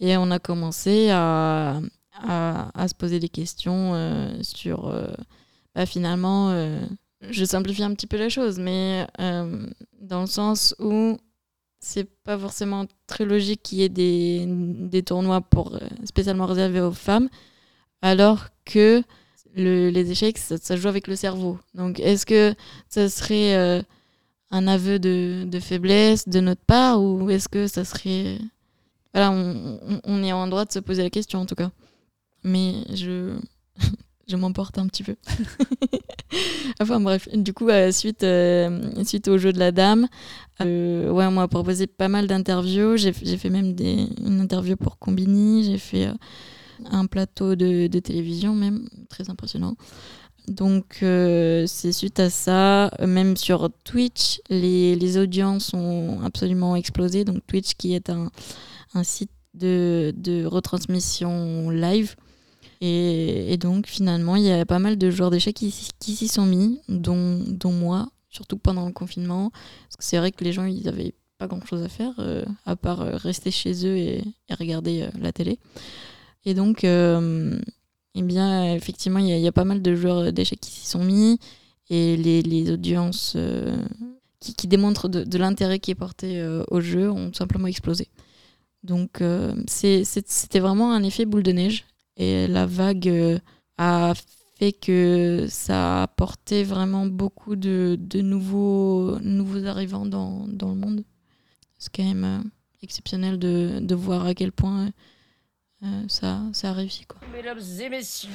Et 0.01 0.17
on 0.17 0.33
a 0.33 0.41
commencé 0.41 1.11
à, 1.11 1.81
à, 2.13 2.89
se 2.89 2.95
poser 2.97 3.21
des 3.21 3.29
questions 3.29 3.95
sur, 4.43 4.93
bah, 5.77 5.87
finalement, 5.87 6.53
je 7.21 7.45
simplifie 7.45 7.85
un 7.85 7.95
petit 7.95 8.09
peu 8.09 8.17
la 8.17 8.29
chose, 8.29 8.59
mais 8.59 9.07
dans 10.01 10.21
le 10.21 10.27
sens 10.27 10.75
où 10.81 11.17
c'est 11.81 12.09
pas 12.23 12.39
forcément 12.39 12.87
très 13.07 13.25
logique 13.25 13.63
qu'il 13.63 13.79
y 13.79 13.83
ait 13.83 13.89
des, 13.89 14.45
des 14.47 15.03
tournois 15.03 15.41
pour, 15.41 15.77
spécialement 16.05 16.47
réservés 16.47 16.81
aux 16.81 16.93
femmes, 16.93 17.29
alors 18.03 18.47
que 18.65 19.03
les 19.59 20.11
échecs, 20.11 20.39
ça, 20.39 20.77
joue 20.77 20.89
avec 20.89 21.07
le 21.07 21.17
cerveau. 21.17 21.59
Donc, 21.75 22.01
est-ce 22.01 22.27
que 22.27 22.55
ça 22.89 23.09
serait 23.09 23.55
euh, 23.55 23.83
un 24.51 24.67
aveu 24.67 24.99
de, 24.99 25.59
faiblesse 25.61 26.29
de 26.29 26.41
notre 26.41 26.63
part 26.63 27.03
ou 27.03 27.29
est-ce 27.31 27.49
que 27.49 27.67
ça 27.67 27.85
serait. 27.85 28.39
Voilà, 29.15 29.31
on, 29.33 30.23
est 30.23 30.33
en 30.33 30.47
droit 30.47 30.65
de 30.65 30.73
se 30.73 30.79
poser 30.79 31.03
la 31.03 31.11
question 31.11 31.41
en 31.41 31.47
tout 31.47 31.55
cas. 31.55 31.71
Mais 32.45 32.75
je, 32.95 33.37
je 34.29 34.37
m'emporte 34.37 34.79
un 34.79 34.87
petit 34.87 35.03
peu. 35.03 35.17
enfin 36.81 37.01
bref, 37.01 37.29
du 37.33 37.53
coup, 37.53 37.69
euh, 37.69 37.91
suite, 37.91 38.23
euh, 38.23 38.93
suite 39.05 39.29
au 39.29 39.39
jeu 39.39 39.53
de 39.53 39.59
la 39.59 39.73
dame, 39.73 40.09
ouais, 40.61 40.67
on 41.27 41.33
m'a 41.33 41.49
proposé 41.49 41.87
pas 41.87 42.09
mal 42.09 42.27
d'interviews. 42.27 42.97
J'ai 42.97 43.13
fait 43.13 43.51
même 43.51 43.75
une 43.81 44.41
interview 44.41 44.77
pour 44.77 44.99
Combini, 44.99 45.65
j'ai 45.65 45.79
fait 45.79 46.09
un 46.91 47.07
plateau 47.07 47.55
de, 47.55 47.87
télévision 47.99 48.55
même, 48.55 48.89
très 49.09 49.31
impressionnant. 49.31 49.77
Donc 50.49 51.01
euh, 51.03 51.67
c'est 51.67 51.93
suite 51.93 52.21
à 52.21 52.31
ça, 52.31 52.91
même 53.07 53.37
sur 53.37 53.69
Twitch, 53.85 54.41
les, 54.49 55.19
audiences 55.19 55.75
ont 55.75 56.21
absolument 56.23 56.75
explosé. 56.75 57.25
Donc 57.25 57.47
Twitch 57.47 57.75
qui 57.75 57.95
est 57.95 58.11
un, 58.11 58.31
site 59.03 59.31
de, 59.55 60.45
retransmission 60.47 61.71
live. 61.71 62.17
Et, 62.81 63.57
donc 63.59 63.87
finalement, 63.87 64.37
il 64.37 64.45
y 64.45 64.53
a 64.53 64.65
pas 64.65 64.79
mal 64.79 64.97
de 64.97 65.11
joueurs 65.11 65.31
d'échecs 65.31 65.57
qui, 65.57 65.71
s'y 65.71 66.29
sont 66.29 66.47
mis, 66.47 66.81
dont, 66.89 67.43
dont, 67.47 67.73
moi, 67.73 68.09
surtout 68.31 68.57
pendant 68.57 68.87
le 68.87 68.93
confinement. 68.93 69.51
Parce 69.51 69.97
que 69.99 70.05
c'est 70.05 70.19
vrai 70.19 70.33
que 70.33 70.45
les 70.45 70.53
gens, 70.53 70.65
ils 70.65 70.85
n'avaient 70.85 71.15
pas 71.37 71.47
grand-chose 71.47 71.83
à 71.83 71.89
faire, 71.89 72.15
euh, 72.21 72.45
à 72.65 72.75
part 72.75 73.03
euh, 73.03 73.17
rester 73.17 73.51
chez 73.51 73.87
eux 73.87 73.97
et 73.97 74.25
regarder 74.51 75.09
la 75.21 75.33
télé. 75.33 75.59
Et 76.49 76.55
donc, 76.55 76.83
euh, 76.83 77.61
eh 78.15 78.23
bien, 78.23 78.75
effectivement, 78.75 79.19
il 79.19 79.29
y, 79.29 79.47
a 79.47 79.53
pas 79.53 79.65
mal 79.65 79.83
de 79.83 79.95
joueurs 79.95 80.33
d'échecs 80.33 80.61
qui 80.61 80.71
s'y 80.71 80.87
sont 80.87 81.05
mis 81.05 81.39
et 81.91 82.17
les, 82.17 82.71
audiences 82.73 83.35
euh, 83.37 83.77
qui, 84.41 84.67
démontrent 84.67 85.11
de, 85.11 85.39
l'intérêt 85.39 85.79
qui 85.79 85.91
est 85.91 85.95
porté 85.95 86.41
euh, 86.41 86.65
au 86.71 86.81
jeu 86.81 87.11
ont 87.11 87.35
simplement 87.35 87.67
explosé. 87.67 88.09
Donc, 88.83 89.23
c'était 89.67 90.59
vraiment 90.59 90.95
un 90.95 91.03
effet 91.03 91.27
boule 91.27 91.43
de 91.43 91.53
neige 91.53 91.85
et 92.17 92.47
la 92.47 92.65
vague 92.65 93.43
a 93.77 94.15
fait 94.59 94.73
que 94.73 95.45
ça 95.51 95.99
a 95.99 96.03
apporté 96.05 96.65
vraiment 96.65 97.05
beaucoup 97.05 97.57
de, 97.57 97.99
de 98.01 98.23
nouveaux, 98.23 99.19
nouveaux 99.21 99.67
arrivants 99.67 100.07
dans, 100.07 100.47
dans 100.49 100.71
le 100.71 100.77
monde. 100.77 101.05
C'est 101.77 101.95
quand 101.95 102.05
même 102.05 102.45
exceptionnel 102.83 103.39
de, 103.39 103.81
de 103.83 103.95
voir 103.95 104.25
à 104.25 104.33
quel 104.33 104.51
point 104.51 104.89
euh, 105.85 106.03
ça, 106.09 106.41
ça 106.53 106.71
a 106.71 106.73
réussi 106.73 107.05
quoi. 107.05 107.21
Mesdames 107.33 107.61
et 107.81 107.89
messieurs, 107.89 108.31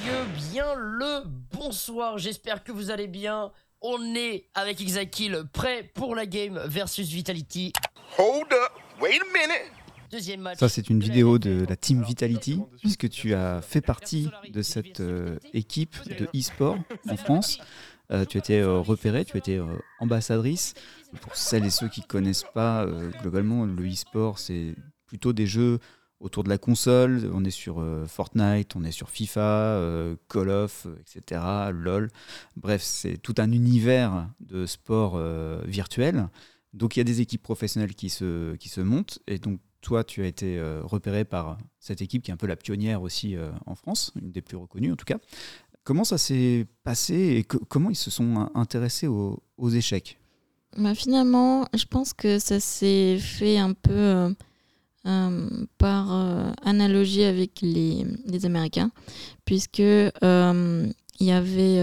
bien 0.51 0.75
le 0.75 1.23
bonsoir, 1.51 2.17
j'espère 2.17 2.63
que 2.63 2.71
vous 2.71 2.89
allez 2.89 3.07
bien. 3.07 3.51
On 3.81 4.15
est 4.15 4.45
avec 4.53 4.77
Xakil 4.79 5.43
prêt 5.51 5.91
pour 5.93 6.15
la 6.15 6.25
game 6.25 6.61
versus 6.67 7.09
Vitality. 7.09 7.73
Hold 8.17 8.53
up, 8.53 9.01
wait 9.01 9.19
a 9.19 9.25
minute. 9.25 9.71
Deuxième 10.09 10.41
match. 10.41 10.59
Ça, 10.59 10.69
c'est 10.69 10.89
une 10.89 11.01
vidéo 11.01 11.37
de 11.37 11.65
la 11.67 11.75
team 11.75 12.03
Vitality, 12.03 12.61
puisque 12.79 13.09
tu 13.09 13.33
as 13.33 13.61
fait 13.61 13.81
partie 13.81 14.29
de 14.49 14.61
cette 14.61 15.01
euh, 15.01 15.37
équipe 15.53 15.95
de 16.07 16.29
e-sport 16.37 16.77
en 17.09 17.17
France. 17.17 17.59
Euh, 18.11 18.23
tu 18.23 18.37
as 18.37 18.39
été 18.39 18.63
repérée, 18.63 19.25
tu 19.25 19.35
as 19.35 19.39
été 19.39 19.61
ambassadrice. 19.99 20.75
Pour 21.19 21.35
celles 21.35 21.65
et 21.65 21.71
ceux 21.71 21.89
qui 21.89 22.01
ne 22.01 22.05
connaissent 22.05 22.45
pas, 22.53 22.85
globalement, 23.21 23.65
le 23.65 23.91
e-sport, 23.91 24.39
c'est 24.39 24.75
plutôt 25.07 25.33
des 25.33 25.47
jeux 25.47 25.79
autour 26.23 26.43
de 26.43 26.49
la 26.49 26.57
console. 26.57 27.29
On 27.33 27.43
est 27.45 27.51
sur 27.51 27.83
Fortnite, 28.07 28.75
on 28.75 28.83
est 28.83 28.91
sur 28.91 29.09
FIFA, 29.09 30.15
Call 30.29 30.49
of, 30.49 30.87
etc., 31.01 31.41
LOL. 31.71 32.09
Bref, 32.55 32.81
c'est 32.81 33.17
tout 33.17 33.35
un 33.37 33.51
univers 33.51 34.29
de 34.39 34.65
sport 34.65 35.21
virtuel. 35.65 36.27
Donc 36.73 36.95
il 36.95 36.99
y 36.99 37.01
a 37.01 37.03
des 37.03 37.21
équipes 37.21 37.43
professionnelles 37.43 37.93
qui 37.93 38.09
se, 38.09 38.55
qui 38.55 38.69
se 38.69 38.81
montent. 38.81 39.19
Et 39.27 39.37
donc 39.37 39.59
toi, 39.81 40.03
tu 40.03 40.23
as 40.23 40.27
été 40.27 40.61
repéré 40.81 41.25
par 41.25 41.57
cette 41.79 42.01
équipe 42.01 42.23
qui 42.23 42.31
est 42.31 42.33
un 42.33 42.37
peu 42.37 42.47
la 42.47 42.55
pionnière 42.55 43.01
aussi 43.01 43.35
en 43.65 43.75
France, 43.75 44.11
une 44.19 44.31
des 44.31 44.41
plus 44.41 44.57
reconnues 44.57 44.91
en 44.91 44.95
tout 44.95 45.05
cas. 45.05 45.19
Comment 45.83 46.05
ça 46.05 46.17
s'est 46.17 46.65
passé 46.83 47.13
et 47.13 47.43
comment 47.43 47.89
ils 47.89 47.97
se 47.97 48.09
sont 48.09 48.49
intéressés 48.55 49.07
aux, 49.07 49.69
échecs? 49.69 50.17
Bah, 50.77 50.95
Finalement, 50.95 51.67
je 51.73 51.83
pense 51.85 52.13
que 52.13 52.39
ça 52.39 52.61
s'est 52.61 53.19
fait 53.19 53.57
un 53.57 53.73
peu 53.73 53.91
euh, 53.91 54.29
euh, 54.29 54.33
par 55.03 56.13
euh, 56.13 56.51
analogie 56.63 57.23
avec 57.23 57.59
les, 57.61 58.05
Américains, 58.45 58.91
puisque 59.45 59.79
il 59.79 60.93
y 61.19 61.31
avait... 61.31 61.79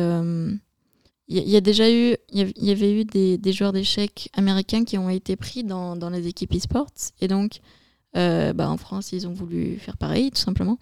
y, 1.28 1.62
déjà 1.62 1.90
eu, 1.90 2.16
y 2.32 2.70
avait 2.70 3.00
eu 3.00 3.04
des, 3.04 3.52
joueurs 3.52 3.72
d'échecs 3.72 4.30
américains 4.34 4.84
qui 4.84 4.98
ont 4.98 5.10
été 5.10 5.36
pris 5.36 5.64
dans, 5.64 6.10
les 6.10 6.26
équipes 6.26 6.54
e-sports. 6.54 7.12
Et 7.20 7.28
donc, 7.28 7.60
euh, 8.16 8.52
bah, 8.52 8.68
en 8.68 8.76
France, 8.76 9.12
ils 9.12 9.26
ont 9.28 9.32
voulu 9.32 9.76
faire 9.78 9.96
pareil, 9.96 10.30
tout 10.30 10.40
simplement. 10.40 10.78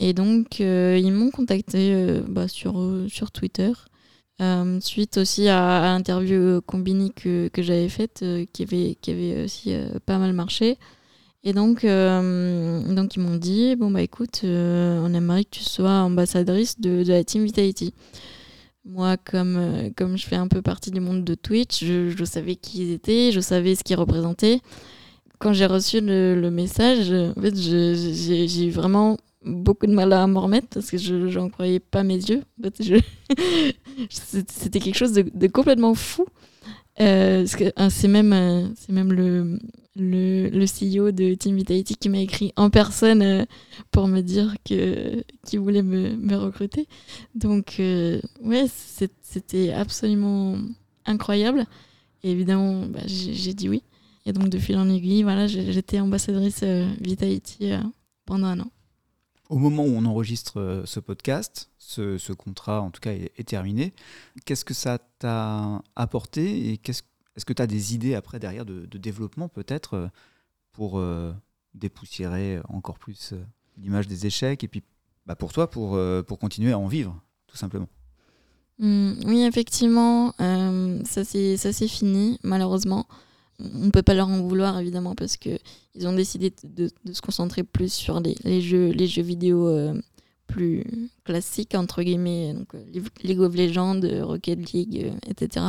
Et 0.00 0.12
donc, 0.12 0.60
euh, 0.60 0.98
ils 1.00 1.12
m'ont 1.12 1.30
contacté 1.30 1.92
euh, 1.92 2.22
bah, 2.26 2.48
sur, 2.48 2.74
sur 3.08 3.30
Twitter. 3.30 3.72
suite 4.80 5.18
aussi 5.18 5.48
à, 5.48 5.82
l'interview 5.82 6.60
Combini 6.62 7.12
que, 7.12 7.48
que 7.48 7.62
j'avais 7.62 7.88
faite, 7.88 8.24
qui, 8.52 8.62
avait, 8.62 8.96
qui 9.00 9.10
avait 9.10 9.44
aussi 9.44 9.74
pas 10.06 10.18
mal 10.18 10.32
marché. 10.32 10.78
Et 11.44 11.52
donc, 11.52 11.82
donc 11.84 13.16
ils 13.16 13.20
m'ont 13.20 13.36
dit 13.36 13.76
bon, 13.76 13.90
bah 13.90 14.02
écoute, 14.02 14.40
on 14.44 15.14
aimerait 15.14 15.44
que 15.44 15.50
tu 15.50 15.62
sois 15.62 15.90
ambassadrice 15.90 16.80
de, 16.80 17.04
la 17.06 17.22
team 17.22 17.44
Vitality. 17.44 17.92
Moi, 18.86 19.16
comme, 19.16 19.92
comme 19.96 20.16
je 20.16 20.26
fais 20.26 20.36
un 20.36 20.48
peu 20.48 20.62
partie 20.62 20.90
du 20.90 21.00
monde 21.00 21.24
de 21.24 21.34
Twitch, 21.34 21.84
je, 21.84 22.10
je 22.10 22.24
savais 22.24 22.56
qui 22.56 22.82
ils 22.82 22.92
étaient, 22.92 23.30
je 23.32 23.40
savais 23.40 23.74
ce 23.74 23.84
qu'ils 23.84 23.96
représentaient 23.96 24.60
quand 25.38 25.52
j'ai 25.52 25.66
reçu 25.66 26.00
le, 26.00 26.48
message, 26.50 27.12
en 27.12 27.40
fait, 27.40 27.54
j'ai 27.54 28.66
eu 28.66 28.70
vraiment 28.70 29.18
beaucoup 29.44 29.86
de 29.86 29.92
mal 29.92 30.12
à 30.12 30.26
m'en 30.26 30.40
remettre 30.40 30.68
parce 30.72 30.90
que 30.90 30.96
je 30.96 31.38
n'en 31.38 31.50
croyais 31.50 31.80
pas 31.80 32.02
mes 32.02 32.16
yeux. 32.16 32.42
En 32.58 32.70
fait, 32.70 33.02
C'était 34.08 34.80
quelque 34.80 34.96
chose 34.96 35.12
de, 35.12 35.46
complètement 35.48 35.94
fou. 35.94 36.24
Euh, 37.00 37.46
hein, 37.76 37.90
c'est 37.90 38.08
même, 38.08 38.32
euh, 38.32 38.68
c'est 38.76 38.92
même 38.92 39.12
le, 39.12 39.58
le, 39.96 40.48
le, 40.48 40.64
CEO 40.64 41.12
de 41.12 41.34
Team 41.34 41.56
Vitality 41.56 41.96
qui 41.96 42.08
m'a 42.08 42.18
écrit 42.18 42.52
en 42.56 42.70
personne 42.70 43.22
euh, 43.22 43.44
pour 43.90 44.08
me 44.08 44.20
dire 44.20 44.56
qu'il 44.64 45.24
voulait 45.60 45.82
me, 45.82 46.36
recruter. 46.36 46.88
Donc, 47.34 47.76
ouais, 47.78 48.66
c'était 49.22 49.72
absolument 49.72 50.56
incroyable. 51.06 51.66
Et 52.22 52.30
évidemment, 52.30 52.86
bah, 52.86 53.00
j'ai 53.06 53.54
dit 53.54 53.68
oui. 53.68 53.82
Et 54.26 54.32
donc, 54.32 54.48
de 54.48 54.58
fil 54.58 54.76
en 54.76 54.88
aiguille, 54.88 55.22
voilà, 55.22 55.46
j'étais 55.46 56.00
ambassadrice 56.00 56.60
euh, 56.62 56.90
Vitality 57.00 57.72
euh, 57.72 57.80
pendant 58.24 58.46
un 58.46 58.60
an. 58.60 58.70
Au 59.50 59.58
moment 59.58 59.84
où 59.84 59.94
on 59.94 60.06
enregistre 60.06 60.58
euh, 60.58 60.82
ce 60.86 60.98
podcast, 60.98 61.70
ce, 61.76 62.32
contrat 62.32 62.80
en 62.80 62.90
tout 62.90 63.00
cas 63.00 63.12
est, 63.12 63.46
terminé. 63.46 63.92
Qu'est-ce 64.46 64.64
que 64.64 64.72
ça 64.72 64.98
t'a 65.18 65.82
apporté 65.94 66.70
et 66.70 66.78
qu'est-ce, 66.78 67.02
est-ce 67.36 67.44
que 67.44 67.52
tu 67.52 67.62
as 67.62 67.66
des 67.66 67.94
idées 67.94 68.14
après 68.14 68.38
derrière 68.38 68.64
de, 68.64 68.86
développement 68.98 69.48
peut-être 69.48 70.10
pour 70.72 71.02
dépoussiérer 71.74 72.60
encore 72.68 72.98
plus 72.98 73.34
l'image 73.76 74.06
des 74.06 74.26
échecs 74.26 74.62
et 74.64 74.68
puis 74.68 74.82
bah, 75.26 75.34
pour 75.34 75.52
toi 75.52 75.70
pour, 75.70 75.98
pour 76.26 76.38
continuer 76.38 76.72
à 76.72 76.78
en 76.78 76.86
vivre 76.86 77.20
tout 77.46 77.56
simplement? 77.56 77.88
Mmh, 78.78 79.12
Oui 79.26 79.42
effectivement 79.42 80.32
ça, 81.04 81.24
c'est, 81.24 81.88
fini 81.88 82.38
malheureusement. 82.42 83.06
On 83.60 83.86
ne 83.86 83.90
peut 83.90 84.02
pas 84.02 84.14
leur 84.14 84.28
en 84.28 84.42
vouloir 84.42 84.78
évidemment 84.80 85.14
parce 85.14 85.36
que 85.36 85.58
ils 85.94 86.08
ont 86.08 86.12
décidé 86.12 86.52
de, 86.64 86.90
se 87.12 87.20
concentrer 87.20 87.62
plus 87.62 87.92
sur 87.92 88.20
les, 88.20 88.60
jeux 88.60 88.90
les 88.90 89.06
jeux 89.06 89.22
vidéo 89.22 89.68
euh, 89.68 89.94
plus 90.46 90.84
classiques 91.24 91.74
entre 91.74 92.02
guillemets 92.02 92.52
donc 92.54 92.74
euh, 92.74 93.00
League 93.22 93.40
of 93.40 93.54
Legends 93.54 94.00
Rocket 94.22 94.72
League 94.72 95.10
euh, 95.10 95.30
etc 95.30 95.66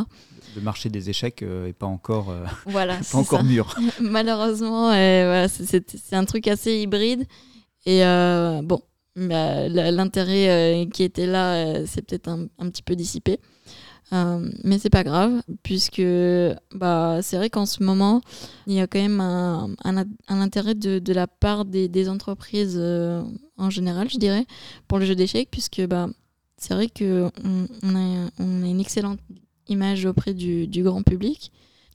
le 0.56 0.62
marché 0.62 0.90
des 0.90 1.10
échecs 1.10 1.42
n'est 1.42 1.74
pas 1.74 1.86
encore 1.86 2.34
voilà 2.66 3.00
pas 3.12 3.18
encore 3.18 3.44
mûr. 3.44 3.76
Malheureusement 4.02 4.92
c'est 5.48 6.14
un 6.14 6.26
truc 6.26 6.48
assez 6.48 6.78
hybride. 6.80 7.26
Et 7.86 8.02
bon 8.64 8.82
bah, 9.16 9.68
l'intérêt 9.68 10.88
qui 10.94 11.04
était 11.04 11.26
là 11.26 11.86
c'est 11.86 12.04
peut-être 12.04 12.30
un, 12.30 12.70
petit 12.70 12.84
peu 12.84 12.96
dissipé 12.96 13.40
euh, 14.14 14.50
mais 14.64 14.78
c'est 14.78 14.90
pas 14.90 15.04
grave, 15.04 15.42
puisque 15.64 16.04
bah, 16.74 17.20
c'est 17.22 17.38
vrai 17.38 17.50
qu'en 17.50 17.66
ce 17.66 17.82
moment, 17.84 18.22
il 18.68 18.74
y 18.74 18.80
a 18.80 18.88
quand 18.88 19.00
même 19.00 19.20
un, 19.20 19.76
intérêt 20.30 20.76
de, 20.76 21.14
la 21.14 21.28
part 21.28 21.66
des, 21.66 22.10
entreprises 22.10 22.78
euh, 22.78 23.24
en 23.58 23.70
général, 23.70 24.10
je 24.10 24.18
dirais, 24.18 24.46
pour 24.88 25.00
le 25.00 25.06
jeu 25.06 25.16
d'échecs, 25.16 25.50
puisque 25.50 25.86
bah, 25.88 26.08
c'est 26.58 26.74
vrai 26.74 26.88
qu'on 26.88 27.32
on 27.84 27.96
a, 27.96 28.30
une 28.40 28.80
excellente 28.80 29.20
image 29.68 30.06
auprès 30.06 30.34
du, 30.34 30.84
grand 30.84 31.02
public. 31.02 31.52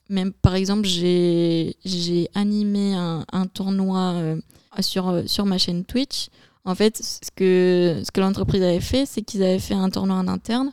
Même 0.09 0.33
par 0.33 0.57
exemple, 0.57 0.87
j'ai 0.89 2.29
animé 2.35 2.95
un, 2.95 3.25
un 3.33 3.47
tournoi 3.47 4.15
euh, 4.15 4.37
sur, 4.81 5.23
sur 5.27 5.47
ma 5.47 5.59
chaîne 5.59 5.85
Twitch. 5.85 6.29
En 6.65 6.75
fait, 6.75 6.99
ce 6.99 7.31
que, 7.35 8.03
ce 8.05 8.11
que 8.11 8.21
l'entreprise 8.21 8.63
avait 8.63 8.81
fait, 8.81 9.07
c'est 9.07 9.23
qu'ils 9.23 9.43
avaient 9.45 9.61
fait 9.61 9.75
un 9.75 9.89
tournoi 9.89 10.17
en 10.17 10.27
interne 10.27 10.73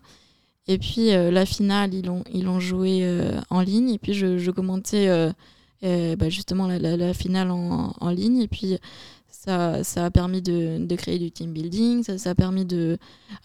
et 0.67 0.77
puis 0.77 1.11
euh, 1.11 1.31
la 1.31 1.45
finale, 1.45 1.93
ils 1.93 2.05
l'ont 2.05 2.23
ils 2.31 2.47
ont 2.47 2.59
joué 2.59 2.99
euh, 3.01 3.39
en 3.49 3.61
ligne. 3.61 3.89
Et 3.89 3.97
puis 3.97 4.13
je, 4.13 4.51
commentais 4.51 5.07
euh, 5.07 6.15
bah, 6.15 6.29
justement 6.29 6.67
la, 6.67 7.13
finale 7.13 7.51
en, 7.51 7.93
en, 7.99 8.09
ligne. 8.09 8.41
Et 8.41 8.47
puis 8.49 8.77
ça, 9.29 9.83
ça 9.85 10.05
a 10.05 10.11
permis 10.11 10.41
de, 10.41 10.85
de, 10.85 10.95
créer 10.97 11.19
du 11.19 11.31
team 11.31 11.53
building, 11.53 12.03
ça, 12.03 12.29
a 12.29 12.35
permis 12.35 12.65
de, 12.65 12.97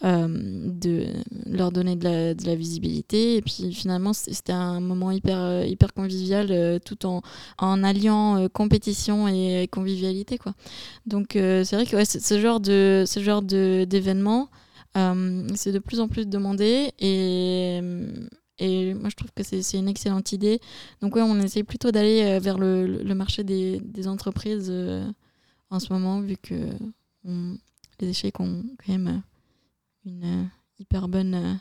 de 0.03 1.07
leur 1.47 1.71
donner 1.71 1.95
de 1.95 2.45
la, 2.45 2.55
visibilité. 2.57 3.37
Et 3.37 3.43
puis 3.43 3.73
finalement, 3.73 4.13
c'était 4.13 4.53
un 4.53 4.81
moment 4.81 5.13
hyper, 5.13 5.65
hyper 5.65 5.95
convivial 5.95 6.81
tout 6.85 7.07
en, 7.07 7.23
en 7.59 7.85
alliant 7.85 8.49
compétition 8.49 9.29
et 9.29 9.69
convivialité. 9.71 10.39
Quoi. 10.39 10.55
Donc 11.07 11.29
c'est 11.35 11.73
vrai 11.73 11.87
que 11.87 12.05
ce 12.05 12.41
genre 12.41 12.59
de 12.59 13.05
ce 13.07 13.21
genre 13.21 13.43
d'événement. 13.43 14.49
Euh, 14.97 15.49
c'est 15.55 15.73
de 15.73 15.79
plus 15.79 16.01
en 16.01 16.09
plus 16.09 16.29
demandé 16.29 16.93
et, 16.99 17.81
et 18.59 18.95
moi 18.95 19.09
je 19.09 19.17
trouve 19.17 19.31
que 19.35 19.43
c'est 19.43 19.79
une 19.79 19.89
excellente 19.89 20.33
idée. 20.33 20.61
Donc 21.01 21.17
ouais, 21.17 21.23
on 21.23 21.39
essaie 21.41 21.63
plutôt 21.63 21.91
d'aller 21.91 22.23
euh, 22.23 22.39
vers 22.39 22.59
le, 22.59 22.87
le, 22.87 23.15
marché 23.15 23.43
des, 23.43 23.81
des 23.81 24.07
entreprises 24.07 24.69
euh, 24.71 25.11
en 25.71 25.81
ce 25.81 25.93
moment 25.93 26.21
vu 26.21 26.37
que 26.37 26.55
les 28.01 28.09
échecs 28.09 28.39
ont 28.41 28.65
quand 28.85 28.93
même 28.93 29.23
une 30.05 30.51
hyper 30.79 31.09
bonne 31.09 31.61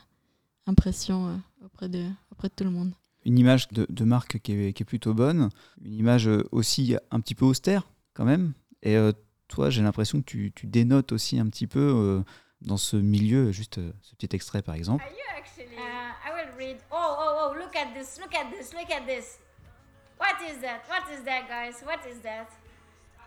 impression 0.66 1.40
auprès 1.64 1.88
de, 1.88 2.04
auprès 2.32 2.48
de 2.48 2.54
tout 2.54 2.64
le 2.64 2.70
monde. 2.70 2.92
Une 3.24 3.38
image 3.38 3.68
de, 3.68 4.04
marque 4.04 4.40
qui 4.40 4.52
est, 4.52 4.72
qui 4.72 4.82
est, 4.82 4.84
plutôt 4.84 5.14
bonne, 5.14 5.48
une 5.84 5.94
image 5.94 6.28
aussi 6.50 6.96
un 7.12 7.20
petit 7.20 7.36
peu 7.36 7.44
austère 7.44 7.88
quand 8.12 8.24
même. 8.24 8.52
Et 8.82 8.96
toi, 9.46 9.70
j'ai 9.70 9.82
l'impression 9.82 10.20
que 10.20 10.26
tu, 10.26 10.52
tu, 10.52 10.66
dénotes 10.66 11.12
aussi 11.12 11.38
un 11.38 11.46
petit 11.46 11.68
peu 11.68 12.24
dans 12.64 12.76
ce 12.76 12.96
milieu, 12.96 13.52
juste 13.52 13.78
euh, 13.78 13.92
ce 14.02 14.14
petit 14.14 14.34
extrait 14.34 14.62
par 14.62 14.74
exemple. 14.74 15.04
Are 15.04 15.10
you 15.10 15.38
actually? 15.38 15.76
Uh, 15.76 16.12
I 16.24 16.30
will 16.32 16.56
read. 16.58 16.78
Oh, 16.90 17.16
oh, 17.18 17.50
oh, 17.50 17.58
look 17.58 17.76
at 17.76 17.94
this, 17.94 18.18
look 18.20 18.34
at 18.34 18.50
this, 18.50 18.72
look 18.72 18.90
at 18.90 19.06
this. 19.06 19.38
What 20.18 20.40
is 20.48 20.60
that? 20.62 20.82
What 20.88 21.10
is 21.12 21.24
that, 21.24 21.48
guys? 21.48 21.82
What 21.84 22.00
is 22.08 22.20
that? 22.22 22.48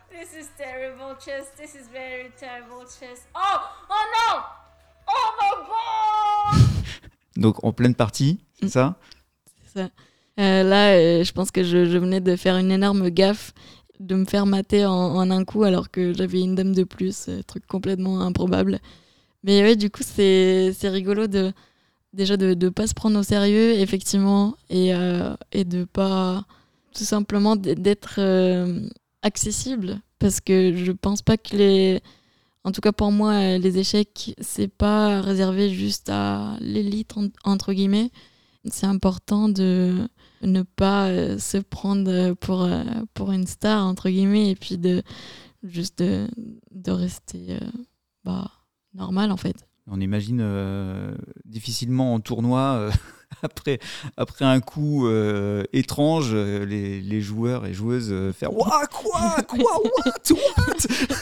This 0.09 0.33
is 0.33 0.49
terrible 0.57 1.15
chess. 1.15 1.49
This 1.57 1.75
is 1.75 1.89
very 1.89 2.31
terrible 2.37 2.85
chess. 2.85 3.27
Oh, 3.35 3.69
oh 3.89 4.05
no! 4.15 4.43
Oh 5.07 5.29
my 5.39 5.51
god! 5.67 6.61
Donc 7.35 7.63
en 7.63 7.73
pleine 7.73 7.95
partie, 7.95 8.39
c'est 8.59 8.69
ça? 8.69 8.95
C'est 9.63 9.79
ça. 9.79 9.89
Euh, 10.39 10.63
là, 10.63 10.95
euh, 10.95 11.23
je 11.23 11.31
pense 11.31 11.51
que 11.51 11.63
je, 11.63 11.85
je, 11.85 11.97
venais 11.97 12.21
de 12.21 12.35
faire 12.35 12.57
une 12.57 12.71
énorme 12.71 13.09
gaffe 13.09 13.53
de 13.99 14.15
me 14.15 14.25
faire 14.25 14.45
mater 14.45 14.85
en, 14.85 14.91
en 14.93 15.31
un 15.31 15.45
coup 15.45 15.63
alors 15.63 15.89
que 15.89 16.13
j'avais 16.13 16.41
une 16.41 16.55
dame 16.55 16.73
de 16.73 16.83
plus, 16.83 17.29
euh, 17.29 17.41
truc 17.43 17.65
complètement 17.67 18.21
improbable. 18.21 18.79
Mais 19.45 19.61
ouais, 19.61 19.75
du 19.75 19.91
coup, 19.91 20.01
c'est 20.03 20.73
rigolo 20.83 21.27
de 21.27 21.53
déjà 22.13 22.35
de 22.37 22.55
ne 22.55 22.69
pas 22.69 22.87
se 22.87 22.93
prendre 22.95 23.19
au 23.19 23.23
sérieux, 23.23 23.73
effectivement, 23.73 24.55
et, 24.69 24.93
euh, 24.95 25.35
et 25.51 25.65
de 25.65 25.83
pas 25.83 26.45
tout 26.95 27.03
simplement 27.03 27.55
d'être 27.55 28.15
euh, 28.19 28.87
accessible. 29.21 30.01
Parce 30.19 30.39
que 30.41 30.75
je 30.75 30.91
pense 30.91 31.21
pas 31.21 31.37
que 31.37 31.55
les. 31.55 32.01
En 32.63 32.71
tout 32.71 32.81
cas, 32.81 32.91
pour 32.91 33.11
moi, 33.11 33.57
les 33.59 33.77
échecs, 33.77 34.33
c'est 34.41 34.67
pas 34.67 35.21
réservé 35.21 35.69
juste 35.69 36.09
à 36.09 36.57
l'élite, 36.59 37.13
entre 37.43 37.73
guillemets. 37.73 38.09
C'est 38.71 38.87
important 38.87 39.47
de 39.49 40.09
ne 40.41 40.63
pas 40.63 41.09
euh, 41.09 41.37
se 41.37 41.57
prendre 41.59 42.33
pour, 42.33 42.67
pour 43.13 43.31
une 43.31 43.45
star, 43.45 43.85
entre 43.85 44.09
guillemets, 44.09 44.49
et 44.49 44.55
puis 44.55 44.79
de 44.79 45.03
juste 45.63 45.99
de, 45.99 46.27
de 46.71 46.91
rester 46.91 47.45
euh, 47.49 47.59
bah, 48.23 48.49
normal 48.95 49.31
en 49.31 49.37
fait. 49.37 49.67
On 49.87 49.99
imagine 50.01 50.39
euh, 50.41 51.15
difficilement 51.45 52.13
en 52.15 52.19
tournoi, 52.19 52.75
euh, 52.79 52.91
après, 53.43 53.79
après 54.17 54.45
un 54.45 54.59
coup 54.59 55.07
euh, 55.07 55.63
étrange, 55.73 56.29
euh, 56.33 56.65
les, 56.65 57.01
les 57.01 57.21
joueurs 57.21 57.65
et 57.65 57.73
joueuses 57.73 58.09
euh, 58.11 58.31
faire 58.33 58.53
Ouah, 58.55 58.85
quoi 58.91 59.37
Quoi 59.47 59.57
What 59.59 60.13
What 60.31 61.15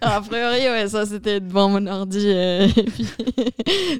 A 0.00 0.20
priori, 0.20 0.60
ouais, 0.68 0.88
ça 0.88 1.06
c'était 1.06 1.40
devant 1.40 1.68
mon 1.68 1.86
ordi. 1.86 2.20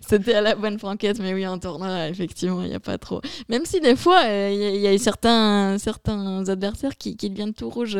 c'était 0.08 0.34
à 0.34 0.40
la 0.40 0.54
bonne 0.54 0.78
franquette, 0.78 1.18
mais 1.20 1.34
oui, 1.34 1.46
en 1.46 1.58
tournoi, 1.58 2.08
effectivement, 2.08 2.62
il 2.62 2.68
n'y 2.70 2.74
a 2.74 2.80
pas 2.80 2.98
trop. 2.98 3.20
Même 3.48 3.64
si 3.64 3.80
des 3.80 3.96
fois, 3.96 4.22
il 4.24 4.80
y, 4.80 4.86
a- 4.86 4.98
certains, 4.98 5.76
certains 5.78 6.48
adversaires 6.48 6.96
qui, 6.96 7.16
qui 7.16 7.30
deviennent 7.30 7.54
tout 7.54 7.68
rouges 7.70 7.98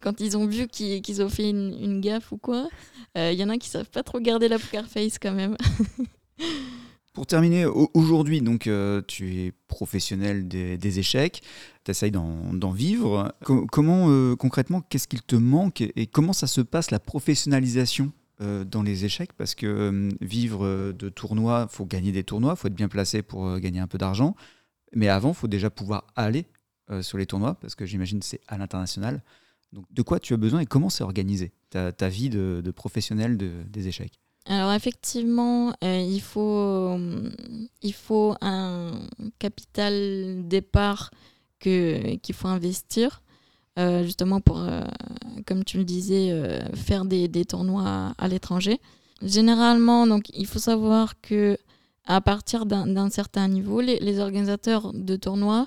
quand 0.00 0.20
ils 0.20 0.36
ont 0.36 0.46
vu 0.46 0.66
qu'ils 0.68 1.22
ont 1.22 1.28
fait 1.28 1.50
une, 1.50 1.76
une 1.80 2.00
gaffe 2.00 2.32
ou 2.32 2.36
quoi. 2.38 2.68
Il 3.16 3.32
y 3.34 3.42
en 3.44 3.48
a 3.48 3.56
qui 3.56 3.68
savent 3.68 3.88
pas 3.90 4.02
trop 4.02 4.20
garder 4.20 4.48
la 4.48 4.58
poker 4.58 4.86
face 4.86 5.18
quand 5.18 5.32
même. 5.32 5.56
Pour 7.16 7.26
terminer, 7.26 7.64
au- 7.64 7.90
aujourd'hui, 7.94 8.42
donc 8.42 8.66
euh, 8.66 9.00
tu 9.08 9.36
es 9.38 9.52
professionnel 9.68 10.48
des, 10.48 10.98
échecs, 10.98 11.40
tu 11.82 11.90
essayes 11.90 12.10
d'en 12.10 12.70
vivre. 12.72 13.34
Co- 13.42 13.66
comment 13.72 14.10
euh, 14.10 14.36
concrètement, 14.36 14.82
qu'est-ce 14.82 15.08
qu'il 15.08 15.22
te 15.22 15.34
manque 15.34 15.80
et, 15.80 16.06
comment 16.06 16.34
ça 16.34 16.46
se 16.46 16.60
passe 16.60 16.90
la 16.90 17.00
professionnalisation 17.00 18.12
euh, 18.42 18.64
dans 18.66 18.82
les 18.82 19.06
échecs? 19.06 19.32
Parce 19.32 19.54
que 19.54 20.10
vivre 20.20 20.92
de 20.92 21.08
tournois, 21.08 21.68
faut 21.70 21.86
gagner 21.86 22.12
des 22.12 22.22
tournois, 22.22 22.54
faut 22.54 22.68
être 22.68 22.74
bien 22.74 22.88
placé 22.88 23.22
pour 23.22 23.58
gagner 23.60 23.80
un 23.80 23.86
peu 23.86 23.96
d'argent. 23.96 24.36
Mais 24.94 25.08
avant, 25.08 25.32
faut 25.32 25.48
déjà 25.48 25.70
pouvoir 25.70 26.06
aller 26.16 26.44
sur 27.00 27.16
les 27.16 27.24
tournois 27.24 27.54
parce 27.54 27.74
que 27.74 27.86
j'imagine 27.86 28.20
c'est 28.20 28.42
à 28.46 28.58
l'international. 28.58 29.22
Donc, 29.72 29.86
de 29.90 30.02
quoi 30.02 30.20
tu 30.20 30.34
as 30.34 30.36
besoin 30.36 30.60
et 30.60 30.66
comment 30.66 30.90
c'est 30.90 31.02
organisé 31.02 31.52
ta, 31.70 31.90
vie 32.10 32.28
de, 32.28 32.60
professionnel 32.72 33.38
de- 33.38 33.62
des 33.70 33.88
échecs? 33.88 34.20
Alors 34.48 34.72
effectivement, 34.72 35.72
euh, 35.82 36.06
il, 36.08 36.20
faut, 36.20 36.96
il 37.82 37.92
faut 37.92 38.36
un 38.40 38.92
capital 39.40 40.46
départ 40.46 41.10
qu'il 41.58 42.20
faut 42.32 42.46
investir, 42.46 43.22
euh, 43.78 44.04
justement 44.04 44.40
pour, 44.40 44.58
euh, 44.58 44.82
comme 45.46 45.64
tu 45.64 45.78
le 45.78 45.84
disais, 45.84 46.32
faire 46.74 47.04
des, 47.04 47.26
des 47.26 47.44
tournois 47.44 48.14
à, 48.16 48.28
l'étranger. 48.28 48.80
Généralement, 49.20 50.06
donc, 50.06 50.28
il 50.32 50.46
faut 50.46 50.60
savoir 50.60 51.20
que 51.20 51.58
à 52.04 52.20
partir 52.20 52.66
d'un 52.66 53.10
certain 53.10 53.48
niveau, 53.48 53.80
les, 53.80 54.20
organisateurs 54.20 54.92
de 54.92 55.16
tournois, 55.16 55.66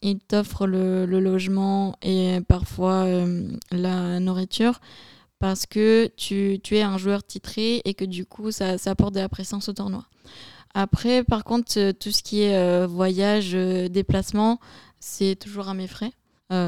ils 0.00 0.18
t'offrent 0.18 0.66
le, 0.66 1.04
logement 1.04 1.96
et 2.00 2.38
parfois 2.48 3.06
la 3.70 4.18
nourriture 4.18 4.80
parce 5.44 5.66
que 5.66 6.10
tu, 6.16 6.58
es 6.70 6.80
un 6.80 6.96
joueur 6.96 7.22
titré 7.22 7.82
et 7.84 7.92
que 7.92 8.06
du 8.06 8.24
coup, 8.24 8.50
ça, 8.50 8.76
apporte 8.86 9.14
de 9.14 9.20
la 9.20 9.28
présence 9.28 9.68
au 9.68 9.74
tournoi. 9.74 10.06
Après, 10.72 11.22
par 11.22 11.44
contre, 11.44 11.78
euh, 11.78 11.92
tout 11.92 12.12
ce 12.12 12.22
qui 12.22 12.40
est 12.40 12.56
euh, 12.56 12.86
voyage, 12.86 13.50
euh, 13.52 13.88
déplacement, 13.88 14.58
c'est 15.00 15.36
toujours 15.38 15.68
à 15.68 15.74
mes 15.74 15.86
frais. 15.86 16.12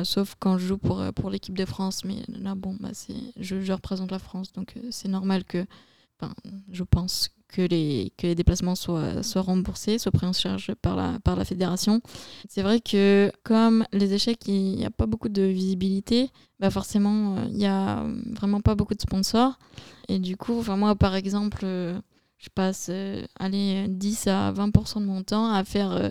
Sauf 0.05 0.35
quand 0.39 0.59
je 0.59 0.67
joue 0.67 0.77
pour, 0.77 1.31
l'équipe 1.31 1.57
de 1.57 1.65
France. 1.65 2.05
Mais 2.05 2.17
là, 2.29 2.55
bon, 2.55 2.77
bah, 2.79 2.91
je, 3.39 3.63
je 3.63 3.73
représente 3.73 4.11
la 4.11 4.19
France, 4.19 4.53
donc 4.53 4.75
c'est 4.91 5.09
normal 5.09 5.45
que, 5.45 5.65
je 6.71 6.83
pense 6.83 7.31
que 7.49 7.63
les, 7.63 8.13
que 8.17 8.27
les 8.27 8.35
déplacements 8.35 8.75
soient, 8.75 9.23
soient 9.23 9.43
remboursés, 9.43 9.99
soient 9.99 10.13
pris 10.13 10.27
en 10.27 10.33
charge 10.33 10.73
par 10.83 10.97
la, 10.97 11.19
par 11.21 11.37
la 11.37 11.45
fédération. 11.45 12.01
C'est 12.49 12.63
vrai 12.63 12.81
que 12.81 13.31
comme 13.45 13.85
les 13.93 14.13
échecs, 14.15 14.47
il 14.49 14.77
n'y 14.77 14.85
a 14.85 14.91
pas 14.91 15.07
beaucoup 15.07 15.29
de 15.29 15.43
visibilité, 15.43 16.31
bah 16.61 16.71
forcément, 16.71 17.37
euh, 17.37 17.45
il 17.49 17.57
n'y 17.57 17.67
a 17.67 18.05
vraiment 18.33 18.61
pas 18.61 18.75
beaucoup 18.75 18.95
de 18.95 19.01
sponsors. 19.01 19.59
Et 20.09 20.19
du 20.19 20.37
coup, 20.37 20.59
enfin, 20.59 20.77
moi, 20.77 20.95
par 20.97 21.15
exemple, 21.15 21.61
euh, 21.65 21.99
je 22.39 22.49
passe 22.55 22.89
euh, 22.91 23.25
allez, 23.39 23.87
10 23.89 24.27
à 24.27 24.53
20% 24.53 25.01
de 25.01 25.07
mon 25.07 25.23
temps 25.23 25.53
à 25.53 25.65
faire 25.65 26.11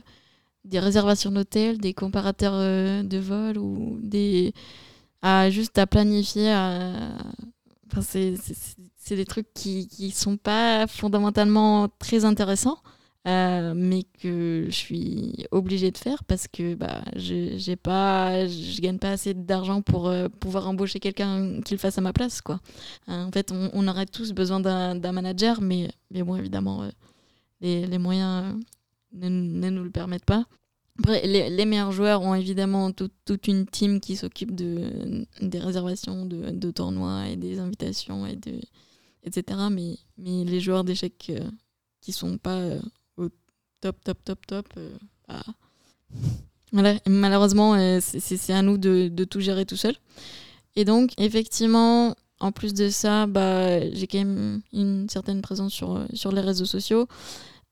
des 0.63 0.79
réservations 0.79 1.31
d'hôtel, 1.31 1.77
des 1.79 1.93
comparateurs 1.93 2.57
de 3.03 3.17
vol 3.17 3.57
ou 3.57 3.99
des. 4.01 4.53
à 5.21 5.49
juste 5.49 5.77
à 5.77 5.87
planifier. 5.87 6.49
Enfin, 7.91 8.01
c'est- 8.01 8.35
c'est 9.05 9.15
des 9.15 9.25
trucs 9.25 9.53
qui 9.53 9.87
qui 9.87 10.11
sont 10.11 10.37
pas 10.37 10.87
fondamentalement 10.87 11.87
très 11.99 12.25
intéressants. 12.25 12.79
euh, 13.27 13.73
mais 13.75 14.03
que 14.21 14.65
je 14.69 14.75
suis 14.75 15.45
obligée 15.51 15.89
de 15.91 15.97
faire 15.97 16.23
parce 16.25 16.47
que 16.47 16.75
bah, 16.75 17.01
je 17.15 17.57
je 17.57 18.81
gagne 18.81 18.99
pas 18.99 19.11
assez 19.11 19.33
d'argent 19.33 19.81
pour 19.81 20.07
euh, 20.07 20.27
pouvoir 20.29 20.67
embaucher 20.67 20.99
quelqu'un 20.99 21.59
qui 21.61 21.73
le 21.73 21.79
fasse 21.79 21.97
à 21.97 22.01
ma 22.01 22.13
place 22.13 22.41
quoi. 22.41 22.59
Euh, 23.09 23.23
en 23.25 23.31
fait, 23.31 23.51
on, 23.51 23.87
aurait 23.87 24.05
tous 24.05 24.31
besoin 24.33 24.59
d'un 24.59 25.11
manager, 25.11 25.59
mais, 25.61 25.89
mais 26.11 26.21
bon, 26.23 26.35
évidemment, 26.35 26.87
les, 27.61 27.87
les 27.87 27.97
moyens 27.97 28.55
ne, 29.13 29.29
ne 29.29 29.69
nous 29.71 29.83
le 29.83 29.91
permettent 29.91 30.25
pas. 30.25 30.45
Après, 30.99 31.25
les, 31.27 31.65
meilleurs 31.65 31.91
joueurs 31.91 32.21
ont 32.21 32.35
évidemment 32.35 32.91
tout- 32.91 33.09
toute 33.25 33.47
une 33.47 33.65
team 33.65 33.99
qui 33.99 34.15
s'occupe 34.15 34.55
de, 34.55 35.25
des 35.41 35.59
réservations 35.59 36.25
de, 36.25 36.71
tournois 36.71 37.27
et 37.27 37.35
des 37.35 37.59
invitations, 37.59 38.25
et 38.27 38.37
etc. 39.25 39.69
Mais, 39.71 39.97
mais 40.17 40.43
les 40.45 40.61
joueurs 40.61 40.83
d'échecs 40.85 41.27
euh, 41.31 41.49
qui 42.01 42.11
sont 42.13 42.37
pas 42.37 42.57
euh, 42.57 42.81
au 43.17 43.29
top, 43.81 43.97
top, 44.03 44.19
top, 44.25 44.47
top, 44.47 44.67
euh, 44.77 44.97
bah, 45.27 46.95
malheureusement, 47.07 47.75
euh, 47.75 47.99
c'est- 48.01 48.49
à 48.53 48.61
nous 48.61 48.77
de, 48.77 49.07
de 49.07 49.23
tout 49.23 49.39
gérer 49.39 49.65
tout 49.65 49.77
seul. 49.77 49.95
Et 50.75 50.85
donc, 50.85 51.11
effectivement, 51.19 52.15
en 52.39 52.51
plus 52.51 52.73
de 52.73 52.89
ça, 52.89 53.27
bah, 53.27 53.81
j'ai 53.93 54.07
quand 54.07 54.19
même 54.19 54.61
une 54.73 55.09
certaine 55.09 55.41
présence 55.41 55.73
sur, 55.73 56.05
sur 56.13 56.31
les 56.31 56.41
réseaux 56.41 56.65
sociaux. 56.65 57.07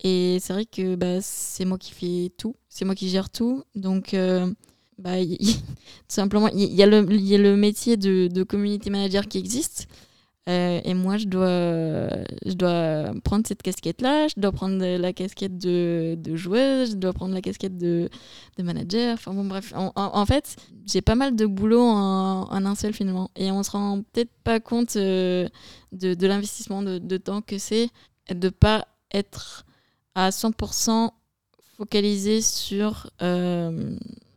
Et 0.04 0.40
c'est 0.42 0.54
vrai 0.54 0.66
que 0.66 0.96
bah, 0.96 1.22
c'est 1.22 1.66
moi 1.66 1.78
qui 1.78 1.94
fais 1.94 2.32
tout, 2.38 2.56
c'est 2.70 2.86
moi 2.86 2.96
qui 2.96 3.10
gère 3.10 3.30
tout. 3.30 3.64
Donc, 3.76 4.16
bah, 4.98 5.18
tout 5.30 5.46
simplement, 6.08 6.48
il 6.50 6.62
y, 6.62 6.76
y 6.76 6.84
a 6.84 6.88
le 6.88 7.56
métier 7.58 7.98
de, 7.98 8.28
de 8.28 8.44
community 8.44 8.90
manager 8.90 9.28
qui 9.28 9.38
existe. 9.40 9.88
Euh, 10.50 10.82
et 10.84 10.94
moi, 10.94 11.18
je 11.18 11.26
dois, 11.26 12.10
je 12.46 12.54
dois 12.54 13.14
prendre 13.24 13.48
cette 13.48 13.62
casquette-là, 13.62 14.28
je 14.28 14.34
dois 14.38 14.52
prendre 14.52 14.84
la 14.84 15.14
casquette 15.14 15.58
de, 15.58 16.16
de 16.18 16.36
joueuse, 16.36 16.92
je 16.92 16.96
dois 16.96 17.14
prendre 17.14 17.34
la 17.34 17.42
casquette 17.42 17.78
de, 17.78 18.10
manager. 18.62 19.14
Enfin 19.14 19.34
bon, 19.34 19.46
bref, 19.46 19.74
en, 19.76 20.26
fait, 20.26 20.58
j'ai 20.86 21.02
pas 21.02 21.16
mal 21.16 21.36
de 21.36 21.46
boulot 21.46 21.82
en, 21.82 22.48
un 22.52 22.76
seul 22.76 22.94
finalement. 22.94 23.32
Et 23.36 23.52
on 23.52 23.64
se 23.64 23.72
rend 23.72 24.02
peut-être 24.12 24.32
pas 24.44 24.60
compte 24.60 24.98
euh, 24.98 25.48
de, 25.94 26.28
l'investissement 26.28 26.84
de, 26.84 26.98
de 26.98 27.18
temps 27.18 27.42
que 27.42 27.58
c'est 27.58 27.88
de 28.30 28.50
pas 28.50 28.88
être 29.14 29.66
à 30.16 30.30
100% 30.30 31.10
focalisé 31.78 32.42
sur 32.42 33.10
euh, 33.22 33.96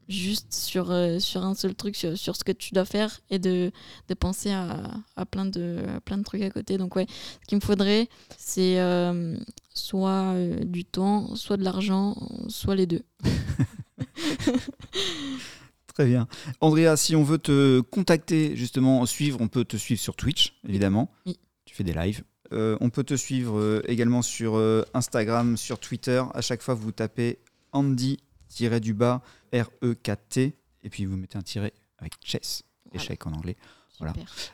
juste 0.08 0.54
sur, 0.54 0.90
euh, 0.90 1.18
sur 1.18 1.44
un 1.44 1.54
seul 1.54 1.74
truc, 1.74 1.96
sur, 1.96 2.16
sur 2.16 2.36
ce 2.36 2.44
que 2.44 2.52
tu 2.52 2.74
dois 2.74 2.84
faire 2.84 3.20
et 3.30 3.38
de, 3.38 3.72
de 4.08 4.14
penser 4.14 4.50
à, 4.50 4.94
à 5.16 5.26
plein, 5.26 5.46
de, 5.46 5.78
à 5.96 6.00
plein 6.00 6.18
de 6.18 6.22
trucs 6.22 6.42
à 6.42 6.50
côté. 6.50 6.78
Donc 6.78 6.96
ouais, 6.96 7.06
ce 7.08 7.46
qu'il 7.46 7.56
me 7.56 7.62
faudrait, 7.62 8.08
c'est 8.36 8.78
euh, 8.78 9.36
soit 9.74 10.32
euh, 10.34 10.64
du 10.64 10.84
temps, 10.84 11.34
soit 11.34 11.56
de 11.56 11.64
l'argent, 11.64 12.16
soit 12.48 12.74
les 12.74 12.86
deux. 12.86 13.02
Très 15.94 16.06
bien. 16.06 16.28
Andrea, 16.60 16.96
si 16.96 17.16
on 17.16 17.22
veut 17.22 17.38
te 17.38 17.80
contacter, 17.80 18.54
justement, 18.54 19.06
suivre, 19.06 19.40
on 19.40 19.48
peut 19.48 19.64
te 19.64 19.78
suivre 19.78 20.00
sur 20.00 20.14
Twitch, 20.14 20.54
évidemment. 20.68 21.10
Oui. 21.24 21.38
Tu 21.64 21.74
fais 21.74 21.84
des 21.84 21.94
lives. 21.94 22.22
On 22.52 22.90
peut 22.90 23.02
te 23.02 23.14
suivre 23.14 23.82
également 23.88 24.22
sur 24.22 24.56
Instagram, 24.94 25.56
sur 25.56 25.80
Twitter. 25.80 26.22
À 26.32 26.42
chaque 26.42 26.62
fois, 26.62 26.74
vous 26.74 26.92
tapez 26.92 27.38
Andy-du-bas 28.60 29.22
R-E-K-T 29.52 30.54
et 30.82 30.88
puis 30.88 31.04
vous 31.04 31.16
mettez 31.16 31.38
un 31.38 31.42
tiret 31.42 31.72
avec 31.98 32.14
chess, 32.24 32.64
échec 32.92 33.26
en 33.26 33.32
anglais. 33.32 33.56
Voilà. 33.98 34.12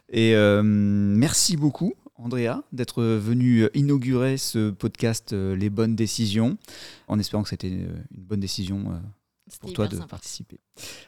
Et 0.08 0.34
euh, 0.36 0.62
merci 0.62 1.56
beaucoup, 1.56 1.94
Andrea, 2.16 2.62
d'être 2.72 3.02
venu 3.02 3.68
inaugurer 3.74 4.36
ce 4.36 4.70
podcast 4.70 5.32
euh, 5.32 5.56
Les 5.56 5.70
bonnes 5.70 5.96
décisions, 5.96 6.56
en 7.08 7.18
espérant 7.18 7.42
que 7.42 7.48
c'était 7.48 7.72
euh, 7.72 7.96
une 8.16 8.22
bonne 8.22 8.40
décision 8.40 8.92
euh, 8.92 8.98
pour 9.60 9.72
toi 9.72 9.88
de 9.88 9.96
sympa. 9.96 10.08
participer. 10.08 10.58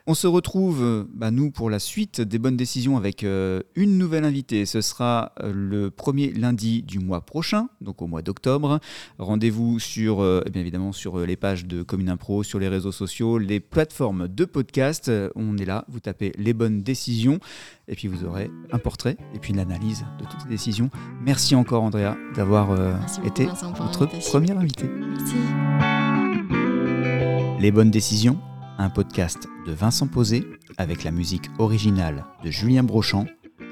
On 0.06 0.14
se 0.14 0.26
retrouve, 0.26 0.82
euh, 0.82 1.04
bah, 1.12 1.30
nous, 1.30 1.50
pour 1.50 1.70
la 1.70 1.78
suite 1.78 2.20
des 2.20 2.38
bonnes 2.38 2.56
décisions 2.56 2.96
avec 2.96 3.24
euh, 3.24 3.60
une 3.74 3.98
nouvelle 3.98 4.24
invitée. 4.24 4.66
Ce 4.66 4.80
sera 4.80 5.32
euh, 5.42 5.52
le 5.54 5.90
premier 5.90 6.32
lundi 6.32 6.82
du 6.82 6.98
mois 6.98 7.22
prochain, 7.22 7.68
donc 7.80 8.02
au 8.02 8.06
mois 8.06 8.22
d'octobre. 8.22 8.80
Rendez-vous 9.18 9.78
sur, 9.78 10.22
euh, 10.22 10.42
eh 10.46 10.50
bien 10.50 10.60
évidemment, 10.60 10.92
sur 10.92 11.18
les 11.18 11.36
pages 11.36 11.66
de 11.66 11.82
Commune 11.82 12.08
Impro, 12.08 12.42
sur 12.42 12.58
les 12.58 12.68
réseaux 12.68 12.92
sociaux, 12.92 13.38
les 13.38 13.60
plateformes 13.60 14.28
de 14.28 14.44
podcast. 14.44 15.10
On 15.34 15.56
est 15.56 15.64
là, 15.64 15.84
vous 15.88 16.00
tapez 16.00 16.32
les 16.36 16.52
bonnes 16.52 16.82
décisions, 16.82 17.38
et 17.88 17.94
puis 17.94 18.08
vous 18.08 18.24
aurez 18.24 18.50
un 18.72 18.78
portrait 18.78 19.16
et 19.34 19.38
puis 19.38 19.52
l'analyse 19.52 20.04
de 20.20 20.24
toutes 20.24 20.44
les 20.44 20.50
décisions. 20.50 20.90
Merci 21.20 21.54
encore, 21.54 21.82
Andrea, 21.82 22.16
d'avoir 22.34 22.76
été 23.24 23.46
notre 23.46 24.06
première 24.06 24.58
invitée. 24.58 24.88
Merci. 24.88 26.03
Les 27.60 27.70
bonnes 27.70 27.90
décisions, 27.90 28.38
un 28.78 28.90
podcast 28.90 29.48
de 29.66 29.72
Vincent 29.72 30.08
Posé 30.08 30.44
avec 30.76 31.04
la 31.04 31.12
musique 31.12 31.48
originale 31.58 32.24
de 32.42 32.50
Julien 32.50 32.82
Brochant, 32.82 33.26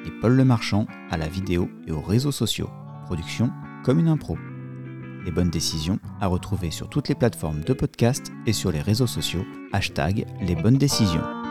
et 0.06 0.10
Paul 0.20 0.34
Le 0.34 0.44
Marchand 0.44 0.86
à 1.10 1.16
la 1.16 1.28
vidéo 1.28 1.68
et 1.86 1.92
aux 1.92 2.00
réseaux 2.00 2.32
sociaux. 2.32 2.70
Production 3.06 3.50
comme 3.84 3.98
une 3.98 4.08
impro. 4.08 4.38
Les 5.24 5.32
bonnes 5.32 5.50
décisions 5.50 5.98
à 6.20 6.28
retrouver 6.28 6.70
sur 6.70 6.88
toutes 6.88 7.08
les 7.08 7.14
plateformes 7.14 7.62
de 7.62 7.72
podcast 7.72 8.32
et 8.46 8.52
sur 8.52 8.72
les 8.72 8.80
réseaux 8.80 9.06
sociaux. 9.06 9.44
Hashtag 9.72 10.26
les 10.40 10.54
bonnes 10.54 10.78
décisions. 10.78 11.41